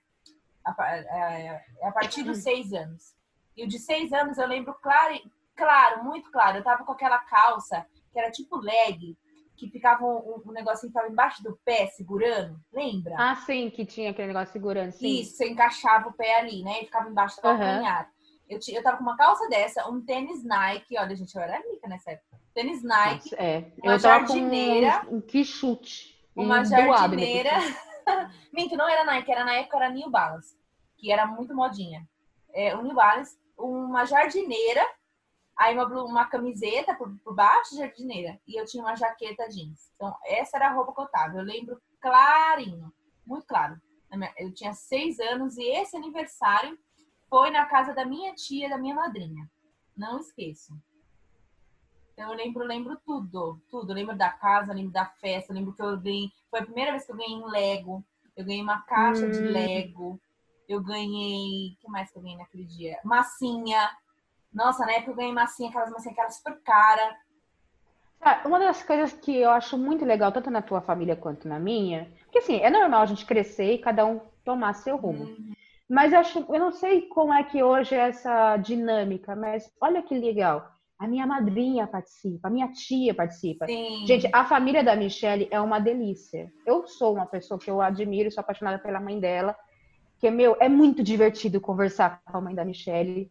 é, 0.65 1.61
é 1.81 1.89
a 1.89 1.91
partir 1.91 2.23
dos 2.23 2.39
seis 2.45 2.73
anos. 2.73 3.17
E 3.57 3.65
o 3.65 3.69
de 3.69 3.81
seis 3.81 4.13
anos 4.13 4.39
eu 4.39 4.47
lembro 4.47 4.75
claro, 4.81 5.21
claro, 5.57 6.05
muito 6.05 6.31
claro. 6.31 6.59
Eu 6.59 6.63
tava 6.63 6.85
com 6.85 6.93
aquela 6.93 7.19
calça 7.19 7.85
que 8.13 8.19
era 8.21 8.31
tipo 8.31 8.57
leg, 8.59 9.19
que 9.59 9.69
ficava 9.69 10.05
um, 10.07 10.41
um 10.47 10.53
negocinho 10.53 10.93
que 10.93 10.97
ficava 10.99 11.13
embaixo 11.13 11.43
do 11.43 11.59
pé, 11.65 11.87
segurando, 11.89 12.59
lembra? 12.73 13.15
Ah, 13.19 13.35
sim, 13.37 13.69
que 13.71 13.85
tinha 13.85 14.11
aquele 14.11 14.29
negócio 14.29 14.53
segurando, 14.53 14.93
sim. 14.93 15.21
Isso, 15.21 15.37
você 15.37 15.49
encaixava 15.49 16.09
o 16.09 16.13
pé 16.13 16.39
ali, 16.39 16.63
né? 16.63 16.83
E 16.83 16.85
ficava 16.87 17.11
embaixo 17.11 17.37
do 17.37 17.43
calcanhar. 17.43 18.05
Uhum. 18.05 18.19
Eu, 18.49 18.59
eu 18.73 18.83
tava 18.83 18.97
com 18.97 19.03
uma 19.03 19.17
calça 19.17 19.47
dessa, 19.49 19.87
um 19.91 20.01
tênis 20.01 20.43
Nike, 20.45 20.97
olha, 20.99 21.15
gente, 21.15 21.35
eu 21.35 21.43
era 21.43 21.59
rica 21.59 21.87
nessa 21.89 22.13
época. 22.13 22.41
tênis 22.55 22.83
Nike, 22.83 23.35
É, 23.37 23.71
Uma 23.83 23.93
eu 23.95 23.99
jardineira. 23.99 25.01
com 25.05 25.15
um, 25.15 25.19
um 25.19 25.21
que 25.21 25.45
chute. 25.45 26.17
uma 26.35 26.65
jardineira. 26.65 27.51
Minto, 28.55 28.77
não 28.77 28.89
era 28.89 29.05
Nike, 29.05 29.31
era 29.31 29.45
na 29.45 29.55
época 29.55 29.77
era 29.77 29.91
New 29.91 30.09
Balance, 30.09 30.57
que 30.97 31.13
era 31.13 31.27
muito 31.27 31.55
modinha. 31.55 32.09
É, 32.55 32.75
o 32.75 32.83
New 32.83 32.95
Balance, 32.95 33.37
uma 33.59 34.07
jardineira, 34.07 34.81
aí 35.59 35.75
uma, 35.75 35.87
uma 36.05 36.27
camiseta 36.27 36.95
por, 36.95 37.13
por 37.19 37.35
baixo, 37.35 37.77
jardineira, 37.77 38.41
e 38.47 38.59
eu 38.59 38.65
tinha 38.65 38.83
uma 38.83 38.95
jaqueta 38.95 39.49
jeans. 39.49 39.91
Então, 39.97 40.17
essa 40.25 40.57
era 40.57 40.69
a 40.69 40.73
roupa 40.73 40.95
que 40.95 41.01
eu 41.01 41.09
tava. 41.09 41.37
Eu 41.39 41.45
lembro 41.45 41.83
clarinho, 42.01 42.93
muito 43.27 43.47
claro. 43.47 43.79
Eu 44.39 44.55
tinha 44.55 44.73
seis 44.73 45.19
anos 45.19 45.59
e 45.59 45.65
esse 45.65 45.97
aniversário 45.97 46.79
foi 47.29 47.51
na 47.51 47.67
casa 47.67 47.93
da 47.93 48.07
minha 48.07 48.35
tia, 48.35 48.69
da 48.71 48.79
minha 48.79 48.95
madrinha. 48.95 49.51
Não 49.97 50.19
esqueço. 50.21 50.73
Então 52.13 52.31
eu 52.31 52.37
lembro, 52.37 52.65
lembro 52.65 52.97
tudo, 53.05 53.61
tudo. 53.69 53.91
Eu 53.91 53.95
lembro 53.97 54.17
da 54.17 54.31
casa, 54.31 54.73
lembro 54.73 54.93
da 54.93 55.05
festa, 55.07 55.53
lembro 55.53 55.75
que 55.75 55.83
eu 55.83 55.99
ganhei. 55.99 56.31
Foi 56.51 56.61
a 56.61 56.65
primeira 56.65 56.93
vez 56.93 57.05
que 57.05 57.13
eu 57.13 57.17
ganhei 57.17 57.37
um 57.37 57.47
Lego. 57.47 58.05
Eu 58.37 58.45
ganhei 58.45 58.63
uma 58.63 58.81
caixa 58.83 59.29
de 59.29 59.43
Hum. 59.43 59.53
Lego. 59.53 60.21
Eu 60.69 60.81
ganhei. 60.83 61.73
O 61.73 61.77
que 61.81 61.89
mais 61.89 62.11
que 62.11 62.17
eu 62.19 62.23
ganhei 62.23 62.39
naquele 62.39 62.65
dia? 62.65 62.99
Massinha. 63.05 63.91
Nossa, 64.53 64.85
na 64.85 64.93
época 64.93 65.13
eu 65.13 65.17
ganhei 65.17 65.33
massinha, 65.33 65.69
aquelas 65.69 65.91
massinhas 65.91 66.15
que 66.15 66.21
eram 66.21 66.31
super 66.31 66.61
cara. 66.63 67.17
Ah, 68.21 68.43
Uma 68.45 68.59
das 68.59 68.83
coisas 68.83 69.13
que 69.13 69.37
eu 69.37 69.51
acho 69.51 69.79
muito 69.79 70.05
legal, 70.05 70.33
tanto 70.33 70.51
na 70.51 70.63
tua 70.63 70.81
família 70.81 71.15
quanto 71.15 71.47
na 71.47 71.59
minha, 71.59 72.11
porque 72.25 72.39
assim, 72.39 72.57
é 72.57 72.71
normal 72.71 73.03
a 73.03 73.07
gente 73.07 73.25
crescer 73.25 73.75
e 73.75 73.79
cada 73.79 74.05
um 74.05 74.21
tomar 74.45 74.75
seu 74.75 74.97
rumo. 74.97 75.25
Uhum. 75.25 75.53
Mas 75.89 76.13
eu 76.13 76.19
acho, 76.19 76.39
eu 76.39 76.61
não 76.61 76.73
sei 76.73 77.03
como 77.03 77.33
é 77.33 77.43
que 77.45 77.63
hoje 77.63 77.95
é 77.95 78.09
essa 78.09 78.57
dinâmica, 78.59 79.35
mas 79.35 79.71
olha 79.81 80.03
que 80.03 80.19
legal. 80.19 80.71
A 80.99 81.07
minha 81.07 81.27
madrinha 81.27 81.87
participa, 81.87 82.49
a 82.49 82.51
minha 82.51 82.69
tia 82.73 83.15
participa. 83.15 83.67
Sim. 83.67 84.05
Gente, 84.05 84.29
a 84.33 84.45
família 84.45 84.83
da 84.83 84.97
Michelle 84.97 85.49
é 85.51 85.61
uma 85.61 85.79
delícia. 85.79 86.53
Eu 86.67 86.87
sou 86.89 87.15
uma 87.15 87.25
pessoa 87.25 87.59
que 87.59 87.71
eu 87.71 87.81
admiro, 87.81 88.31
sou 88.33 88.41
apaixonada 88.41 88.79
pela 88.81 89.01
mãe 89.01 89.19
dela. 89.21 89.57
Que, 90.19 90.31
meu, 90.31 90.57
é 90.61 90.69
muito 90.69 91.03
divertido 91.03 91.61
conversar 91.61 92.21
com 92.25 92.39
a 92.39 92.41
mãe 92.41 92.55
da 92.55 92.65
Michelle. 92.65 93.31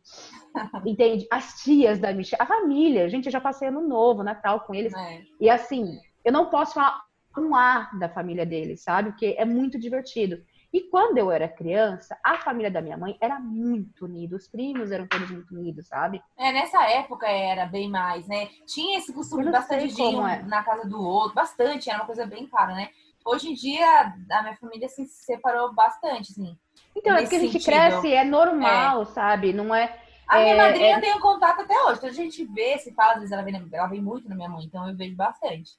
Entende? 0.86 1.28
As 1.32 1.62
tias 1.62 2.00
da 2.00 2.13
Michelle, 2.13 2.41
a 2.41 2.45
família. 2.45 3.10
Gente, 3.10 3.26
eu 3.26 3.32
já 3.32 3.41
passei 3.41 3.67
ano 3.67 3.86
novo, 3.86 4.23
Natal 4.23 4.62
com 4.62 4.73
eles. 4.73 4.93
É. 4.93 5.21
E 5.39 5.50
assim, 5.50 6.00
eu 6.23 6.32
não 6.32 6.50
posso 6.50 6.73
falar 6.73 7.02
um 7.38 7.56
A 7.56 7.89
da 8.00 8.10
família 8.10 8.45
deles, 8.45 8.82
sabe? 8.82 9.12
Porque 9.12 9.36
é 9.38 9.45
muito 9.45 9.80
divertido. 9.80 10.41
E 10.73 10.82
quando 10.82 11.17
eu 11.17 11.32
era 11.32 11.47
criança, 11.47 12.17
a 12.23 12.38
família 12.39 12.69
da 12.69 12.82
minha 12.82 12.97
mãe 12.97 13.17
era 13.21 13.39
muito 13.39 14.06
unida. 14.06 14.36
Os 14.36 14.47
primos 14.47 14.91
eram 14.91 15.08
todos 15.08 15.32
muito 15.32 15.56
unidos, 15.56 15.88
sabe? 15.88 16.21
É, 16.38 16.52
nessa 16.52 16.84
época 16.89 17.26
era 17.28 17.65
bem 17.65 17.89
mais, 17.89 18.28
né? 18.28 18.50
Tinha 18.65 18.97
esse 18.97 19.13
costume 19.13 19.50
bastante 19.50 19.93
de 19.93 20.02
ir 20.02 20.15
um 20.15 20.28
é. 20.28 20.43
na 20.43 20.63
casa 20.63 20.88
do 20.88 21.02
outro, 21.02 21.34
bastante, 21.34 21.89
era 21.89 22.00
uma 22.00 22.06
coisa 22.06 22.26
bem 22.26 22.45
clara, 22.47 22.73
né? 22.73 22.89
Hoje 23.28 23.50
em 23.50 23.54
dia, 23.54 24.13
a 24.32 24.42
minha 24.44 24.56
família 24.58 24.88
se 24.90 25.06
separou 25.08 25.74
bastante, 25.74 26.32
assim. 26.32 26.58
Então, 26.96 27.16
é 27.16 27.22
porque 27.22 27.36
a 27.36 27.40
gente 27.40 27.54
sentido. 27.54 27.66
cresce, 27.66 28.13
é 28.13 28.24
normal, 28.24 29.06
sabe? 29.06 29.54
Não 29.54 29.74
é. 29.74 29.98
A 30.28 30.40
minha 30.40 30.54
É, 30.54 30.58
madrinha 30.58 30.96
é- 30.98 31.02
tenho 31.02 31.20
contato 31.20 31.62
até 31.62 31.74
hoje. 31.84 31.98
Então 31.98 32.10
a 32.10 32.13
gente 32.13 32.46
vê, 32.46 32.78
se 32.78 32.94
fala, 32.94 33.13
às 33.13 33.20
vezes 33.20 33.32
ela 33.32 33.44
vem, 33.44 33.70
ela 33.72 33.88
vem 33.88 34.02
muito 34.02 34.28
na 34.30 34.36
minha 34.36 34.50
mãe, 34.50 34.63
então 34.66 34.88
eu 34.90 34.96
vejo 34.96 35.16
bastante. 35.16 35.72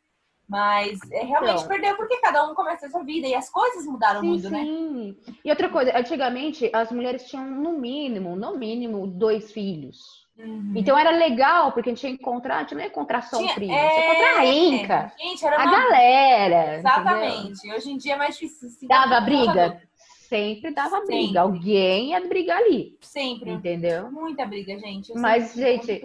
Mas 0.48 0.98
é, 1.10 1.22
realmente 1.24 1.58
Então. 1.58 1.68
perdeu 1.68 1.96
porque 1.96 2.18
cada 2.20 2.50
um 2.50 2.54
começa 2.54 2.86
a 2.86 2.90
sua 2.90 3.04
vida 3.04 3.26
e 3.26 3.34
as 3.34 3.50
coisas 3.50 3.84
mudaram 3.86 4.20
Sim, 4.20 4.30
muito, 4.30 4.48
né? 4.50 4.66
sim. 4.66 5.16
E 5.44 5.50
outra 5.50 5.68
coisa, 5.68 5.96
antigamente 5.96 6.70
as 6.74 6.90
mulheres 6.90 7.28
tinham 7.28 7.44
no 7.48 7.78
mínimo, 7.78 8.34
no 8.36 8.56
mínimo, 8.56 9.06
dois 9.06 9.52
filhos. 9.52 10.17
Uhum. 10.38 10.72
Então 10.76 10.96
era 10.96 11.10
legal, 11.10 11.72
porque 11.72 11.90
a 11.90 11.92
gente 11.94 12.04
ia 12.06 12.10
encontrar, 12.12 12.58
a 12.58 12.60
gente 12.60 12.74
não 12.74 12.80
ia 12.82 12.86
encontrar 12.86 13.22
só 13.22 13.42
o 13.42 13.54
primo, 13.54 13.72
é, 13.72 13.88
gente 13.90 14.04
encontrar 14.04 14.38
a 14.38 14.46
Inca, 14.46 15.12
Gente, 15.18 15.44
era 15.46 15.56
a 15.60 15.62
uma... 15.64 15.70
galera. 15.72 16.62
entendeu? 16.64 16.78
Exatamente. 16.78 17.72
Hoje 17.72 17.90
em 17.90 17.96
dia 17.98 18.14
é 18.14 18.16
mais 18.16 18.34
difícil. 18.38 18.68
se 18.70 18.86
Dava 18.86 19.20
briga? 19.20 19.82
Sempre 20.28 20.70
dava 20.72 21.00
Sempre. 21.00 21.06
briga. 21.24 21.40
Alguém 21.40 22.10
ia 22.10 22.20
brigar 22.28 22.58
ali, 22.58 22.96
Sempre. 23.00 23.50
entendeu? 23.50 24.12
Muita 24.12 24.44
briga, 24.46 24.78
gente. 24.78 25.10
Eu 25.10 25.18
Mas, 25.20 25.54
gente. 25.54 26.02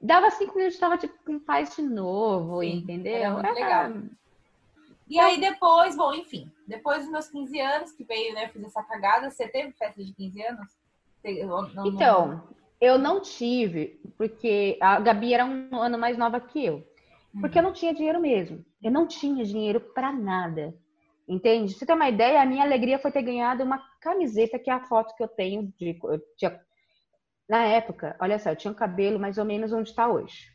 Dava 0.00 0.30
cinco 0.30 0.56
minutos, 0.58 0.78
tava 0.78 0.96
tipo 0.98 1.14
com 1.24 1.38
paz 1.40 1.74
de 1.74 1.82
novo, 1.82 2.60
Sim, 2.60 2.74
entendeu? 2.76 3.14
era 3.14 3.30
muito 3.32 3.52
legal. 3.54 3.92
E 5.08 5.18
aí 5.18 5.40
depois, 5.40 5.96
bom, 5.96 6.12
enfim, 6.14 6.50
depois 6.68 7.00
dos 7.02 7.10
meus 7.10 7.28
15 7.28 7.60
anos, 7.60 7.92
que 7.92 8.04
veio, 8.04 8.32
né, 8.34 8.48
fiz 8.48 8.62
essa 8.62 8.82
cagada, 8.82 9.30
você 9.30 9.48
teve 9.48 9.72
festa 9.72 10.02
de 10.04 10.12
15 10.14 10.42
anos? 10.42 10.68
Não- 11.24 11.68
não- 11.74 11.86
Então, 11.86 12.42
eu 12.82 12.98
não 12.98 13.20
tive, 13.20 14.00
porque 14.18 14.76
a 14.80 14.98
Gabi 14.98 15.32
era 15.32 15.44
um 15.46 15.76
ano 15.80 15.96
mais 15.96 16.18
nova 16.18 16.40
que 16.40 16.64
eu. 16.64 16.84
Porque 17.40 17.56
eu 17.56 17.62
não 17.62 17.72
tinha 17.72 17.94
dinheiro 17.94 18.20
mesmo. 18.20 18.64
Eu 18.82 18.90
não 18.90 19.06
tinha 19.06 19.44
dinheiro 19.44 19.80
pra 19.80 20.12
nada. 20.12 20.74
Entende? 21.28 21.72
Você 21.72 21.86
ter 21.86 21.92
uma 21.94 22.08
ideia, 22.08 22.42
a 22.42 22.44
minha 22.44 22.64
alegria 22.64 22.98
foi 22.98 23.12
ter 23.12 23.22
ganhado 23.22 23.62
uma 23.62 23.78
camiseta, 24.00 24.58
que 24.58 24.68
é 24.68 24.72
a 24.74 24.84
foto 24.84 25.14
que 25.14 25.22
eu 25.22 25.28
tenho 25.28 25.72
de. 25.78 25.96
eu 26.02 26.20
tinha- 26.36 26.60
na 27.48 27.62
época, 27.64 28.16
olha 28.20 28.36
só, 28.40 28.50
eu 28.50 28.56
tinha 28.56 28.72
um 28.72 28.74
cabelo 28.74 29.18
mais 29.18 29.38
ou 29.38 29.44
menos 29.44 29.72
onde 29.72 29.90
está 29.90 30.08
hoje. 30.08 30.48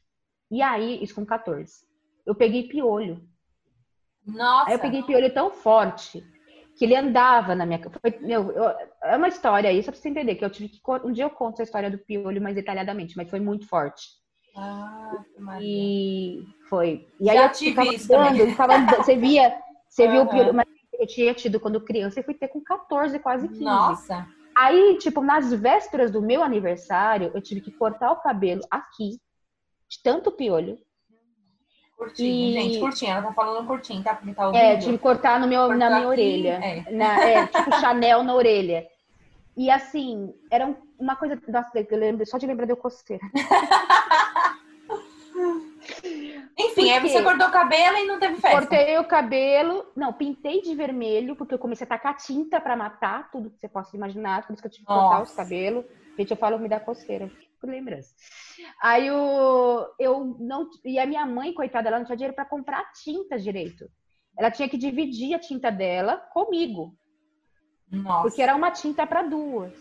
E 0.51 0.61
aí, 0.61 1.01
isso 1.01 1.15
com 1.15 1.25
14. 1.25 1.85
Eu 2.25 2.35
peguei 2.35 2.67
piolho. 2.67 3.21
Nossa, 4.25 4.69
Aí 4.69 4.75
eu 4.75 4.79
peguei 4.79 5.01
piolho 5.03 5.33
tão 5.33 5.49
forte 5.49 6.21
que 6.77 6.85
ele 6.85 6.95
andava 6.95 7.55
na 7.55 7.65
minha. 7.65 7.79
Foi, 7.79 8.19
meu, 8.19 8.51
eu- 8.51 8.75
é 9.03 9.17
uma 9.17 9.27
história 9.27 9.69
aí, 9.69 9.81
só 9.81 9.91
pra 9.91 9.99
você 9.99 10.09
entender, 10.09 10.35
que 10.35 10.45
eu 10.45 10.49
tive 10.49 10.69
que. 10.69 10.79
Um 11.03 11.11
dia 11.11 11.23
eu 11.25 11.29
conto 11.29 11.59
a 11.59 11.63
história 11.63 11.89
do 11.89 11.97
piolho 11.97 12.41
mais 12.41 12.55
detalhadamente, 12.55 13.17
mas 13.17 13.29
foi 13.29 13.39
muito 13.39 13.67
forte. 13.67 14.03
Ah. 14.55 15.11
E 15.61 16.43
foi. 16.69 17.07
E 17.19 17.29
aí 17.29 17.37
Já 17.37 17.45
eu 17.45 17.51
tive 17.51 17.71
ficava 17.71 17.89
andando, 17.89 18.47
ficava 18.47 18.75
andando, 18.75 18.97
você 19.03 19.15
via, 19.15 19.57
você 19.89 20.07
viu 20.07 20.21
o 20.21 20.27
piolho, 20.29 20.53
mas 20.53 20.67
eu 20.93 21.07
tinha 21.07 21.33
tido 21.33 21.59
quando 21.59 21.81
criança 21.81 22.19
e 22.19 22.23
fui 22.23 22.33
ter 22.33 22.47
com 22.47 22.61
14, 22.61 23.19
quase 23.19 23.47
15. 23.47 23.63
Nossa, 23.63 24.27
Aí, 24.55 24.97
tipo, 24.97 25.21
nas 25.21 25.53
vésperas 25.53 26.09
do 26.09 26.19
meu 26.19 26.41
aniversário, 26.41 27.31
eu 27.33 27.41
tive 27.41 27.61
que 27.61 27.71
cortar 27.71 28.11
o 28.11 28.15
cabelo 28.15 28.61
aqui, 28.71 29.19
de 29.87 30.01
tanto 30.03 30.31
piolho. 30.31 30.79
Curtinho, 31.97 32.49
E- 32.49 32.53
gente, 32.53 32.79
curtinho. 32.79 33.11
Ela 33.11 33.21
tá 33.23 33.33
falando 33.33 33.67
curtinho, 33.67 34.03
tá? 34.03 34.13
Porque 34.15 34.33
tá 34.33 34.47
ouvindo. 34.47 34.61
É, 34.61 34.77
que 34.77 34.97
cortar 34.97 35.39
no 35.39 35.47
meu, 35.47 35.61
Cortou 35.61 35.77
na 35.77 35.87
minha 35.87 35.97
aqui, 35.99 36.07
orelha. 36.07 36.59
é. 36.63 36.91
Na- 36.91 37.23
é, 37.27 37.47
tipo 37.47 37.71
Chanel 37.81 38.23
na 38.23 38.33
orelha. 38.35 38.87
E 39.55 39.71
assim, 39.71 40.33
era 40.51 40.65
um- 40.67 40.75
uma 40.99 41.15
coisa. 41.15 41.39
Nossa, 41.47 41.71
eu 41.79 41.97
lembro, 41.97 42.25
só 42.27 42.37
de 42.37 42.45
lembrar 42.45 42.65
deu 42.67 42.77
coceira. 42.77 43.23
Enfim, 46.59 46.89
aí 46.91 46.99
Por 47.01 47.09
você 47.09 47.21
cortou 47.23 47.47
o 47.47 47.51
cabelo 47.51 47.97
e 47.97 48.05
não 48.07 48.19
teve 48.19 48.35
festa. 48.37 48.57
Cortei 48.57 48.97
o 48.97 49.03
cabelo, 49.03 49.85
não, 49.95 50.11
pintei 50.11 50.61
de 50.61 50.73
vermelho, 50.75 51.35
porque 51.35 51.53
eu 51.53 51.59
comecei 51.59 51.85
a 51.85 51.87
tacar 51.87 52.17
tinta 52.17 52.59
pra 52.59 52.75
matar 52.75 53.29
tudo 53.31 53.49
que 53.51 53.59
você 53.59 53.67
possa 53.67 53.95
imaginar, 53.95 54.45
por 54.45 54.53
isso 54.53 54.61
que 54.61 54.67
eu 54.67 54.71
tive 54.71 54.85
que 54.85 54.91
cortar 54.93 55.21
os 55.21 55.33
cabelos. 55.33 55.85
Gente, 56.17 56.31
eu 56.31 56.37
falo, 56.37 56.57
me 56.57 56.67
dá 56.67 56.79
coceira, 56.79 57.29
por 57.59 57.69
lembrança. 57.69 58.13
Aí 58.81 59.07
eu, 59.07 59.87
eu 59.99 60.37
não. 60.39 60.69
E 60.85 60.99
a 60.99 61.05
minha 61.05 61.25
mãe, 61.25 61.53
coitada, 61.53 61.87
ela 61.87 61.99
não 61.99 62.05
tinha 62.05 62.15
dinheiro 62.15 62.35
pra 62.35 62.45
comprar 62.45 62.91
tinta 62.93 63.37
direito. 63.37 63.89
Ela 64.37 64.51
tinha 64.51 64.69
que 64.69 64.77
dividir 64.77 65.33
a 65.33 65.39
tinta 65.39 65.71
dela 65.71 66.17
comigo, 66.17 66.95
Nossa. 67.91 68.21
porque 68.21 68.41
era 68.41 68.55
uma 68.55 68.71
tinta 68.71 69.05
pra 69.07 69.23
duas. 69.23 69.73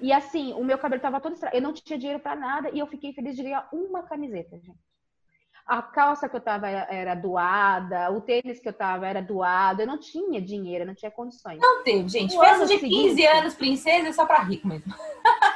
E 0.00 0.12
assim, 0.12 0.52
o 0.54 0.64
meu 0.64 0.78
cabelo 0.78 1.00
tava 1.00 1.20
todo 1.20 1.34
estragado. 1.34 1.58
Eu 1.58 1.62
não 1.62 1.72
tinha 1.72 1.98
dinheiro 1.98 2.20
pra 2.20 2.34
nada 2.34 2.70
e 2.70 2.78
eu 2.78 2.86
fiquei 2.86 3.12
feliz 3.12 3.36
de 3.36 3.42
ganhar 3.42 3.68
uma 3.72 4.02
camiseta, 4.02 4.58
gente. 4.58 4.89
A 5.70 5.80
calça 5.82 6.28
que 6.28 6.34
eu 6.34 6.40
tava 6.40 6.68
era, 6.68 7.14
doada, 7.14 8.10
o 8.10 8.20
tênis 8.20 8.58
que 8.58 8.68
eu 8.68 8.72
tava 8.72 9.06
era 9.06 9.22
doado. 9.22 9.82
Eu 9.82 9.86
não 9.86 9.98
tinha 9.98 10.40
dinheiro, 10.42 10.82
eu 10.82 10.86
não 10.88 10.94
tinha 10.96 11.12
condições. 11.12 11.60
Não 11.60 11.84
teve, 11.84 12.08
gente. 12.08 12.34
No 12.34 12.40
Festa 12.40 12.66
de 12.66 12.78
15 12.78 13.10
seguinte- 13.10 13.26
anos, 13.26 13.54
princesa, 13.54 14.08
é 14.08 14.12
só 14.12 14.26
pra 14.26 14.40
rico 14.40 14.66
mesmo. 14.66 14.92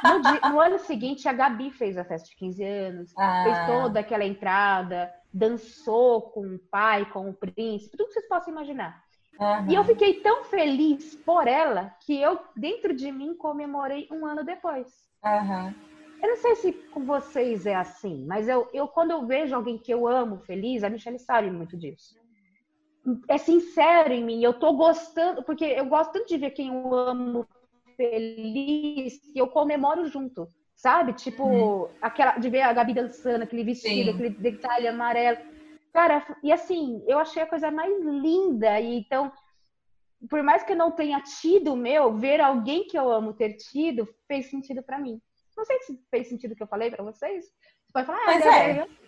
No, 0.03 0.21
di- 0.21 0.49
no 0.49 0.59
ano 0.61 0.79
seguinte, 0.79 1.27
a 1.27 1.33
Gabi 1.33 1.69
fez 1.69 1.97
a 1.97 2.05
festa 2.05 2.29
de 2.29 2.35
15 2.37 2.63
anos, 2.63 3.11
Ah. 3.17 3.43
fez 3.43 3.65
toda 3.67 3.99
aquela 3.99 4.23
entrada, 4.23 5.11
dançou 5.33 6.21
com 6.21 6.45
o 6.55 6.59
pai, 6.71 7.03
com 7.11 7.29
o 7.29 7.33
príncipe, 7.33 7.97
tudo 7.97 8.07
que 8.07 8.13
vocês 8.13 8.27
possam 8.29 8.53
imaginar. 8.53 9.03
Aham. 9.37 9.67
E 9.69 9.75
eu 9.75 9.83
fiquei 9.83 10.13
tão 10.21 10.45
feliz 10.45 11.13
por 11.25 11.45
ela 11.45 11.93
que 12.05 12.15
eu, 12.21 12.39
dentro 12.55 12.95
de 12.95 13.11
mim, 13.11 13.35
comemorei 13.35 14.07
um 14.09 14.25
ano 14.25 14.45
depois. 14.45 14.87
Aham. 15.21 15.73
Eu 16.25 16.29
não 16.29 16.37
sei 16.37 16.55
se 16.55 16.73
com 16.89 17.05
vocês 17.05 17.67
é 17.67 17.75
assim, 17.75 18.25
mas 18.25 18.49
eu, 18.49 18.67
eu 18.73 18.87
quando 18.87 19.11
eu 19.11 19.27
vejo 19.27 19.55
alguém 19.55 19.77
que 19.77 19.93
eu 19.93 20.07
amo 20.07 20.39
feliz, 20.39 20.83
a 20.83 20.89
Michelle 20.89 21.19
sabe 21.19 21.51
muito 21.51 21.77
disso. 21.77 22.19
É 23.29 23.37
sincero 23.37 24.11
em 24.11 24.25
mim, 24.25 24.43
eu 24.43 24.51
tô 24.51 24.73
gostando, 24.73 25.43
porque 25.43 25.63
eu 25.63 25.85
gosto 25.85 26.13
tanto 26.13 26.27
de 26.27 26.37
ver 26.37 26.49
quem 26.49 26.69
eu 26.69 26.95
amo 26.95 27.47
feliz 27.95 29.19
que 29.31 29.37
eu 29.37 29.47
comemoro 29.47 30.07
junto, 30.07 30.49
sabe? 30.73 31.13
Tipo, 31.13 31.91
aquela 32.01 32.39
de 32.39 32.49
ver 32.49 32.61
a 32.61 32.73
Gabi 32.73 32.95
dançando, 32.95 33.43
aquele 33.43 33.63
vestido, 33.63 34.09
Sim. 34.09 34.15
aquele 34.15 34.29
detalhe 34.31 34.87
amarelo. 34.87 35.37
Cara, 35.93 36.25
e 36.41 36.51
assim, 36.51 37.03
eu 37.07 37.19
achei 37.19 37.43
a 37.43 37.47
coisa 37.47 37.69
mais 37.69 38.03
linda. 38.03 38.79
E 38.79 38.97
então, 38.97 39.31
por 40.27 40.41
mais 40.41 40.63
que 40.63 40.71
eu 40.71 40.77
não 40.77 40.89
tenha 40.89 41.21
tido 41.21 41.73
o 41.73 41.77
meu, 41.77 42.17
ver 42.17 42.41
alguém 42.41 42.87
que 42.87 42.97
eu 42.97 43.11
amo 43.11 43.31
ter 43.31 43.57
tido 43.57 44.09
fez 44.27 44.49
sentido 44.49 44.81
pra 44.81 44.97
mim. 44.97 45.21
Não 45.57 45.65
sei 45.65 45.79
se 45.81 45.99
fez 46.11 46.27
sentido 46.27 46.51
o 46.51 46.55
que 46.55 46.63
eu 46.63 46.67
falei 46.67 46.89
pra 46.91 47.03
vocês. 47.03 47.45
Você 47.45 47.93
pode 47.93 48.05
falar, 48.05 48.19
ah, 48.27 48.33
é. 48.33 48.81
eu- 48.81 49.05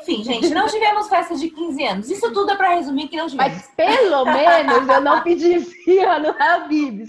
Enfim, 0.00 0.22
gente, 0.22 0.50
não 0.50 0.66
tivemos 0.68 1.08
festa 1.08 1.34
de 1.34 1.50
15 1.50 1.84
anos. 1.84 2.10
Isso 2.10 2.32
tudo 2.32 2.52
é 2.52 2.56
pra 2.56 2.74
resumir 2.74 3.08
que 3.08 3.16
não 3.16 3.26
tivemos. 3.28 3.52
Mas 3.52 3.68
pelo 3.74 4.24
menos 4.24 4.88
eu 4.88 5.00
não 5.00 5.22
pedi 5.22 5.54
esfirra 5.54 6.18
no 6.20 6.30
Habib's. 6.40 7.06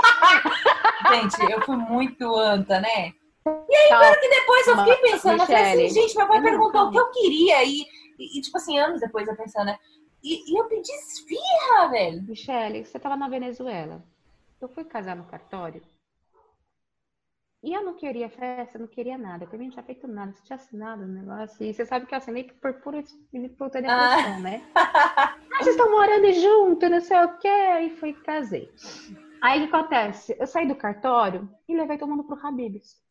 Gente, 1.11 1.51
eu 1.51 1.61
fui 1.61 1.76
muito 1.78 2.36
anta, 2.36 2.80
né? 2.80 3.14
E 3.45 3.76
aí, 3.76 3.88
claro 3.89 4.20
que 4.20 4.30
depois 4.30 4.68
eu 4.68 4.78
fiquei 4.80 4.95
pensando, 5.11 5.41
eu 5.41 5.45
falei 5.45 5.61
assim, 5.61 5.89
gente, 6.01 6.18
meu 6.18 6.28
pai 6.28 6.41
perguntou 6.41 6.82
o 6.88 6.91
que 6.91 6.97
eu 6.97 7.11
queria 7.11 7.64
e, 7.64 7.86
e, 8.18 8.41
tipo 8.41 8.57
assim, 8.57 8.80
anos 8.80 9.01
depois 9.01 9.28
eu 9.28 9.36
pensando, 9.36 9.66
né? 9.66 9.78
E, 10.24 10.51
e 10.53 10.57
eu 10.57 10.64
pedi 10.66 10.89
esfirra, 10.91 11.89
velho. 11.89 12.24
Michele, 12.24 12.86
você 12.86 12.97
tava 12.97 13.18
na 13.18 13.28
Venezuela. 13.28 14.01
Eu 14.61 14.70
fui 14.70 14.86
casar 14.86 15.16
no 15.16 15.26
cartório. 15.26 15.82
E 17.64 17.74
eu 17.74 17.82
não 17.82 17.93
queria 17.93 18.30
festa, 18.30 18.78
não 18.78 18.88
queria 18.88 19.18
nada. 19.18 19.45
Eu 19.45 19.49
também 19.49 19.68
não 19.68 19.74
tinha 19.74 19.86
feito 19.86 20.05
nada, 20.05 20.34
não 20.36 20.43
tinha 20.43 20.57
assinado 20.57 21.03
o 21.03 21.07
negócio. 21.07 21.66
E 21.66 21.74
você 21.74 21.86
sabe 21.86 22.05
que 22.05 22.14
eu 22.14 22.18
assinei 22.18 22.43
por 22.43 22.74
pura 22.82 23.01
espontânea 23.32 23.89
ah. 23.89 24.16
pressão, 24.16 24.39
né? 24.41 24.70
ah, 24.76 25.38
vocês 25.59 25.78
estão 25.78 25.89
morando 25.89 26.34
junto, 26.34 26.89
não 26.89 26.99
sei 26.99 27.24
o 27.24 27.38
quê. 27.38 27.47
Aí 27.47 27.89
fui 27.91 28.11
casei. 28.11 28.70
Aí 29.41 29.64
o 29.64 29.70
que 29.70 29.76
acontece? 29.76 30.36
Eu 30.38 30.45
saí 30.45 30.68
do 30.68 30.76
cartório 30.76 31.49
e 31.66 31.76
levei 31.76 31.97
todo 31.97 32.09
mundo 32.09 32.26
pro 32.26 32.38
Habib's. 32.45 33.01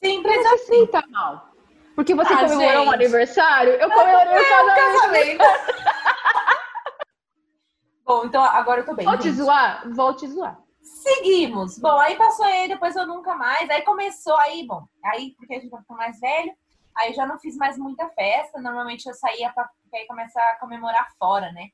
Simples 0.00 0.44
não 0.44 0.54
assim. 0.54 0.86
sinta 0.86 1.04
mal. 1.08 1.50
Porque 1.96 2.14
você 2.14 2.32
ah, 2.32 2.36
comemorou 2.36 2.70
gente. 2.70 2.88
um 2.88 2.92
aniversário, 2.92 3.72
eu 3.72 3.90
comemorei 3.90 4.38
o 4.38 4.74
casamento. 4.74 5.44
Bom, 8.06 8.26
então 8.26 8.44
agora 8.44 8.82
eu 8.82 8.86
tô 8.86 8.94
bem. 8.94 9.04
Vou 9.04 9.14
gente. 9.14 9.24
te 9.24 9.32
zoar? 9.32 9.92
Vou 9.92 10.14
te 10.14 10.28
zoar. 10.28 10.64
Seguimos. 10.86 11.78
Bom, 11.78 11.98
aí 11.98 12.16
passou 12.16 12.44
aí, 12.44 12.68
depois 12.68 12.94
eu 12.94 13.06
nunca 13.06 13.34
mais. 13.34 13.68
Aí 13.68 13.82
começou 13.82 14.36
aí, 14.36 14.64
bom, 14.64 14.86
aí 15.04 15.34
porque 15.36 15.54
a 15.54 15.58
gente 15.58 15.70
vai 15.70 15.80
ficar 15.80 15.94
mais 15.94 16.20
velho, 16.20 16.52
aí 16.94 17.12
já 17.12 17.26
não 17.26 17.38
fiz 17.38 17.56
mais 17.56 17.76
muita 17.76 18.08
festa. 18.10 18.60
Normalmente 18.60 19.06
eu 19.06 19.14
saía 19.14 19.52
pra 19.52 19.68
aí 19.92 20.06
começar 20.06 20.42
a 20.50 20.58
comemorar 20.58 21.08
fora, 21.18 21.50
né? 21.52 21.70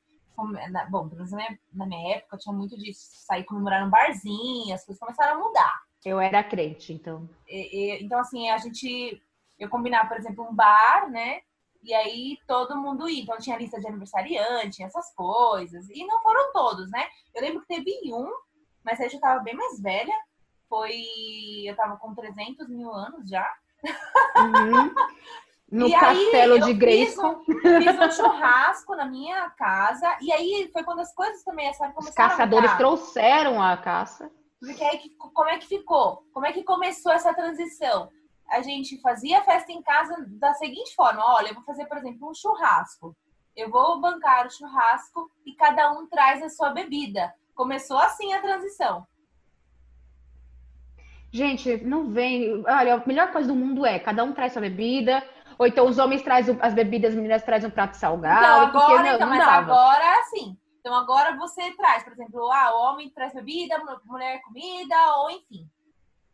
Bom, 0.89 1.07
pelo 1.07 1.25
menos 1.25 1.57
na 1.71 1.85
minha 1.85 2.15
época 2.15 2.37
tinha 2.37 2.53
muito 2.53 2.75
disso. 2.75 3.07
Sair 3.25 3.43
comemorar 3.43 3.83
no 3.83 3.91
barzinho, 3.91 4.73
as 4.73 4.83
coisas 4.83 4.99
começaram 4.99 5.35
a 5.35 5.45
mudar. 5.45 5.81
Eu 6.03 6.19
era 6.19 6.43
crente, 6.43 6.91
então. 6.91 7.29
E, 7.47 7.77
e, 7.77 8.03
então, 8.03 8.19
assim, 8.19 8.49
a 8.49 8.57
gente. 8.57 9.21
Eu 9.59 9.69
combinava, 9.69 10.07
por 10.07 10.17
exemplo, 10.17 10.47
um 10.49 10.55
bar, 10.55 11.09
né? 11.09 11.41
E 11.83 11.93
aí 11.93 12.37
todo 12.47 12.77
mundo 12.77 13.07
ia. 13.07 13.21
Então 13.21 13.37
tinha 13.37 13.57
lista 13.57 13.79
de 13.79 13.87
aniversariante, 13.87 14.83
essas 14.83 15.13
coisas. 15.13 15.87
E 15.89 16.05
não 16.05 16.21
foram 16.21 16.51
todos, 16.51 16.89
né? 16.89 17.07
Eu 17.33 17.41
lembro 17.41 17.61
que 17.61 17.67
teve 17.67 17.91
um, 18.11 18.31
mas 18.83 18.99
aí 18.99 19.07
eu 19.07 19.11
já 19.11 19.19
tava 19.19 19.43
bem 19.43 19.55
mais 19.55 19.79
velha. 19.79 20.15
Foi. 20.69 20.93
Eu 21.65 21.75
tava 21.75 21.97
com 21.97 22.13
300 22.13 22.67
mil 22.69 22.91
anos 22.93 23.29
já. 23.29 23.47
Uhum. 24.37 24.93
No 25.73 25.87
e 25.87 25.91
castelo 25.91 26.59
de 26.59 26.71
Grayskull. 26.71 27.43
Fiz, 27.45 27.55
um, 27.55 27.81
fiz 27.81 27.99
um 27.99 28.11
churrasco 28.11 28.95
na 28.95 29.05
minha 29.05 29.49
casa. 29.49 30.17
E 30.21 30.31
aí 30.31 30.69
foi 30.71 30.83
quando 30.83 30.99
as 30.99 31.11
coisas 31.15 31.43
também, 31.43 31.73
sabe, 31.73 31.95
começaram 31.95 32.29
Os 32.29 32.35
caçadores 32.35 32.71
trouxeram 32.73 33.59
a 33.59 33.75
caça. 33.75 34.29
Porque 34.59 34.83
aí, 34.83 35.09
como 35.17 35.49
é 35.49 35.57
que 35.57 35.67
ficou? 35.67 36.23
Como 36.31 36.45
é 36.45 36.53
que 36.53 36.63
começou 36.63 37.11
essa 37.11 37.33
transição? 37.33 38.07
A 38.49 38.61
gente 38.61 39.01
fazia 39.01 39.43
festa 39.43 39.71
em 39.71 39.81
casa 39.81 40.15
da 40.27 40.53
seguinte 40.53 40.93
forma: 40.95 41.25
olha, 41.25 41.49
eu 41.49 41.55
vou 41.55 41.63
fazer, 41.63 41.85
por 41.87 41.97
exemplo, 41.97 42.29
um 42.29 42.35
churrasco. 42.35 43.15
Eu 43.55 43.71
vou 43.71 43.99
bancar 43.99 44.45
o 44.45 44.51
churrasco 44.51 45.29
e 45.43 45.55
cada 45.55 45.91
um 45.91 46.05
traz 46.05 46.43
a 46.43 46.49
sua 46.49 46.69
bebida. 46.69 47.33
Começou 47.55 47.97
assim 47.97 48.33
a 48.33 48.41
transição. 48.41 49.05
Gente, 51.31 51.77
não 51.77 52.11
vem. 52.11 52.63
Olha, 52.67 52.95
a 52.95 53.07
melhor 53.07 53.31
coisa 53.31 53.47
do 53.47 53.55
mundo 53.55 53.85
é 53.85 53.97
cada 53.97 54.23
um 54.23 54.33
traz 54.33 54.53
sua 54.53 54.61
bebida, 54.61 55.27
ou 55.57 55.65
então 55.65 55.87
os 55.87 55.97
homens 55.97 56.21
trazem 56.21 56.57
as 56.61 56.73
bebidas, 56.73 57.11
as 57.11 57.15
meninas 57.15 57.43
trazem 57.43 57.69
um 57.69 57.71
prato 57.71 57.95
salgado. 57.95 58.39
Então, 58.39 58.61
agora, 58.61 58.71
porque, 58.71 58.97
não, 58.97 59.15
então, 59.15 59.19
não 59.19 59.35
mas 59.35 59.39
dava. 59.39 59.71
agora 59.71 60.03
é 60.03 60.19
assim. 60.19 60.57
Então 60.79 60.93
agora 60.93 61.35
você 61.35 61.71
traz, 61.71 62.03
por 62.03 62.13
exemplo, 62.13 62.51
ah, 62.51 62.75
o 62.75 62.81
homem 62.91 63.09
traz 63.09 63.33
bebida, 63.33 63.81
mulher 64.05 64.41
comida, 64.41 64.95
ou 65.17 65.31
enfim. 65.31 65.67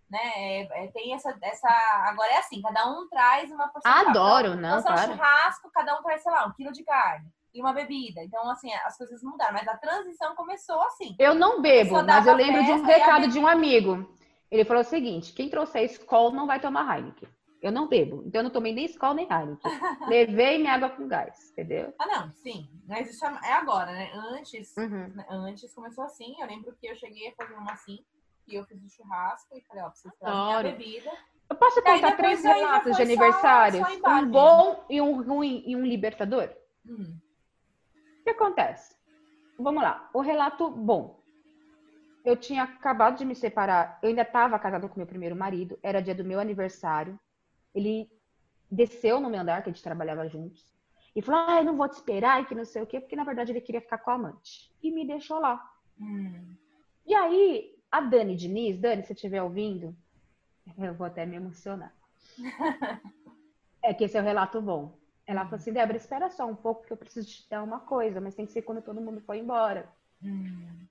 Né? 0.10 0.20
É, 0.20 0.86
é, 0.86 0.88
tem 0.88 1.14
essa, 1.14 1.38
essa. 1.42 1.70
Agora 2.10 2.32
é 2.32 2.38
assim, 2.38 2.62
cada 2.62 2.86
um 2.90 3.08
traz 3.08 3.52
uma 3.52 3.68
porção. 3.70 3.92
Adoro, 3.92 4.56
não. 4.56 4.80
Então, 4.80 4.94
claro. 4.94 5.14
churrasco, 5.14 5.72
cada 5.72 5.98
um 5.98 6.04
traz, 6.04 6.24
sei 6.24 6.32
lá, 6.32 6.46
um 6.46 6.52
quilo 6.52 6.74
de 6.74 6.84
carne 6.84 7.32
e 7.54 7.62
uma 7.62 7.74
bebida. 7.74 8.24
Então, 8.24 8.50
assim, 8.50 8.72
as 8.86 8.98
coisas 8.98 9.22
mudaram, 9.24 9.54
mas 9.54 9.68
a 9.68 9.78
transição 9.78 10.36
começou 10.36 10.80
assim. 10.84 11.16
Eu 11.20 11.34
não 11.34 11.62
bebo, 11.62 12.04
mas 12.04 12.28
eu 12.28 12.36
lembro 12.36 12.64
de 12.64 12.72
um 12.72 12.84
recado 12.84 13.28
de 13.28 13.40
um 13.40 13.48
amigo. 13.48 14.10
Ele 14.52 14.66
falou 14.66 14.82
o 14.82 14.86
seguinte: 14.86 15.34
quem 15.34 15.50
trouxer 15.50 15.84
Skol 15.86 16.32
não 16.32 16.48
vai 16.48 16.60
tomar 16.60 16.98
Heineken. 16.98 17.30
Eu 17.62 17.74
não 17.74 17.90
bebo, 17.90 18.24
então 18.26 18.40
eu 18.40 18.44
não 18.44 18.52
tomei 18.52 18.74
nem 18.74 18.86
Skol 18.86 19.14
nem 19.14 19.28
Heineken. 19.30 19.60
Levei 20.08 20.58
minha 20.58 20.74
água 20.74 20.90
com 20.90 21.08
gás, 21.08 21.52
entendeu? 21.52 21.94
Ah, 22.00 22.08
não, 22.08 22.32
sim. 22.34 22.70
Mas 22.88 23.10
isso 23.10 23.26
é 23.26 23.54
agora, 23.54 23.92
né? 23.92 24.12
Antes, 24.14 24.76
uhum. 24.78 25.14
antes 25.30 25.74
começou 25.74 26.04
assim. 26.06 26.36
Eu 26.40 26.48
lembro 26.48 26.76
que 26.80 26.88
eu 26.88 26.96
cheguei 26.96 27.30
a 27.30 27.34
fazer 27.34 27.56
uma 27.56 27.74
assim, 27.74 28.00
e 28.48 28.56
eu 28.56 28.66
fiz 28.66 28.82
o 28.84 28.90
churrasco 28.90 29.58
e 29.58 29.62
falei, 29.62 29.84
ó, 29.84 29.90
preciso 29.90 30.14
trazer 30.20 30.38
minha 30.38 30.64
bebida. 30.64 31.12
Eu 31.50 31.56
posso 31.56 31.82
contar 31.82 32.16
três 32.16 32.44
relatos 32.44 32.96
de 32.96 33.16
só 33.16 34.10
um 34.10 34.30
bom 34.30 34.86
e 34.90 35.02
um 35.02 35.22
ruim 35.22 35.64
e 35.66 35.76
um 35.76 35.84
libertador? 35.84 36.50
Hum. 36.86 37.18
O 38.30 38.32
que 38.32 38.44
acontece? 38.44 38.96
Vamos 39.58 39.82
lá. 39.82 40.08
O 40.14 40.22
relato 40.22 40.70
bom. 40.70 41.20
Eu 42.24 42.36
tinha 42.36 42.62
acabado 42.62 43.18
de 43.18 43.26
me 43.26 43.34
separar. 43.34 43.98
Eu 44.04 44.10
ainda 44.10 44.22
estava 44.22 44.60
casada 44.60 44.88
com 44.88 45.00
meu 45.00 45.08
primeiro 45.08 45.36
marido. 45.36 45.80
Era 45.82 46.00
dia 46.00 46.14
do 46.14 46.24
meu 46.24 46.40
aniversário. 46.40 47.20
Ele 47.74 48.08
desceu 48.70 49.20
no 49.20 49.32
meu 49.32 49.40
andar, 49.40 49.64
que 49.64 49.70
a 49.70 49.74
gente 49.74 49.82
trabalhava 49.82 50.30
juntos, 50.30 50.72
e 51.16 51.24
falou: 51.24 51.42
Ah, 51.48 51.58
eu 51.58 51.64
não 51.64 51.76
vou 51.76 51.90
te 51.90 51.94
esperar, 51.94 52.40
e 52.40 52.46
que 52.46 52.54
não 52.54 52.66
sei 52.66 52.84
o 52.84 52.86
quê, 52.86 53.00
porque 53.00 53.16
na 53.16 53.24
verdade 53.24 53.52
ele 53.52 53.62
queria 53.62 53.82
ficar 53.82 53.98
com 53.98 54.12
a 54.12 54.14
amante. 54.14 54.72
E 54.84 54.92
me 54.92 55.08
deixou 55.08 55.40
lá. 55.40 55.68
Hum. 56.00 56.56
E 57.08 57.16
aí, 57.16 57.76
a 57.92 58.00
Dani 58.00 58.36
Diniz, 58.36 58.78
Dani, 58.78 59.04
se 59.04 59.14
estiver 59.14 59.42
ouvindo, 59.42 59.96
eu 60.78 60.94
vou 60.94 61.08
até 61.08 61.26
me 61.26 61.36
emocionar. 61.36 61.96
é 63.82 63.92
que 63.92 64.04
esse 64.04 64.18
é 64.18 64.22
o 64.22 64.24
relato 64.24 64.62
bom. 64.62 64.99
Ela 65.30 65.44
falou 65.44 65.58
assim: 65.58 65.72
Débora, 65.72 65.96
espera 65.96 66.28
só 66.32 66.48
um 66.48 66.56
pouco, 66.56 66.88
que 66.88 66.92
eu 66.92 66.98
preciso 66.98 67.28
te 67.28 67.48
dar 67.48 67.62
uma 67.62 67.80
coisa, 67.82 68.20
mas 68.20 68.34
tem 68.34 68.48
que 68.48 68.52
ser 68.52 68.64
quando 68.64 68.82
todo 68.82 69.00
mundo 69.00 69.22
for 69.22 69.36
embora. 69.36 69.88
Hum. 70.24 70.88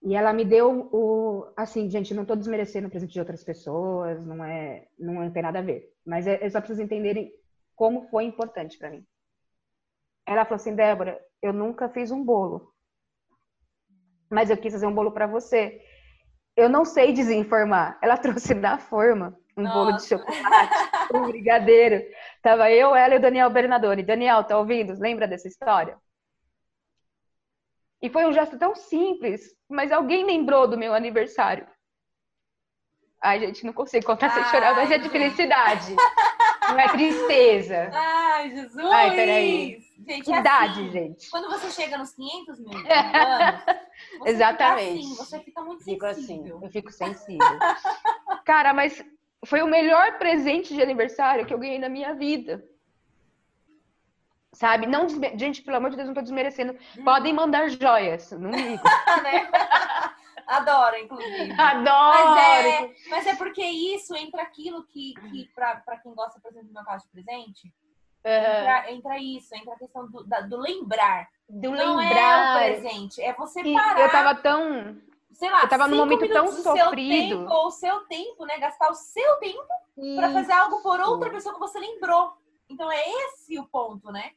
E 0.00 0.14
ela 0.14 0.32
me 0.32 0.44
deu 0.44 0.88
o. 0.92 1.52
Assim, 1.56 1.90
gente, 1.90 2.14
não 2.14 2.22
estou 2.22 2.36
desmerecendo 2.36 2.86
o 2.86 2.90
presente 2.90 3.12
de 3.12 3.18
outras 3.18 3.42
pessoas, 3.42 4.24
não 4.24 4.44
é. 4.44 4.86
Não 4.96 5.28
tem 5.32 5.42
nada 5.42 5.58
a 5.58 5.62
ver. 5.62 5.92
Mas 6.06 6.28
é, 6.28 6.38
é 6.40 6.48
só 6.48 6.60
vocês 6.60 6.78
entenderem 6.78 7.32
como 7.74 8.08
foi 8.08 8.22
importante 8.22 8.78
para 8.78 8.90
mim. 8.90 9.04
Ela 10.24 10.44
falou 10.44 10.54
assim: 10.54 10.76
Débora, 10.76 11.20
eu 11.42 11.52
nunca 11.52 11.88
fiz 11.88 12.12
um 12.12 12.24
bolo. 12.24 12.72
Mas 14.30 14.48
eu 14.48 14.56
quis 14.56 14.72
fazer 14.72 14.86
um 14.86 14.94
bolo 14.94 15.10
para 15.10 15.26
você. 15.26 15.82
Eu 16.54 16.68
não 16.68 16.84
sei 16.84 17.12
desinformar. 17.12 17.98
Ela 18.00 18.14
trouxe 18.22 18.54
da 18.54 18.78
forma 18.78 19.36
um 19.56 19.62
Nossa. 19.62 19.74
bolo 19.74 19.92
de 19.96 20.06
chocolate, 20.06 20.74
um 21.14 21.26
brigadeiro. 21.26 22.04
Tava 22.42 22.70
eu, 22.70 22.94
ela 22.94 23.14
e 23.14 23.18
o 23.18 23.20
Daniel 23.20 23.50
Bernadone. 23.50 24.02
Daniel, 24.02 24.44
tá 24.44 24.58
ouvindo? 24.58 24.98
Lembra 24.98 25.26
dessa 25.26 25.48
história? 25.48 25.98
E 28.02 28.08
foi 28.08 28.26
um 28.26 28.32
gesto 28.32 28.58
tão 28.58 28.74
simples, 28.74 29.54
mas 29.68 29.92
alguém 29.92 30.24
lembrou 30.24 30.66
do 30.66 30.78
meu 30.78 30.94
aniversário. 30.94 31.66
Ai, 33.22 33.38
gente, 33.38 33.66
não 33.66 33.74
consigo 33.74 34.06
contar 34.06 34.30
sem 34.30 34.42
chorar, 34.44 34.74
mas 34.74 34.90
é 34.90 34.96
de 34.96 35.10
felicidade. 35.10 35.94
Não 36.70 36.78
é 36.78 36.88
tristeza. 36.88 37.90
Ai, 37.92 38.50
Jesus! 38.50 38.90
Ai, 38.90 39.10
peraí. 39.10 39.78
Gente, 40.08 40.24
que 40.24 40.32
é 40.32 40.38
idade, 40.38 40.80
assim, 40.80 40.90
gente. 40.90 41.30
Quando 41.30 41.50
você 41.50 41.70
chega 41.70 41.98
nos 41.98 42.14
500 42.14 42.60
mil 42.60 42.78
anos, 42.88 43.62
Exatamente. 44.24 45.02
Fica 45.02 45.12
assim, 45.12 45.14
você 45.16 45.40
fica 45.40 45.62
muito 45.62 45.84
fico 45.84 46.06
sensível. 46.06 46.56
Assim, 46.56 46.64
eu 46.64 46.70
fico 46.70 46.90
sensível. 46.90 47.58
Cara, 48.46 48.72
mas 48.72 49.04
foi 49.44 49.62
o 49.62 49.66
melhor 49.66 50.18
presente 50.18 50.74
de 50.74 50.82
aniversário 50.82 51.46
que 51.46 51.54
eu 51.54 51.58
ganhei 51.58 51.78
na 51.78 51.88
minha 51.88 52.14
vida 52.14 52.64
sabe? 54.52 54.86
Não 54.86 55.06
desme... 55.06 55.38
Gente, 55.38 55.62
pelo 55.62 55.78
amor 55.78 55.90
de 55.90 55.96
Deus, 55.96 56.08
não 56.08 56.14
tô 56.14 56.20
desmerecendo. 56.20 56.76
Hum. 56.98 57.04
Podem 57.04 57.32
mandar 57.32 57.68
joias, 57.70 58.30
não 58.32 58.50
ligo. 58.50 58.82
né? 59.22 59.48
Adoro, 60.46 60.96
inclusive. 60.96 61.52
Adoro! 61.58 62.34
Mas 62.34 62.66
é, 62.66 62.94
mas 63.08 63.26
é 63.26 63.36
porque 63.36 63.64
isso 63.64 64.14
entra 64.14 64.42
aquilo 64.42 64.84
que, 64.84 65.14
que 65.30 65.48
para 65.54 65.96
quem 66.02 66.12
gosta, 66.14 66.40
por 66.40 66.50
exemplo, 66.50 66.68
do 66.68 66.74
meu 66.74 66.84
caso 66.84 67.04
de 67.04 67.10
presente, 67.12 67.72
entra, 68.24 68.92
entra, 68.92 69.18
isso, 69.18 69.54
entra 69.54 69.74
a 69.74 69.78
questão 69.78 70.10
do, 70.10 70.24
da, 70.24 70.40
do 70.40 70.58
lembrar. 70.58 71.28
Do 71.48 71.70
não 71.70 71.96
lembrar. 71.96 72.62
é 72.62 72.74
o 72.74 72.80
presente, 72.80 73.22
é 73.22 73.32
você 73.32 73.62
parar. 73.72 74.00
Eu 74.00 74.10
tava 74.10 74.34
tão. 74.34 74.96
Sei 75.32 75.50
lá, 75.50 75.62
eu 75.62 75.68
tava 75.68 75.88
num 75.88 75.96
momento 75.96 76.28
tão 76.28 76.48
sofrido. 76.50 77.38
Tempo, 77.40 77.52
ou 77.52 77.66
o 77.66 77.70
seu 77.70 78.00
tempo, 78.06 78.44
né? 78.44 78.58
Gastar 78.58 78.90
o 78.90 78.94
seu 78.94 79.36
tempo 79.36 79.62
para 80.16 80.32
fazer 80.32 80.52
algo 80.52 80.82
por 80.82 81.00
outra 81.00 81.30
pessoa 81.30 81.54
que 81.54 81.60
você 81.60 81.78
lembrou. 81.78 82.32
Então 82.68 82.90
é 82.90 83.02
esse 83.08 83.58
o 83.58 83.66
ponto, 83.66 84.10
né? 84.12 84.32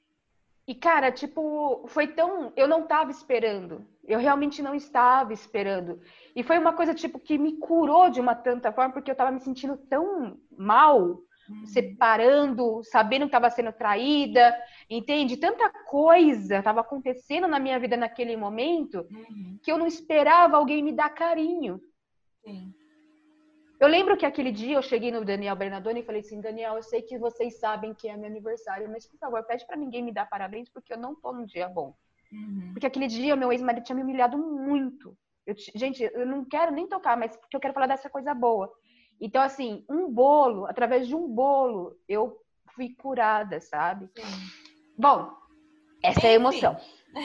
E, 0.66 0.74
cara, 0.74 1.12
tipo, 1.12 1.84
foi 1.88 2.08
tão. 2.08 2.54
Eu 2.56 2.68
não 2.68 2.84
tava 2.84 3.12
esperando. 3.12 3.86
Eu 4.06 4.20
realmente 4.20 4.62
não 4.62 4.74
estava 4.74 5.34
esperando. 5.34 6.00
E 6.36 6.42
foi 6.42 6.58
uma 6.58 6.74
coisa, 6.74 6.94
tipo, 6.94 7.20
que 7.20 7.38
me 7.38 7.58
curou 7.58 8.10
de 8.10 8.22
uma 8.22 8.34
tanta 8.34 8.72
forma, 8.72 8.94
porque 8.94 9.12
eu 9.12 9.16
tava 9.16 9.32
me 9.32 9.42
sentindo 9.42 9.76
tão 9.78 10.38
mal. 10.58 11.22
uhum. 11.50 11.66
separando, 11.66 12.82
sabendo 12.84 13.22
que 13.22 13.28
estava 13.28 13.50
sendo 13.50 13.72
traída, 13.74 14.56
entende? 14.98 15.38
Tanta 15.38 15.70
coisa 15.70 16.58
estava 16.58 16.82
acontecendo 16.82 17.48
na 17.48 17.60
minha 17.60 17.80
vida 17.80 17.98
naquele 17.98 18.36
momento 18.36 19.08
uhum. 19.12 19.60
que 19.62 19.72
eu 19.72 19.78
não 19.78 19.88
esperava 19.88 20.58
alguém 20.58 20.84
me 20.84 20.92
dar 20.92 21.10
carinho. 21.10 21.82
Sim. 22.44 22.74
Eu 23.80 23.88
lembro 23.88 24.16
que 24.16 24.26
aquele 24.26 24.52
dia 24.52 24.76
eu 24.78 24.82
cheguei 24.82 25.12
no 25.12 25.26
Daniel 25.26 25.56
Bernardoni 25.56 26.00
e 26.00 26.06
falei 26.06 26.22
assim: 26.22 26.40
Daniel, 26.40 26.76
eu 26.76 26.84
sei 26.84 27.02
que 27.02 27.18
vocês 27.18 27.60
sabem 27.60 27.94
que 27.94 28.08
é 28.08 28.16
meu 28.16 28.28
aniversário, 28.28 28.90
mas 28.90 29.06
por 29.06 29.18
favor, 29.18 29.44
pede 29.44 29.66
para 29.66 29.76
ninguém 29.76 30.02
me 30.02 30.14
dar 30.14 30.30
parabéns 30.30 30.70
porque 30.70 30.94
eu 30.94 30.98
não 30.98 31.16
tô 31.16 31.34
num 31.34 31.46
dia 31.46 31.68
bom. 31.68 31.94
Uhum. 32.32 32.72
Porque 32.74 32.88
aquele 32.88 33.08
dia 33.08 33.36
meu 33.36 33.52
ex-marido 33.52 33.84
tinha 33.84 33.96
me 33.96 34.04
humilhado 34.04 34.38
muito. 34.38 35.18
Eu, 35.46 35.56
gente, 35.76 36.02
eu 36.02 36.26
não 36.26 36.46
quero 36.46 36.72
nem 36.72 36.88
tocar, 36.88 37.18
mas 37.18 37.36
porque 37.36 37.56
eu 37.56 37.60
quero 37.60 37.74
falar 37.74 37.88
dessa 37.88 38.10
coisa 38.10 38.34
boa. 38.34 38.72
Então, 39.20 39.42
assim, 39.42 39.86
um 39.90 40.10
bolo, 40.10 40.66
através 40.66 41.08
de 41.08 41.16
um 41.16 41.28
bolo, 41.28 41.98
eu 42.08 42.40
fui 42.76 42.96
curada, 42.96 43.60
sabe? 43.62 44.10
Sim. 44.16 44.63
Bom, 44.98 45.32
essa 46.04 46.20
Enfim. 46.20 46.28
é 46.28 46.32
a 46.32 46.34
emoção. 46.34 46.78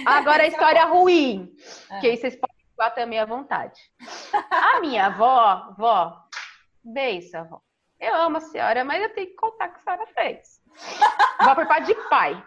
Agora 0.07 0.43
a 0.43 0.47
história 0.49 0.85
ruim, 0.85 1.55
é. 1.91 2.01
que 2.01 2.07
aí 2.07 2.17
vocês 2.17 2.37
podem 2.37 2.57
falar 2.77 2.91
também 2.91 3.19
à 3.19 3.25
vontade. 3.25 3.81
A 4.51 4.81
minha 4.81 5.07
avó, 5.07 5.75
vó, 5.77 6.17
beijo, 6.83 7.37
avó. 7.37 7.61
Eu 7.99 8.15
amo 8.15 8.37
a 8.37 8.41
senhora, 8.41 8.85
mas 8.85 9.03
eu 9.03 9.13
tenho 9.13 9.27
que 9.27 9.35
contar 9.35 9.69
o 9.69 9.73
que 9.73 9.79
a 9.79 9.83
senhora 9.83 10.07
fez. 10.15 10.63
Vó 11.45 11.55
por 11.55 11.67
parte 11.67 11.87
de 11.87 11.95
pai. 12.09 12.41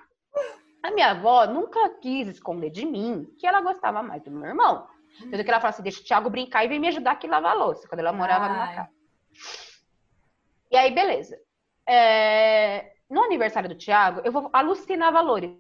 A 0.82 0.92
minha 0.92 1.12
avó 1.12 1.46
nunca 1.46 1.90
quis 2.00 2.28
esconder 2.28 2.70
de 2.70 2.86
mim 2.86 3.28
que 3.38 3.46
ela 3.46 3.62
gostava 3.62 4.02
mais 4.02 4.24
do 4.24 4.32
meu 4.32 4.46
irmão. 4.48 4.88
Tanto 5.20 5.44
que 5.44 5.50
ela 5.50 5.60
fala 5.60 5.70
assim: 5.70 5.84
deixa 5.84 6.02
o 6.02 6.04
Thiago 6.04 6.30
brincar 6.30 6.64
e 6.64 6.70
vem 6.70 6.80
me 6.80 6.88
ajudar 6.88 7.12
aqui 7.12 7.28
a 7.28 7.32
lavar 7.32 7.52
a 7.52 7.60
louça, 7.60 7.88
quando 7.88 8.00
ela 8.00 8.14
morava 8.14 8.46
Ai. 8.46 8.52
numa 8.54 8.76
casa. 8.76 8.90
E 10.72 10.78
aí, 10.78 10.92
beleza. 10.92 11.38
É... 11.88 12.91
No 13.12 13.24
aniversário 13.24 13.68
do 13.68 13.76
Thiago, 13.76 14.22
eu 14.24 14.32
vou 14.32 14.50
alucinar 14.54 15.12
valores, 15.12 15.52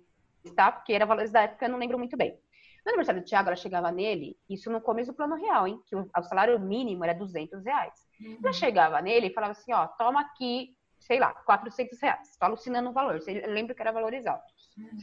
tá? 0.55 0.71
Porque 0.71 0.93
era 0.93 1.05
valores 1.05 1.31
da 1.31 1.41
época, 1.41 1.65
eu 1.65 1.69
não 1.69 1.77
lembro 1.77 1.97
muito 1.97 2.15
bem. 2.15 2.39
No 2.85 2.91
aniversário 2.91 3.21
do 3.21 3.27
Thiago, 3.27 3.49
ela 3.49 3.57
chegava 3.57 3.91
nele, 3.91 4.37
isso 4.49 4.71
no 4.71 4.79
começo 4.79 5.11
do 5.11 5.15
plano 5.17 5.35
real, 5.35 5.67
hein? 5.67 5.77
Que 5.85 5.93
o, 5.97 6.07
salário 6.23 6.57
mínimo 6.57 7.03
era 7.03 7.13
200 7.13 7.65
reais. 7.65 7.93
Uhum. 8.21 8.39
Ela 8.41 8.53
chegava 8.53 9.01
nele 9.01 9.27
e 9.27 9.33
falava 9.33 9.51
assim: 9.51 9.73
ó, 9.73 9.85
toma 9.85 10.21
aqui, 10.21 10.69
sei 10.97 11.19
lá, 11.19 11.33
400 11.45 12.01
reais. 12.01 12.37
Tô 12.39 12.45
alucinando 12.45 12.89
o 12.89 12.93
valor. 12.93 13.19
Eu 13.27 13.53
lembro 13.53 13.75
que 13.75 13.81
era 13.81 13.91
valores 13.91 14.25
altos. 14.25 14.53
Uhum. 14.77 14.97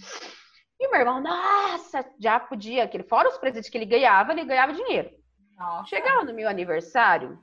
E 0.81 0.89
meu 0.89 1.01
irmão, 1.01 1.21
nossa, 1.21 2.03
já 2.19 2.41
podia, 2.41 2.89
que 2.89 3.03
fora 3.03 3.29
os 3.29 3.37
presentes 3.37 3.69
que 3.69 3.77
ele 3.77 3.85
ganhava, 3.85 4.33
ele 4.33 4.45
ganhava 4.45 4.73
dinheiro. 4.73 5.11
Nossa. 5.55 5.89
Chegava 5.89 6.25
no 6.25 6.33
meu 6.33 6.49
aniversário, 6.49 7.39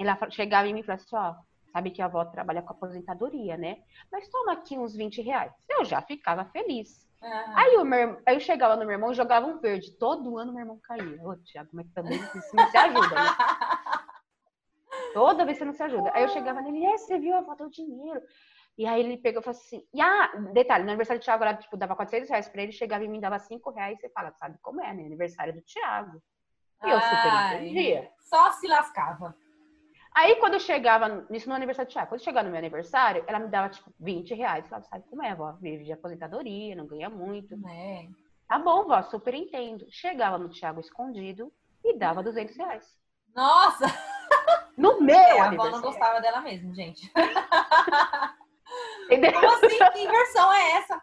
ela 0.00 0.18
chegava 0.30 0.68
em 0.68 0.72
mim 0.72 0.80
e 0.80 0.82
falava 0.84 1.02
assim, 1.02 1.16
ó, 1.16 1.34
sabe 1.76 1.90
que 1.90 2.00
a 2.00 2.06
avó 2.06 2.24
trabalha 2.24 2.62
com 2.62 2.72
aposentadoria, 2.72 3.54
né? 3.58 3.82
Mas 4.10 4.28
toma 4.30 4.52
aqui 4.52 4.78
uns 4.78 4.96
20 4.96 5.20
reais. 5.20 5.52
Eu 5.68 5.84
já 5.84 6.00
ficava 6.00 6.46
feliz. 6.46 7.06
Uhum. 7.22 7.54
Aí, 7.54 7.76
o 7.76 7.84
meu, 7.84 8.18
aí 8.24 8.36
eu 8.36 8.40
chegava 8.40 8.76
no 8.76 8.86
meu 8.86 8.92
irmão 8.92 9.12
e 9.12 9.14
jogava 9.14 9.46
um 9.46 9.58
verde. 9.58 9.92
Todo 9.92 10.38
ano 10.38 10.54
meu 10.54 10.62
irmão 10.62 10.80
caía. 10.82 11.22
Ô, 11.22 11.36
Tiago, 11.36 11.68
mas 11.74 11.86
também 11.90 12.18
isso 12.18 12.56
não 12.56 12.70
se 12.70 12.76
ajuda, 12.78 13.14
né? 13.14 13.30
Toda 15.12 15.44
vez 15.44 15.58
você 15.58 15.66
não 15.66 15.74
se 15.74 15.82
ajuda. 15.82 16.10
Aí 16.14 16.22
eu 16.22 16.28
chegava 16.30 16.62
nele, 16.62 16.86
é, 16.86 16.96
você 16.96 17.18
viu 17.18 17.34
a 17.34 17.38
avó 17.38 17.54
do 17.54 17.68
dinheiro. 17.68 18.22
E 18.78 18.86
aí 18.86 19.00
ele 19.00 19.18
pegou 19.18 19.42
e 19.42 19.44
falou 19.44 19.58
assim, 19.58 19.86
e 19.92 20.00
ah, 20.00 20.32
detalhe, 20.54 20.84
no 20.84 20.90
aniversário 20.90 21.20
do 21.20 21.24
Thiago, 21.24 21.44
ela, 21.44 21.54
tipo, 21.54 21.76
dava 21.76 21.94
400 21.94 22.30
reais 22.30 22.48
pra 22.48 22.62
ele, 22.62 22.72
chegava 22.72 23.04
e 23.04 23.08
me 23.08 23.20
dava 23.20 23.38
5 23.38 23.70
reais, 23.70 23.98
você 24.00 24.08
fala, 24.08 24.32
sabe 24.32 24.58
como 24.62 24.82
é, 24.82 24.94
né? 24.94 25.04
Aniversário 25.04 25.52
do 25.52 25.60
Thiago. 25.60 26.22
E 26.84 26.90
eu 26.90 27.00
super 27.00 27.56
entendia. 27.58 28.10
Só 28.18 28.52
se 28.52 28.66
lascava. 28.66 29.36
Aí, 30.16 30.36
quando 30.36 30.54
eu 30.54 30.60
chegava, 30.60 31.26
isso 31.30 31.46
no 31.46 31.54
aniversário 31.54 31.90
do 31.90 31.92
Thiago, 31.92 32.08
quando 32.08 32.20
eu 32.20 32.24
chegava 32.24 32.44
no 32.44 32.50
meu 32.50 32.58
aniversário, 32.58 33.22
ela 33.26 33.38
me 33.38 33.48
dava, 33.48 33.68
tipo, 33.68 33.92
20 34.00 34.32
reais. 34.32 34.64
Eu 34.64 34.70
falava, 34.70 34.88
sabe 34.88 35.04
como 35.10 35.22
é, 35.22 35.34
vó? 35.34 35.52
Vive 35.60 35.84
de 35.84 35.92
aposentadoria, 35.92 36.74
não 36.74 36.86
ganha 36.86 37.10
muito. 37.10 37.54
É. 37.68 38.08
Tá 38.48 38.58
bom, 38.58 38.86
vó, 38.86 39.02
super 39.02 39.34
entendo. 39.34 39.84
Chegava 39.90 40.38
no 40.38 40.48
Thiago 40.48 40.80
escondido 40.80 41.52
e 41.84 41.98
dava 41.98 42.22
200 42.22 42.56
reais. 42.56 42.98
Nossa! 43.34 43.84
No 44.76 45.00
meu 45.00 45.16
é, 45.16 45.40
A 45.40 45.48
avó 45.48 45.70
não 45.70 45.80
gostava 45.80 46.20
dela 46.20 46.42
mesmo, 46.42 46.74
gente. 46.74 47.10
Entendeu? 49.06 49.32
Como 49.32 49.48
assim? 49.48 49.68
Que 49.68 50.00
inversão 50.00 50.52
é 50.52 50.72
essa? 50.72 51.02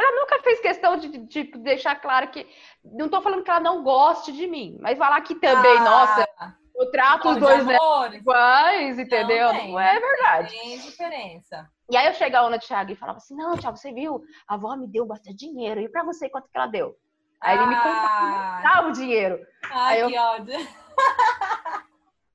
Ela 0.00 0.20
nunca 0.20 0.42
fez 0.42 0.58
questão 0.60 0.96
de, 0.96 1.08
de, 1.08 1.18
de, 1.26 1.58
deixar 1.58 1.96
claro 1.96 2.28
que. 2.28 2.48
Não 2.82 3.10
tô 3.10 3.20
falando 3.20 3.42
que 3.42 3.50
ela 3.50 3.60
não 3.60 3.82
goste 3.82 4.32
de 4.32 4.46
mim, 4.46 4.78
mas 4.80 4.96
falar 4.96 5.20
que 5.20 5.34
também, 5.34 5.76
ah. 5.76 5.84
nossa, 5.84 6.57
eu 6.88 6.90
trato 6.90 7.28
os 7.28 7.36
dois 7.36 7.66
iguais, 8.14 8.98
entendeu? 8.98 9.52
Não, 9.52 9.68
não, 9.68 9.80
é 9.80 10.00
verdade. 10.00 10.50
Tem 10.50 10.78
diferença. 10.78 11.70
E 11.90 11.96
aí 11.96 12.06
eu 12.06 12.14
chegava 12.14 12.50
no 12.50 12.58
Thiago 12.58 12.92
e 12.92 12.96
falava 12.96 13.18
assim: 13.18 13.36
não, 13.36 13.56
Thiago, 13.56 13.76
você 13.76 13.92
viu? 13.92 14.22
A 14.46 14.54
avó 14.54 14.76
me 14.76 14.86
deu 14.86 15.06
bastante 15.06 15.36
dinheiro. 15.36 15.80
E 15.80 15.88
pra 15.88 16.02
você, 16.02 16.28
quanto 16.28 16.48
que 16.48 16.56
ela 16.56 16.66
deu? 16.66 16.96
Aí 17.40 17.56
ah. 17.56 17.62
ele 17.62 17.66
me 17.66 17.76
contava 17.76 18.88
o 18.88 18.92
dinheiro. 18.92 19.38
Ai, 19.70 20.02
aí 20.02 20.08
que 20.08 20.14
eu... 20.14 20.22
ódio. 20.22 20.54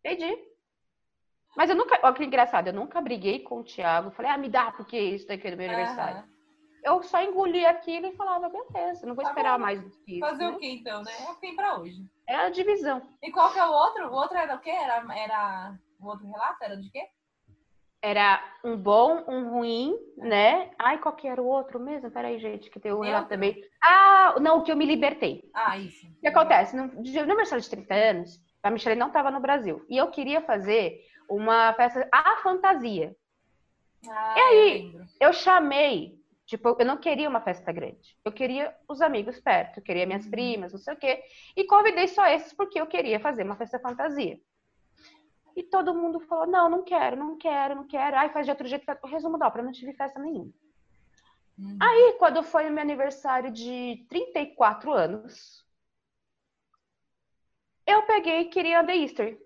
Entendi. 0.06 0.38
Mas 1.56 1.70
eu 1.70 1.76
nunca. 1.76 2.00
Olha 2.02 2.14
que 2.14 2.24
engraçado, 2.24 2.68
eu 2.68 2.74
nunca 2.74 3.02
briguei 3.02 3.40
com 3.40 3.60
o 3.60 3.64
Thiago. 3.64 4.12
Falei, 4.12 4.32
ah, 4.32 4.38
me 4.38 4.50
dá, 4.50 4.72
porque 4.72 4.98
isso 4.98 5.28
daqui 5.28 5.48
é 5.48 5.52
do 5.52 5.58
meu 5.58 5.68
aniversário. 5.68 6.24
Eu 6.84 7.02
só 7.04 7.22
engoli 7.24 7.66
aquilo 7.66 8.08
e 8.08 8.16
falava, 8.16 8.50
beleza, 8.50 9.06
não 9.06 9.16
vou 9.16 9.24
tá 9.24 9.30
esperar 9.30 9.58
bom. 9.58 9.66
mais 9.66 9.82
do 9.82 9.90
que 9.90 10.14
isso. 10.14 10.20
Fazer 10.20 10.44
né? 10.44 10.50
o 10.50 10.58
que 10.58 10.68
então, 10.68 11.02
né? 11.02 11.12
É 11.26 11.32
o 11.32 11.36
tem 11.36 11.56
pra 11.56 11.80
hoje. 11.80 12.04
É 12.28 12.36
a 12.36 12.50
divisão. 12.50 13.02
E 13.22 13.32
qual 13.32 13.52
que 13.52 13.60
é 13.60 13.66
o 13.66 13.72
outro? 13.72 14.08
O 14.08 14.14
outro 14.14 14.38
era 14.38 14.56
o 14.56 14.60
quê? 14.60 14.70
Era, 14.70 15.04
era... 15.16 15.76
O 16.00 16.08
outro 16.08 16.30
relato 16.30 16.64
era 16.64 16.78
de 16.78 16.90
quê? 16.90 17.02
Era 18.02 18.44
um 18.66 18.76
bom, 18.76 19.24
um 19.30 19.50
ruim, 19.50 19.96
né? 20.18 20.72
Ai, 20.78 20.98
qual 20.98 21.16
que 21.16 21.26
era 21.26 21.42
o 21.42 21.46
outro 21.46 21.80
mesmo? 21.80 22.12
Peraí, 22.12 22.38
gente, 22.38 22.70
que 22.70 22.80
tem 22.80 22.92
o 22.92 22.98
um 22.98 23.02
relato 23.02 23.30
também. 23.30 23.56
Ah, 23.82 24.36
não, 24.42 24.58
o 24.58 24.64
que 24.64 24.72
eu 24.72 24.76
me 24.76 24.86
libertei. 24.86 25.50
Ah, 25.54 25.78
isso. 25.78 26.06
O 26.08 26.20
que 26.20 26.28
acontece? 26.28 26.76
No, 26.76 26.88
no 26.88 27.22
aniversário 27.22 27.64
de 27.64 27.70
30 27.70 27.94
anos, 27.94 28.42
a 28.62 28.70
Michelle 28.70 29.00
não 29.00 29.08
estava 29.08 29.32
no 29.32 29.40
Brasil. 29.40 29.86
E 29.90 29.96
eu 29.96 30.12
queria 30.12 30.42
fazer 30.42 31.00
uma 31.30 31.74
festa 31.76 32.08
à 32.12 32.38
fantasia. 32.44 33.16
Ah, 34.10 34.36
e 34.38 34.42
aí, 34.42 34.94
eu, 34.94 35.28
eu 35.28 35.34
chamei 35.34 36.22
Tipo, 36.46 36.76
eu 36.78 36.86
não 36.86 36.98
queria 36.98 37.30
uma 37.30 37.42
festa 37.42 37.72
grande. 37.72 38.18
Eu 38.24 38.32
queria 38.32 38.76
os 38.88 39.02
amigos 39.02 39.40
perto, 39.40 39.80
eu 39.80 39.84
queria 39.84 40.06
minhas 40.06 40.26
uhum. 40.26 40.32
primas, 40.32 40.74
não 40.74 40.80
sei 40.80 40.94
o 40.94 40.98
quê. 40.98 41.24
E 41.56 41.64
convidei 41.66 42.08
só 42.08 42.26
esses 42.28 42.54
porque 42.54 42.80
eu 42.80 42.88
queria 42.88 43.20
fazer 43.20 43.44
uma 43.44 43.56
festa 43.56 43.80
fantasia. 43.80 44.40
E 45.56 45.64
todo 45.64 45.94
mundo 45.94 46.20
falou: 46.20 46.46
não, 46.46 46.70
não 46.70 46.84
quero, 46.84 47.16
não 47.16 47.38
quero, 47.38 47.76
não 47.76 47.88
quero. 47.88 48.18
Ai, 48.18 48.30
faz 48.30 48.46
de 48.46 48.52
outro 48.52 48.68
jeito. 48.68 48.86
O 49.02 49.08
resumo 49.08 49.38
da 49.38 49.48
ópera, 49.48 49.64
não 49.64 49.72
tive 49.72 49.94
festa 49.94 50.20
nenhuma. 50.20 50.52
Uhum. 51.58 51.78
Aí, 51.82 52.16
quando 52.20 52.44
foi 52.44 52.68
o 52.70 52.74
meu 52.74 52.82
aniversário 52.82 53.52
de 53.52 54.06
34 54.10 54.92
anos, 54.92 55.64
eu 57.86 58.02
peguei 58.04 58.42
e 58.42 58.50
queria 58.50 58.84
The 58.84 58.98
Easter. 58.98 59.40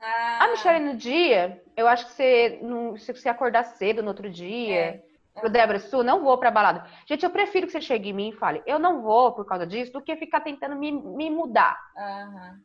Ah. 0.00 0.44
A 0.44 0.48
Michelle, 0.48 0.84
no 0.84 0.96
dia, 0.96 1.62
eu 1.76 1.88
acho 1.88 2.06
que 2.06 2.12
você, 2.12 2.60
se 2.98 3.12
você 3.12 3.28
acordar 3.28 3.64
cedo 3.64 4.02
no 4.02 4.08
outro 4.08 4.30
dia. 4.30 5.04
É 5.04 5.07
pro 5.38 5.50
Débora 5.50 5.78
Su, 5.78 6.02
não 6.02 6.22
vou 6.22 6.38
pra 6.38 6.50
balada. 6.50 6.86
Gente, 7.06 7.24
eu 7.24 7.30
prefiro 7.30 7.66
que 7.66 7.72
você 7.72 7.80
chegue 7.80 8.10
em 8.10 8.12
mim 8.12 8.28
e 8.30 8.36
fale, 8.36 8.62
eu 8.66 8.78
não 8.78 9.02
vou 9.02 9.32
por 9.32 9.44
causa 9.44 9.66
disso, 9.66 9.92
do 9.92 10.02
que 10.02 10.16
ficar 10.16 10.40
tentando 10.40 10.76
me, 10.76 10.92
me 10.92 11.30
mudar. 11.30 11.78
Uhum. 11.96 12.60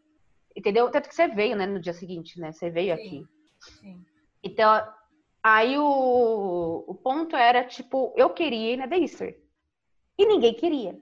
Entendeu? 0.55 0.89
Tanto 0.89 1.09
que 1.09 1.15
você 1.15 1.27
veio, 1.27 1.55
né, 1.55 1.65
no 1.65 1.79
dia 1.79 1.93
seguinte, 1.93 2.39
né? 2.39 2.51
Você 2.51 2.69
veio 2.69 2.95
Sim. 2.95 3.01
aqui. 3.01 3.25
Sim. 3.79 4.05
Então, 4.43 4.87
aí 5.41 5.77
o, 5.77 6.85
o 6.87 6.95
ponto 6.95 7.35
era, 7.35 7.63
tipo, 7.63 8.13
eu 8.15 8.29
queria 8.29 8.73
ir 8.73 8.77
na 8.77 8.97
Easter. 8.97 9.39
E 10.17 10.25
ninguém 10.25 10.53
queria. 10.53 10.97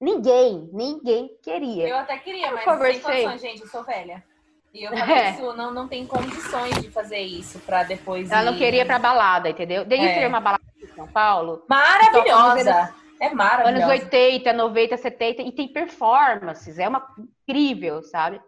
Ninguém, 0.00 0.70
ninguém 0.72 1.36
queria. 1.42 1.88
Eu 1.88 1.96
até 1.96 2.18
queria, 2.18 2.52
mas 2.52 2.64
conversei. 2.64 3.02
sem 3.02 3.24
condições, 3.24 3.40
gente, 3.40 3.60
eu 3.62 3.66
sou 3.66 3.84
velha. 3.84 4.24
E 4.72 4.84
eu 4.84 4.90
falei, 4.96 5.14
é. 5.14 5.30
isso 5.30 5.52
não, 5.54 5.72
não 5.72 5.88
tem 5.88 6.06
condições 6.06 6.80
de 6.82 6.90
fazer 6.90 7.20
isso 7.20 7.58
pra 7.60 7.82
depois. 7.84 8.30
Ela 8.30 8.42
ir... 8.42 8.44
não 8.44 8.58
queria 8.58 8.82
ir 8.82 8.86
pra 8.86 8.98
balada, 8.98 9.48
entendeu? 9.48 9.84
Daí 9.84 10.00
é. 10.00 10.26
uma 10.26 10.40
balada 10.40 10.62
em 10.82 10.86
São 10.94 11.06
Paulo. 11.08 11.64
Maravilhosa! 11.68 12.94
é 13.20 13.34
maravilhosa. 13.34 13.84
Anos 13.86 14.04
80, 14.04 14.52
90, 14.52 14.96
70, 14.96 15.42
e 15.42 15.52
tem 15.52 15.68
performances, 15.68 16.78
é 16.78 16.88
uma 16.88 17.06
incrível, 17.18 18.02
sabe? 18.02 18.40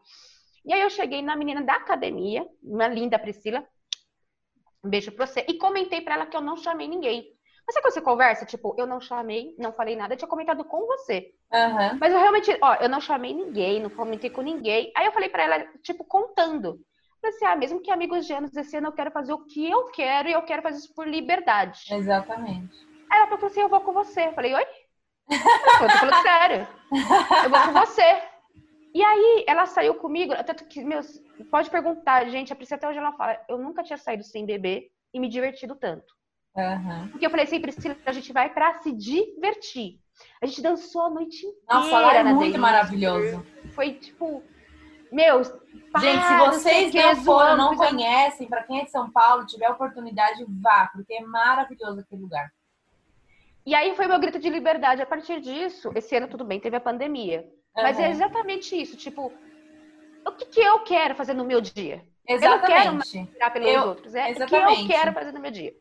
E 0.64 0.73
aí 0.73 0.81
eu 0.81 0.91
cheguei 0.91 1.23
na 1.23 1.37
menina 1.37 1.62
da 1.62 1.75
academia, 1.75 2.47
uma 2.62 2.87
linda 2.87 3.18
Priscila. 3.18 3.64
Um 4.85 4.89
beijo 4.89 5.12
pra 5.12 5.27
você. 5.27 5.45
E 5.49 5.55
comentei 5.55 6.01
pra 6.01 6.14
ela 6.14 6.27
que 6.27 6.37
eu 6.37 6.41
não 6.41 6.57
chamei 6.57 6.89
ninguém. 6.89 7.27
Mas 7.71 7.75
sabe 7.75 7.85
quando 7.85 7.95
você 7.95 8.01
conversa? 8.01 8.45
Tipo, 8.45 8.75
eu 8.77 8.85
não 8.85 9.01
chamei, 9.01 9.55
não 9.57 9.73
falei 9.73 9.95
nada, 9.95 10.12
eu 10.12 10.18
tinha 10.18 10.27
comentado 10.27 10.64
com 10.64 10.89
você. 10.89 11.33
Uhum. 11.53 11.99
Mas 12.01 12.12
eu 12.12 12.18
realmente, 12.18 12.59
ó, 12.61 12.75
eu 12.75 12.89
não 12.89 13.01
chamei 13.01 13.33
ninguém, 13.33 13.81
não 13.81 13.89
comentei 13.89 14.29
com 14.29 14.43
ninguém. 14.43 14.91
Aí 14.97 15.07
eu 15.07 15.12
falei 15.12 15.29
pra 15.29 15.45
ela, 15.45 15.64
tipo, 15.81 16.05
contando. 16.05 16.81
Falei 17.21 17.37
assim, 17.37 17.45
ah, 17.45 17.55
mesmo 17.55 17.81
que 17.81 17.93
amigos 17.93 18.27
de 18.27 18.33
anos 18.33 18.57
esse 18.57 18.77
ano 18.77 18.89
eu 18.89 18.93
quero 18.93 19.12
fazer 19.12 19.33
o 19.33 19.45
que 19.45 19.71
eu 19.71 19.85
quero 19.93 20.29
e 20.29 20.33
eu 20.33 20.43
quero 20.43 20.62
fazer 20.62 20.79
isso 20.79 20.93
por 20.93 21.07
liberdade. 21.07 21.95
Exatamente. 21.95 22.77
Aí 23.09 23.21
ela 23.21 23.29
falou 23.29 23.47
assim, 23.47 23.61
eu 23.61 23.68
vou 23.68 23.81
com 23.83 23.93
você. 23.93 24.27
Eu 24.27 24.33
falei, 24.33 24.53
oi? 24.53 24.66
Eu 25.31 25.89
tô 25.89 25.97
falando 25.97 26.23
sério. 26.23 26.68
Eu 27.45 27.51
vou 27.51 27.61
com 27.66 27.73
você. 27.73 28.23
E 28.93 29.05
aí 29.05 29.45
ela 29.47 29.64
saiu 29.66 29.95
comigo, 29.95 30.35
tanto 30.45 30.64
que, 30.64 30.83
meus, 30.83 31.23
pode 31.53 31.71
perguntar, 31.71 32.29
gente, 32.31 32.53
a 32.53 32.57
Priscila 32.57 32.79
até 32.79 32.89
hoje 32.89 32.99
ela 32.99 33.12
fala, 33.12 33.41
eu 33.49 33.59
nunca 33.59 33.85
tinha 33.85 33.97
saído 33.97 34.25
sem 34.25 34.45
beber 34.45 34.91
e 35.14 35.21
me 35.21 35.29
divertido 35.29 35.77
tanto. 35.77 36.18
Aham. 36.57 37.09
Porque 37.11 37.24
eu 37.26 37.30
falei 37.30 37.44
assim, 37.44 37.61
Priscila, 37.61 37.96
a 38.05 38.12
gente 38.12 38.32
vai 38.32 38.53
pra 38.53 38.74
se 38.74 38.92
divertir. 38.92 39.98
A 40.42 40.46
gente 40.46 40.61
dançou 40.62 41.03
a 41.03 41.11
noite 41.11 41.46
inteira. 41.46 41.64
Nossa, 41.68 41.98
lá 41.98 42.14
é 42.14 42.24
muito 42.24 42.59
maravilhoso. 42.59 43.44
Foi 43.74 43.94
tipo, 43.94 44.42
meu, 45.11 45.42
Gente, 45.42 46.24
se 46.24 46.32
não 46.36 46.46
vocês 46.53 46.88
o 46.88 46.92
quê, 46.92 47.03
não 47.03 47.16
foram, 47.24 47.57
não 47.57 47.76
conhecem, 47.76 48.48
pra 48.48 48.62
quem 48.62 48.80
é 48.80 48.84
de 48.84 48.90
São 48.90 49.11
Paulo, 49.11 49.46
tiver 49.46 49.68
oportunidade, 49.70 50.44
vá, 50.61 50.88
porque 50.92 51.14
é 51.14 51.20
maravilhoso 51.20 52.01
aquele 52.01 52.22
lugar. 52.22 52.51
E 53.64 53.74
aí 53.74 53.94
foi 53.94 54.07
meu 54.07 54.18
grito 54.18 54.38
de 54.38 54.48
liberdade. 54.48 55.03
A 55.03 55.07
partir 55.07 55.40
disso, 55.40 55.90
esse 55.94 56.16
ano 56.16 56.28
tudo 56.28 56.44
bem, 56.44 56.61
teve 56.61 56.76
a 56.76 56.80
pandemia. 56.80 57.46
Mas 57.74 57.98
é 57.98 58.11
exatamente 58.11 58.80
isso, 58.80 58.96
tipo, 58.96 59.32
o 60.26 60.32
que, 60.32 60.46
que 60.46 60.61
eu 60.61 60.80
quero 60.80 61.14
fazer 61.14 61.34
no 61.34 61.44
meu 61.44 61.61
dia? 61.61 62.05
não 62.28 62.38
quero 62.38 62.55
Exatamente. 62.55 63.26
Tirar 63.32 63.51
pelos 63.51 63.68
Eu- 63.68 63.82
outros. 63.84 64.14
É 64.14 64.22
o 64.22 64.24
que 64.34 64.40
eu 64.40 64.46
exatamente. 64.46 64.86
quero 64.86 65.12
fazer 65.12 65.32
no 65.32 65.40
meu 65.40 65.51
dia. 65.51 65.74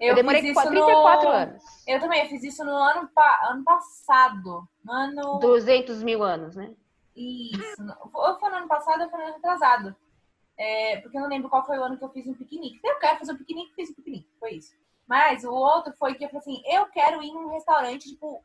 Eu, 0.00 0.08
Eu, 0.10 0.14
demorei 0.14 0.42
fiz 0.42 0.52
qua- 0.54 0.62
isso 0.64 0.70
34 0.72 1.28
no... 1.28 1.34
anos. 1.34 1.64
Eu 1.86 2.00
também, 2.00 2.22
eu 2.22 2.28
fiz 2.28 2.42
isso 2.44 2.64
no 2.64 2.72
ano, 2.76 3.08
pa- 3.14 3.48
ano 3.50 3.64
passado. 3.64 4.68
No 4.84 4.92
ano. 4.92 5.38
200 5.38 6.02
mil 6.02 6.22
anos, 6.22 6.54
né? 6.56 6.74
Isso. 7.14 7.82
Ou 8.12 8.38
foi 8.38 8.50
no 8.50 8.56
ano 8.56 8.68
passado 8.68 9.02
ou 9.02 9.08
foi 9.10 9.18
no 9.18 9.24
ano 9.26 9.34
retrasado. 9.34 9.96
É, 10.58 11.00
porque 11.00 11.16
eu 11.16 11.20
não 11.22 11.28
lembro 11.28 11.48
qual 11.48 11.64
foi 11.64 11.78
o 11.78 11.82
ano 11.84 11.96
que 11.98 12.04
eu 12.04 12.08
fiz 12.10 12.26
um 12.26 12.34
piquenique. 12.34 12.80
Eu 12.84 12.98
quero 12.98 13.18
fazer 13.18 13.32
um 13.32 13.36
piquenique, 13.38 13.74
fiz 13.74 13.90
um 13.90 13.94
piquenique. 13.94 14.28
Foi 14.38 14.52
isso. 14.52 14.74
Mas 15.06 15.44
o 15.44 15.52
outro 15.52 15.92
foi 15.94 16.14
que 16.14 16.24
eu 16.24 16.28
falei 16.28 16.40
assim: 16.40 16.62
eu 16.66 16.86
quero 16.86 17.22
ir 17.22 17.32
num 17.32 17.48
restaurante, 17.48 18.08
tipo, 18.08 18.42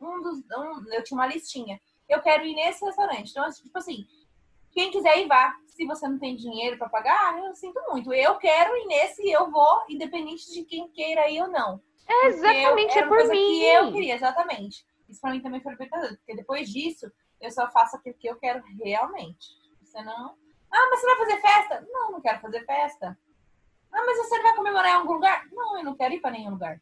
um 0.00 0.20
dos. 0.20 0.38
um- 0.38 0.92
eu 0.92 1.04
tinha 1.04 1.18
uma 1.18 1.26
listinha. 1.26 1.80
Eu 2.08 2.20
quero 2.20 2.44
ir 2.44 2.54
nesse 2.54 2.84
restaurante. 2.84 3.30
Então, 3.30 3.48
tipo 3.50 3.76
assim, 3.78 4.06
quem 4.72 4.90
quiser 4.90 5.18
ir, 5.18 5.28
vá. 5.28 5.54
Se 5.66 5.86
você 5.86 6.06
não 6.08 6.18
tem 6.18 6.36
dinheiro 6.36 6.76
pra 6.78 6.88
pagar, 6.88 7.38
eu 7.38 7.54
sinto 7.54 7.80
muito. 7.88 8.12
Eu 8.12 8.36
quero 8.36 8.76
ir 8.76 8.86
nesse 8.86 9.22
e 9.22 9.32
eu 9.32 9.50
vou, 9.50 9.84
independente 9.88 10.52
de 10.52 10.64
quem 10.64 10.88
queira 10.88 11.30
ir 11.30 11.40
ou 11.42 11.48
não. 11.48 11.80
É 12.08 12.26
exatamente, 12.26 12.98
é 12.98 13.06
por 13.06 13.18
mim. 13.28 13.36
que 13.36 13.64
eu 13.64 13.92
queria, 13.92 14.14
exatamente. 14.14 14.84
Isso 15.08 15.20
pra 15.20 15.30
mim 15.30 15.40
também 15.40 15.62
foi 15.62 15.72
libertador, 15.72 16.16
porque 16.16 16.34
depois 16.34 16.68
disso 16.68 17.10
eu 17.40 17.50
só 17.50 17.70
faço 17.70 17.96
aquilo 17.96 18.16
que 18.16 18.28
eu 18.28 18.36
quero 18.36 18.62
realmente. 18.82 19.46
Você 19.82 20.02
não. 20.02 20.34
Ah, 20.70 20.88
mas 20.90 21.00
você 21.00 21.06
vai 21.06 21.16
fazer 21.16 21.40
festa? 21.40 21.86
Não, 21.90 22.12
não 22.12 22.20
quero 22.20 22.40
fazer 22.40 22.64
festa. 22.64 23.18
Ah, 23.92 24.04
mas 24.06 24.16
você 24.18 24.42
vai 24.42 24.54
comemorar 24.54 24.90
em 24.90 24.94
algum 24.94 25.12
lugar? 25.12 25.46
Não, 25.52 25.78
eu 25.78 25.84
não 25.84 25.94
quero 25.94 26.14
ir 26.14 26.20
pra 26.20 26.30
nenhum 26.30 26.50
lugar. 26.50 26.80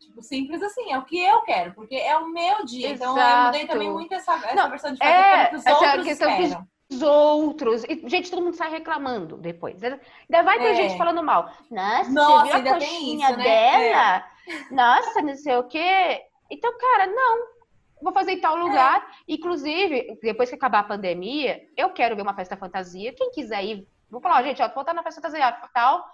Tipo, 0.00 0.22
simples 0.22 0.62
assim, 0.62 0.92
é 0.92 0.98
o 0.98 1.04
que 1.04 1.20
eu 1.20 1.42
quero, 1.42 1.74
porque 1.74 1.94
é 1.96 2.16
o 2.16 2.28
meu 2.28 2.64
dia. 2.64 2.90
Então 2.90 3.16
eu 3.18 3.44
mudei 3.44 3.60
Exato. 3.60 3.72
também 3.72 3.90
muito 3.90 4.14
essa, 4.14 4.34
essa 4.34 4.54
Não, 4.54 4.70
versão 4.70 4.92
de 4.92 4.98
fazer 4.98 5.12
é, 5.12 5.46
pelo 5.46 5.48
que 5.48 5.56
os 5.56 5.66
outros 5.66 6.04
questão 6.04 6.28
que 6.28 6.42
esperam. 6.42 6.60
Os 6.62 6.77
outros. 7.02 7.84
E, 7.84 8.02
gente, 8.08 8.30
todo 8.30 8.42
mundo 8.42 8.54
sai 8.56 8.70
reclamando 8.70 9.36
depois. 9.36 9.82
Ainda 9.82 10.00
vai 10.42 10.58
ter 10.58 10.70
É. 10.70 10.74
gente 10.74 10.96
falando 10.98 11.22
mal. 11.22 11.50
Nossa, 11.70 12.10
Nossa, 12.10 12.46
você 12.52 12.62
viu 12.62 12.70
a 12.70 12.74
coxinha 12.74 13.28
isso, 13.30 13.38
né? 13.38 13.48
É. 13.48 13.90
dela? 13.92 14.24
Nossa, 14.70 15.22
não 15.22 15.34
sei 15.36 15.56
o 15.56 15.64
quê. 15.64 16.22
Então, 16.50 16.72
cara, 16.78 17.06
não. 17.06 17.58
Vou 18.02 18.12
fazer 18.12 18.32
em 18.32 18.40
tal 18.40 18.56
É. 18.56 18.60
lugar. 18.60 19.06
Inclusive, 19.26 20.18
depois 20.22 20.48
que 20.48 20.54
acabar 20.54 20.80
a 20.80 20.84
pandemia, 20.84 21.60
eu 21.76 21.90
quero 21.90 22.16
ver 22.16 22.22
uma 22.22 22.34
festa 22.34 22.56
fantasia. 22.56 23.12
Quem 23.12 23.30
quiser 23.32 23.64
ir, 23.64 23.88
vou 24.10 24.20
falar, 24.20 24.42
gente, 24.44 24.62
ó, 24.62 24.68
vou 24.68 24.80
estar 24.82 24.94
na 24.94 25.02
festa 25.02 25.20
fantasia 25.20 25.52
tal. 25.74 26.04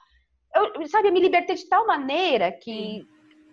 Eu, 0.54 0.86
sabe, 0.88 1.08
eu 1.08 1.12
me 1.12 1.20
libertei 1.20 1.54
de 1.56 1.68
tal 1.68 1.86
maneira 1.86 2.50
que 2.52 3.02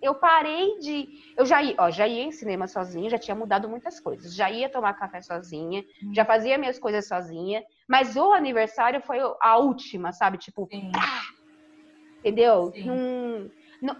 eu 0.01 0.15
parei 0.15 0.79
de. 0.79 1.07
Eu 1.37 1.45
já 1.45 1.61
ia, 1.61 1.75
ó, 1.77 1.89
já 1.91 2.07
ia 2.07 2.23
em 2.23 2.31
cinema 2.31 2.67
sozinha, 2.67 3.09
já 3.09 3.17
tinha 3.19 3.35
mudado 3.35 3.69
muitas 3.69 3.99
coisas. 3.99 4.33
Já 4.35 4.49
ia 4.49 4.69
tomar 4.69 4.93
café 4.93 5.21
sozinha, 5.21 5.83
Hum. 6.03 6.13
já 6.13 6.25
fazia 6.25 6.57
minhas 6.57 6.79
coisas 6.79 7.07
sozinha. 7.07 7.63
Mas 7.87 8.15
o 8.15 8.31
aniversário 8.33 9.01
foi 9.01 9.19
a 9.41 9.57
última, 9.57 10.11
sabe? 10.11 10.37
Tipo, 10.37 10.67
entendeu? 12.19 12.71
Sim. 12.73 13.51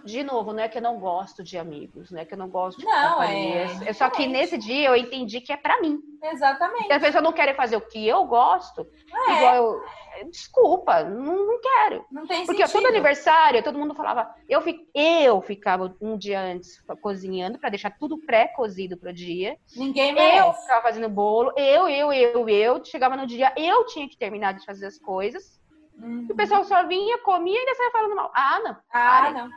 De 0.04 0.22
novo, 0.22 0.52
não 0.52 0.62
é 0.62 0.68
que 0.68 0.78
eu 0.78 0.82
não 0.82 0.98
gosto 1.00 1.42
de 1.42 1.58
amigos, 1.58 2.10
não 2.10 2.20
é 2.20 2.24
que 2.24 2.34
eu 2.34 2.38
não 2.38 2.48
gosto 2.48 2.78
de 2.78 2.84
Não, 2.84 3.22
é 3.22 3.64
É 3.86 3.92
só 3.92 4.08
que 4.08 4.26
nesse 4.26 4.56
dia 4.56 4.88
eu 4.88 4.96
entendi 4.96 5.40
que 5.40 5.52
é 5.52 5.56
pra 5.56 5.80
mim. 5.80 5.98
Exatamente. 6.22 6.86
Se 6.86 6.92
as 6.92 7.02
pessoas 7.02 7.24
não 7.24 7.32
querem 7.32 7.54
fazer 7.54 7.76
o 7.76 7.80
que 7.80 8.06
eu 8.06 8.24
gosto, 8.24 8.86
É, 9.28 9.32
igual 9.36 9.54
eu. 9.56 9.82
Desculpa, 10.30 11.02
não, 11.02 11.46
não 11.46 11.60
quero. 11.60 12.04
não 12.12 12.26
tem 12.26 12.44
Porque 12.44 12.62
sentido. 12.66 12.80
todo 12.82 12.86
aniversário, 12.90 13.62
todo 13.62 13.78
mundo 13.78 13.94
falava. 13.94 14.32
Eu, 14.48 14.60
fi- 14.60 14.86
eu 14.94 15.40
ficava 15.40 15.92
um 16.00 16.16
dia 16.16 16.38
antes 16.40 16.80
cozinhando 17.00 17.58
pra 17.58 17.70
deixar 17.70 17.90
tudo 17.98 18.18
pré-cozido 18.18 18.96
pro 18.96 19.12
dia. 19.12 19.56
Ninguém 19.74 20.10
Eu 20.10 20.14
merece. 20.14 20.62
ficava 20.62 20.82
fazendo 20.82 21.08
bolo, 21.08 21.52
eu, 21.56 21.88
eu, 21.88 22.12
eu, 22.12 22.48
eu. 22.48 22.84
Chegava 22.84 23.16
no 23.16 23.26
dia, 23.26 23.52
eu 23.56 23.84
tinha 23.86 24.08
que 24.08 24.16
terminar 24.16 24.52
de 24.54 24.64
fazer 24.64 24.86
as 24.86 24.98
coisas. 24.98 25.60
Uhum. 25.98 26.26
E 26.28 26.32
o 26.32 26.36
pessoal 26.36 26.62
só 26.64 26.86
vinha, 26.86 27.18
comia 27.18 27.54
e 27.54 27.58
ainda 27.58 27.74
saia 27.74 27.90
falando 27.90 28.14
mal. 28.16 28.30
Ah, 28.34 28.60
não. 28.62 28.76
Ah, 28.92 29.30
não. 29.30 29.50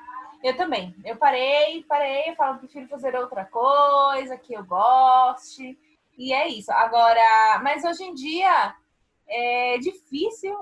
Eu 0.45 0.55
também. 0.55 0.95
Eu 1.03 1.17
parei, 1.17 1.83
parei, 1.85 2.29
eu 2.29 2.35
falo, 2.35 2.59
prefiro 2.59 2.87
fazer 2.87 3.15
outra 3.15 3.45
coisa 3.45 4.37
que 4.37 4.53
eu 4.53 4.63
goste. 4.63 5.75
E 6.15 6.31
é 6.31 6.47
isso. 6.47 6.71
Agora, 6.71 7.59
mas 7.63 7.83
hoje 7.83 8.03
em 8.03 8.13
dia 8.13 8.75
é 9.27 9.79
difícil 9.79 10.55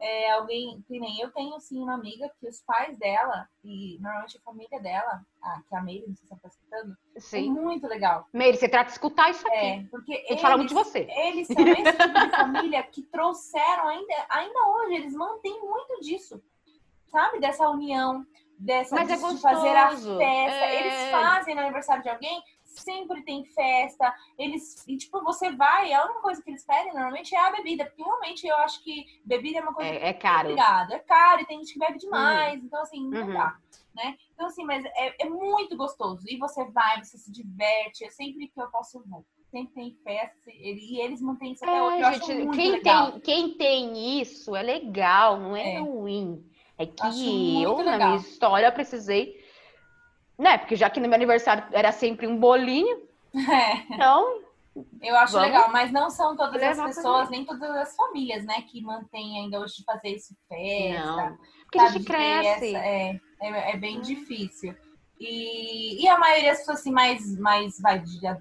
é, 0.00 0.30
alguém, 0.32 0.82
que 0.88 0.98
nem 0.98 1.20
eu 1.20 1.30
tenho 1.30 1.60
sim 1.60 1.82
uma 1.82 1.92
amiga 1.92 2.32
que 2.40 2.48
os 2.48 2.62
pais 2.62 2.96
dela, 2.96 3.46
e 3.62 3.98
normalmente 4.00 4.38
a 4.38 4.40
família 4.40 4.80
dela, 4.80 5.20
a, 5.42 5.60
que 5.68 5.74
é 5.74 5.78
a 5.78 5.82
Meire, 5.82 6.06
não 6.08 6.14
sei 6.16 6.26
se 6.26 6.32
ela 6.32 6.40
tá 6.40 6.48
escutando, 6.48 6.96
é 7.14 7.20
Sim. 7.20 7.50
muito 7.50 7.86
legal. 7.86 8.26
Meire, 8.32 8.56
você 8.56 8.66
trata 8.68 8.86
de 8.86 8.92
escutar 8.92 9.28
isso 9.30 9.46
aqui. 9.46 9.56
É, 9.58 9.84
porque 9.90 10.24
A 10.26 10.32
gente 10.32 10.40
fala 10.40 10.56
muito 10.56 10.70
de 10.70 10.74
eles- 10.74 10.86
você. 10.88 11.00
eles 11.10 11.46
são 11.48 11.66
esse 11.68 11.98
tipo 11.98 12.18
de 12.18 12.30
família 12.30 12.82
que 12.84 13.02
trouxeram 13.02 13.88
ainda, 13.88 14.14
ainda 14.30 14.68
hoje, 14.68 14.94
eles 14.94 15.12
mantêm 15.14 15.60
muito 15.60 16.00
disso, 16.00 16.42
sabe? 17.08 17.40
Dessa 17.40 17.68
união, 17.68 18.24
dessa 18.58 18.94
Mas 18.96 19.10
é 19.10 19.14
de 19.16 19.40
fazer 19.40 19.76
a 19.76 19.90
festa. 19.90 20.22
É. 20.22 20.80
Eles 20.80 21.10
fazem 21.10 21.54
no 21.54 21.60
aniversário 21.60 22.02
de 22.02 22.08
alguém, 22.08 22.42
sempre 22.64 23.22
tem 23.22 23.44
festa. 23.44 24.12
Eles, 24.38 24.84
e 24.86 24.96
tipo, 24.96 25.22
você 25.22 25.50
vai, 25.52 25.92
a 25.92 26.04
única 26.04 26.20
coisa 26.20 26.42
que 26.42 26.50
eles 26.50 26.64
pedem 26.64 26.92
normalmente 26.92 27.34
é 27.34 27.38
a 27.40 27.50
bebida, 27.52 27.84
porque 27.86 28.02
realmente 28.02 28.46
eu 28.46 28.56
acho 28.56 28.82
que 28.82 29.04
bebida 29.24 29.58
é 29.58 29.62
uma 29.62 29.74
coisa 29.74 29.90
É, 29.90 30.08
é 30.08 30.12
caro. 30.12 30.48
Obrigado. 30.50 30.92
É 30.92 30.98
caro 30.98 31.40
e 31.42 31.46
tem 31.46 31.58
gente 31.58 31.72
que 31.72 31.78
bebe 31.78 31.98
demais, 31.98 32.62
então 32.62 32.80
assim, 32.82 33.08
não 33.08 33.26
Uhum. 33.26 33.32
dá. 33.34 33.56
Né? 33.94 34.16
Então, 34.32 34.46
assim, 34.46 34.64
mas 34.64 34.84
é, 34.84 35.24
é 35.24 35.28
muito 35.28 35.76
gostoso. 35.76 36.22
E 36.28 36.36
você 36.36 36.64
vai, 36.66 37.02
você 37.02 37.18
se 37.18 37.32
diverte. 37.32 38.04
É 38.04 38.10
sempre 38.10 38.46
que 38.46 38.60
eu 38.60 38.70
posso, 38.70 38.98
eu 38.98 39.02
vou. 39.06 39.24
Sempre 39.50 39.74
tem 39.74 39.96
festa. 40.04 40.50
E 40.52 41.00
eles 41.00 41.20
mantêm 41.20 41.52
isso 41.52 41.64
até 41.64 41.82
hoje. 41.82 41.96
Eu 42.00 42.04
É, 42.04 42.08
acho 42.10 42.26
gente, 42.26 42.56
quem 42.56 42.70
legal. 42.70 43.12
tem, 43.12 43.20
quem 43.20 43.54
tem 43.54 44.20
isso 44.20 44.54
é 44.54 44.62
legal, 44.62 45.40
não 45.40 45.56
é, 45.56 45.74
É. 45.74 45.78
ruim. 45.80 46.47
É 46.78 46.86
que 46.86 47.62
eu, 47.62 47.70
muito 47.74 47.84
na 47.84 47.92
legal. 47.92 48.08
minha 48.10 48.20
história, 48.20 48.66
eu 48.66 48.72
precisei. 48.72 49.44
Né? 50.38 50.56
Porque 50.58 50.76
já 50.76 50.88
que 50.88 51.00
no 51.00 51.08
meu 51.08 51.16
aniversário 51.16 51.64
era 51.72 51.90
sempre 51.90 52.26
um 52.26 52.36
bolinho, 52.38 53.02
É, 53.34 53.74
então. 53.92 54.40
eu 55.02 55.16
acho 55.16 55.36
legal, 55.38 55.70
mas 55.72 55.90
não 55.90 56.08
são 56.08 56.36
todas 56.36 56.62
as 56.62 56.80
pessoas, 56.80 57.28
nem 57.28 57.44
todas 57.44 57.68
as 57.70 57.94
famílias, 57.96 58.44
né, 58.44 58.62
que 58.62 58.80
mantêm 58.80 59.40
ainda 59.40 59.58
hoje 59.60 59.76
de 59.78 59.84
fazer 59.84 60.10
isso 60.10 60.34
festa. 60.48 61.04
Não. 61.30 61.36
Porque 61.64 61.78
a 61.78 61.88
gente 61.88 62.04
cresce. 62.06 62.74
essa- 62.74 62.86
é, 62.86 63.20
é, 63.40 63.70
é 63.72 63.76
bem 63.76 63.96
Uhum. 63.96 64.02
difícil. 64.02 64.74
E, 65.20 66.02
e 66.02 66.08
a 66.08 66.16
maioria 66.16 66.50
das 66.50 66.60
pessoas 66.60 66.78
assim, 66.80 66.92
mais, 66.92 67.36
mais 67.38 67.84
ad- 67.84 68.38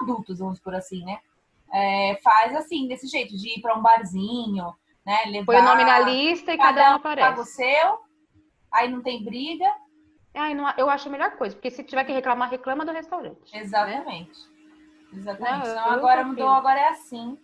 adultos, 0.00 0.38
vamos 0.38 0.58
por 0.60 0.74
assim, 0.74 1.04
né? 1.04 1.18
É, 1.72 2.18
faz 2.22 2.54
assim, 2.56 2.86
desse 2.88 3.06
jeito, 3.06 3.36
de 3.36 3.58
ir 3.58 3.60
para 3.60 3.76
um 3.76 3.82
barzinho, 3.82 4.74
né? 5.04 5.24
Levar, 5.26 5.46
Põe 5.46 5.56
o 5.56 5.62
nome 5.62 5.84
na 5.84 5.98
lista 6.00 6.52
e 6.52 6.56
cada, 6.58 6.96
um 6.96 7.00
paga 7.00 7.18
o 7.20 7.22
aparece. 7.24 7.52
seu, 7.52 7.98
aí 8.72 8.88
não 8.90 9.02
tem 9.02 9.22
briga. 9.24 9.72
Ai, 10.34 10.54
não, 10.54 10.68
eu 10.76 10.90
acho 10.90 11.08
a 11.08 11.12
melhor 11.12 11.32
coisa, 11.36 11.54
porque 11.54 11.70
se 11.70 11.84
tiver 11.84 12.04
que 12.04 12.12
reclamar, 12.12 12.50
reclama 12.50 12.84
do 12.84 12.92
restaurante. 12.92 13.56
Exatamente. 13.56 14.38
Exatamente. 15.12 15.66
Não, 15.68 15.74
então 15.74 15.90
agora 15.92 16.24
mudou, 16.24 16.48
agora 16.48 16.80
é 16.80 16.88
assim. 16.88 17.38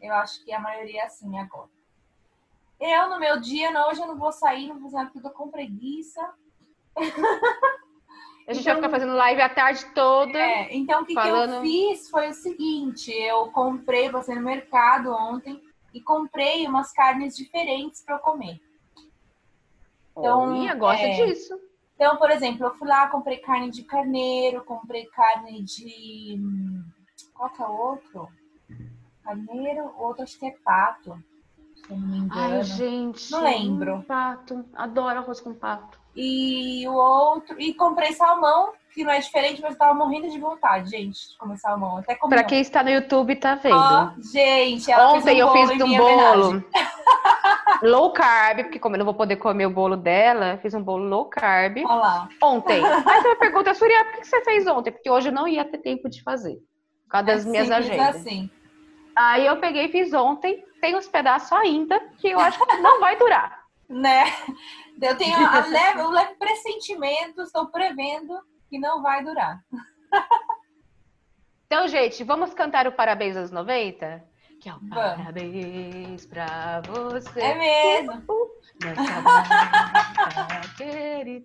Eu 0.00 0.12
acho 0.14 0.44
que 0.44 0.52
a 0.52 0.58
maioria 0.60 1.02
é 1.02 1.04
assim 1.04 1.38
agora. 1.38 1.68
Eu, 2.80 3.08
no 3.08 3.18
meu 3.20 3.40
dia, 3.40 3.70
não, 3.70 3.88
hoje 3.88 4.00
eu 4.02 4.06
não 4.08 4.16
vou 4.18 4.32
sair, 4.32 4.66
não 4.68 4.74
vou 4.74 4.82
fazer 4.84 4.96
nada, 4.96 5.10
porque 5.10 5.26
eu 5.26 5.30
tô 5.30 5.36
com 5.38 5.50
preguiça. 5.50 6.20
A 8.48 8.52
gente 8.52 8.62
Então- 8.62 8.74
vai 8.74 8.76
ficar 8.76 8.90
fazendo 8.90 9.14
live 9.14 9.40
a 9.42 9.48
tarde 9.48 9.84
toda. 9.94 10.38
É, 10.38 10.74
então 10.76 11.02
o 11.02 11.06
que, 11.06 11.14
que 11.14 11.18
eu 11.18 11.22
Falando- 11.22 11.60
fiz 11.62 12.08
foi 12.10 12.28
o 12.28 12.34
seguinte: 12.34 13.10
eu 13.12 13.50
comprei, 13.50 14.10
passei 14.10 14.34
no 14.34 14.42
mercado 14.42 15.10
ontem 15.12 15.60
e 15.92 16.00
comprei 16.00 16.66
umas 16.66 16.92
carnes 16.92 17.36
diferentes 17.36 18.02
para 18.02 18.16
eu 18.16 18.20
comer. 18.20 18.60
Então, 20.16 20.60
Olha, 20.60 20.74
gosta 20.74 21.06
é, 21.06 21.26
disso. 21.26 21.58
Então, 21.94 22.16
por 22.16 22.30
exemplo, 22.30 22.66
eu 22.66 22.74
fui 22.74 22.88
lá, 22.88 23.08
comprei 23.08 23.38
carne 23.38 23.70
de 23.70 23.82
carneiro, 23.82 24.64
comprei 24.64 25.06
carne 25.06 25.62
de. 25.62 26.40
Qual 27.34 27.50
que 27.50 27.62
é 27.62 27.66
o 27.66 27.76
outro? 27.76 28.28
Carneiro, 29.22 29.92
outro 29.98 30.22
acho 30.22 30.38
que 30.38 30.46
é 30.46 30.54
pato. 30.64 31.22
Se 31.74 31.90
eu 31.90 31.96
não 31.98 32.08
me 32.08 32.18
engano. 32.18 32.54
Ai, 32.56 32.62
gente. 32.62 33.30
Não 33.30 33.42
lembro. 33.42 34.02
Pato. 34.02 34.64
Adoro 34.74 35.18
arroz 35.18 35.40
com 35.40 35.54
pato. 35.54 35.98
E 36.14 36.86
o 36.88 36.92
outro. 36.94 37.60
E 37.60 37.74
comprei 37.74 38.12
salmão, 38.12 38.72
que 38.96 39.04
não 39.04 39.12
é 39.12 39.18
diferente, 39.18 39.60
mas 39.60 39.72
eu 39.72 39.78
tava 39.78 39.92
morrendo 39.92 40.30
de 40.30 40.38
vontade, 40.38 40.88
gente, 40.90 41.28
de 41.28 41.36
comer 41.36 41.58
salmão. 41.58 41.98
Até 41.98 42.14
comi 42.14 42.34
Pra 42.34 42.42
quem 42.42 42.62
está 42.62 42.82
no 42.82 42.88
YouTube, 42.88 43.36
tá 43.36 43.54
vendo? 43.54 43.76
Ó, 43.76 44.10
gente, 44.32 44.90
Ontem 44.90 45.34
um 45.34 45.38
eu 45.38 45.52
fiz 45.52 45.70
um 45.82 45.96
bolo 45.98 46.64
low 47.82 48.10
carb, 48.10 48.62
porque 48.62 48.78
como 48.78 48.94
eu 48.94 48.98
não 48.98 49.04
vou 49.04 49.12
poder 49.12 49.36
comer 49.36 49.66
o 49.66 49.70
bolo 49.70 49.98
dela, 49.98 50.58
fiz 50.62 50.72
um 50.72 50.82
bolo 50.82 51.04
low 51.04 51.26
carb 51.26 51.76
Olha 51.84 51.94
lá. 51.94 52.28
ontem. 52.42 52.82
Aí 52.82 53.20
você 53.20 53.28
me 53.28 53.36
pergunta, 53.36 53.74
Surya, 53.74 54.02
por 54.06 54.14
que 54.14 54.24
você 54.24 54.42
fez 54.42 54.66
ontem? 54.66 54.90
Porque 54.90 55.10
hoje 55.10 55.28
eu 55.28 55.32
não 55.32 55.46
ia 55.46 55.62
ter 55.62 55.76
tempo 55.78 56.08
de 56.08 56.22
fazer. 56.22 56.56
Por 57.04 57.10
causa 57.10 57.26
das 57.26 57.46
É 57.46 57.50
minhas 57.50 57.70
agendas. 57.70 58.16
assim. 58.16 58.50
Aí 59.14 59.44
eu 59.44 59.58
peguei 59.58 59.84
e 59.84 59.92
fiz 59.92 60.14
ontem. 60.14 60.64
Tem 60.80 60.96
uns 60.96 61.06
pedaços 61.06 61.52
ainda 61.52 62.00
que 62.18 62.28
eu 62.28 62.40
acho 62.40 62.58
que 62.58 62.76
não 62.78 62.98
vai 62.98 63.14
durar. 63.16 63.64
Né? 63.88 64.24
Eu 65.00 65.16
tenho 65.16 65.38
leve, 65.70 66.00
o 66.00 66.10
leve 66.10 66.34
pressentimento, 66.34 67.40
estou 67.40 67.68
prevendo 67.68 68.36
que 68.68 68.78
não 68.78 69.02
vai 69.02 69.24
durar. 69.24 69.60
Então, 71.66 71.88
gente, 71.88 72.22
vamos 72.22 72.54
cantar 72.54 72.86
o 72.86 72.92
Parabéns 72.92 73.36
aos 73.36 73.50
90? 73.50 74.22
Que 74.60 74.68
é 74.68 74.72
o 74.72 74.78
Vamos. 74.78 74.94
Parabéns 74.94 76.24
pra 76.26 76.80
você. 76.82 77.40
É 77.40 77.54
mesmo. 77.56 78.22
Nessa 78.84 79.20
data 79.20 80.68
querida. 80.78 81.44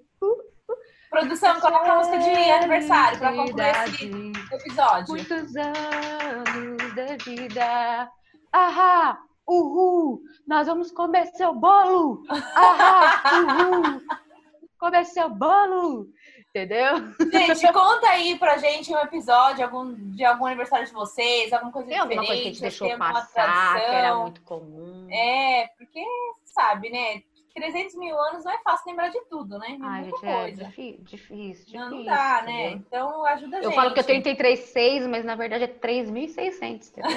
Produção, 1.09 1.59
coloca 1.59 1.91
a 1.91 1.97
música 1.97 2.19
de 2.19 2.30
aniversário 2.30 3.19
para 3.19 3.34
concluir 3.34 3.65
esse 3.88 4.32
episódio. 4.53 5.09
Muitos 5.09 5.55
anos 5.57 6.95
de 6.95 7.36
vida. 7.36 8.09
Ahá, 8.53 9.19
uhul, 9.45 10.22
nós 10.47 10.67
vamos 10.67 10.91
comer 10.91 11.26
seu 11.36 11.53
bolo. 11.53 12.24
Ahá, 12.30 13.24
uhul, 13.41 14.01
comer 14.80 15.03
seu 15.05 15.30
bolo. 15.30 16.07
Entendeu? 16.54 16.97
Gente, 17.32 17.72
conta 17.72 18.10
aí 18.10 18.38
pra 18.38 18.58
gente 18.58 18.93
um 18.93 18.99
episódio 18.99 19.64
algum, 19.64 19.93
de 20.12 20.26
algum 20.26 20.45
aniversário 20.45 20.86
de 20.86 20.91
vocês, 20.91 21.54
alguma 21.54 21.72
coisa 21.72 21.88
Tem 21.88 21.97
alguma 21.97 22.26
coisa 22.26 22.41
que 22.41 22.47
a 22.49 22.52
diferente. 22.52 22.54
gente 22.56 22.62
deixou 22.62 22.88
tem 22.88 22.93
alguma 22.93 23.14
passar, 23.14 23.76
que 23.80 23.86
era 23.95 24.16
muito 24.18 24.41
comum. 24.41 25.08
É, 25.10 25.70
porque 25.78 26.04
sabe, 26.43 26.89
né? 26.89 27.22
300 27.54 27.95
mil 27.95 28.18
anos 28.18 28.45
não 28.45 28.52
é 28.54 28.58
fácil 28.64 28.89
lembrar 28.89 29.10
de 29.10 29.20
tudo, 29.30 29.58
né? 29.60 29.78
Ai, 29.82 30.02
Muita 30.04 30.18
gente, 30.18 30.26
é 30.26 30.41
coisa. 30.41 30.64
difícil, 30.66 31.04
difícil, 31.04 31.80
Não, 31.80 31.89
não 31.89 32.04
dá, 32.06 32.41
né? 32.45 32.52
entendeu? 32.72 32.84
Então 32.88 33.26
ajuda 33.26 33.58
a 33.58 33.60
Eu 33.60 33.64
gente. 33.66 33.76
falo 33.76 33.93
que 33.93 33.99
eu 33.99 34.04
tenho 34.06 34.24
33,6, 34.24 35.08
mas 35.10 35.26
na 35.26 35.36
verdade 35.36 35.66
é 35.66 35.68
3.600, 35.68 36.89
entendeu? 36.89 37.12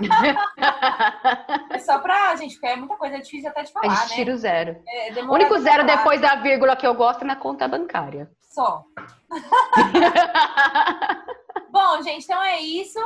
É 1.70 1.78
só 1.78 1.98
pra 1.98 2.34
gente, 2.36 2.54
porque 2.54 2.66
é 2.66 2.76
muita 2.76 2.96
coisa, 2.96 3.16
é 3.16 3.20
difícil 3.20 3.48
até 3.50 3.62
de 3.62 3.70
A 3.70 3.72
falar, 3.72 3.94
gente 3.94 4.08
né? 4.10 4.14
tira 4.16 4.32
o 4.32 4.36
zero. 4.36 4.76
É, 4.88 5.22
O 5.22 5.32
único 5.34 5.58
zero 5.58 5.82
falar. 5.86 5.96
depois 5.96 6.20
da 6.20 6.34
vírgula 6.36 6.74
que 6.76 6.86
eu 6.86 6.94
gosto 6.94 7.22
é 7.22 7.24
na 7.26 7.36
conta 7.36 7.68
bancária. 7.68 8.30
Só. 8.52 8.84
Bom, 11.70 12.02
gente, 12.02 12.24
então 12.24 12.42
é 12.42 12.60
isso. 12.60 12.98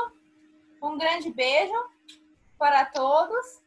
Um 0.82 0.98
grande 0.98 1.32
beijo 1.32 1.72
para 2.58 2.84
todos. 2.86 3.64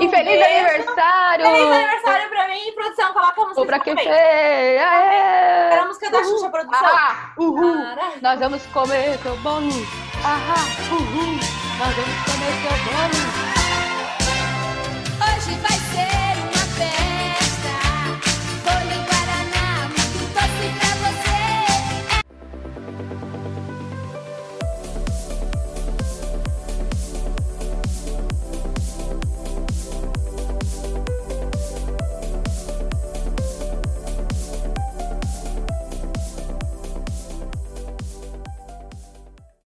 E 0.00 0.08
feliz 0.08 0.42
aniversário! 0.42 1.46
Feliz 1.46 1.70
aniversário 1.70 2.28
pra 2.28 2.48
mim, 2.48 2.72
produção. 2.74 3.12
Coloca 3.12 3.40
a 3.40 3.44
música 3.44 3.60
Ou 3.60 3.66
pra 3.66 3.78
quem 3.78 3.94
fez! 3.94 4.08
Era 4.08 5.82
a 5.82 5.86
música 5.86 6.10
da 6.10 6.24
Xuxa, 6.24 6.50
produção. 6.50 6.88
Ah, 6.88 7.32
uhul! 7.38 7.76
Para. 7.76 8.16
Nós 8.20 8.40
vamos 8.40 8.66
comer 8.66 9.16
seu 9.18 9.36
bolo! 9.36 9.68
Ahá, 10.24 10.56
uhul! 10.90 11.38
Nós 11.78 11.94
vamos 11.94 12.16
comer 12.24 12.52
seu 12.62 12.72
bolo! 12.84 13.35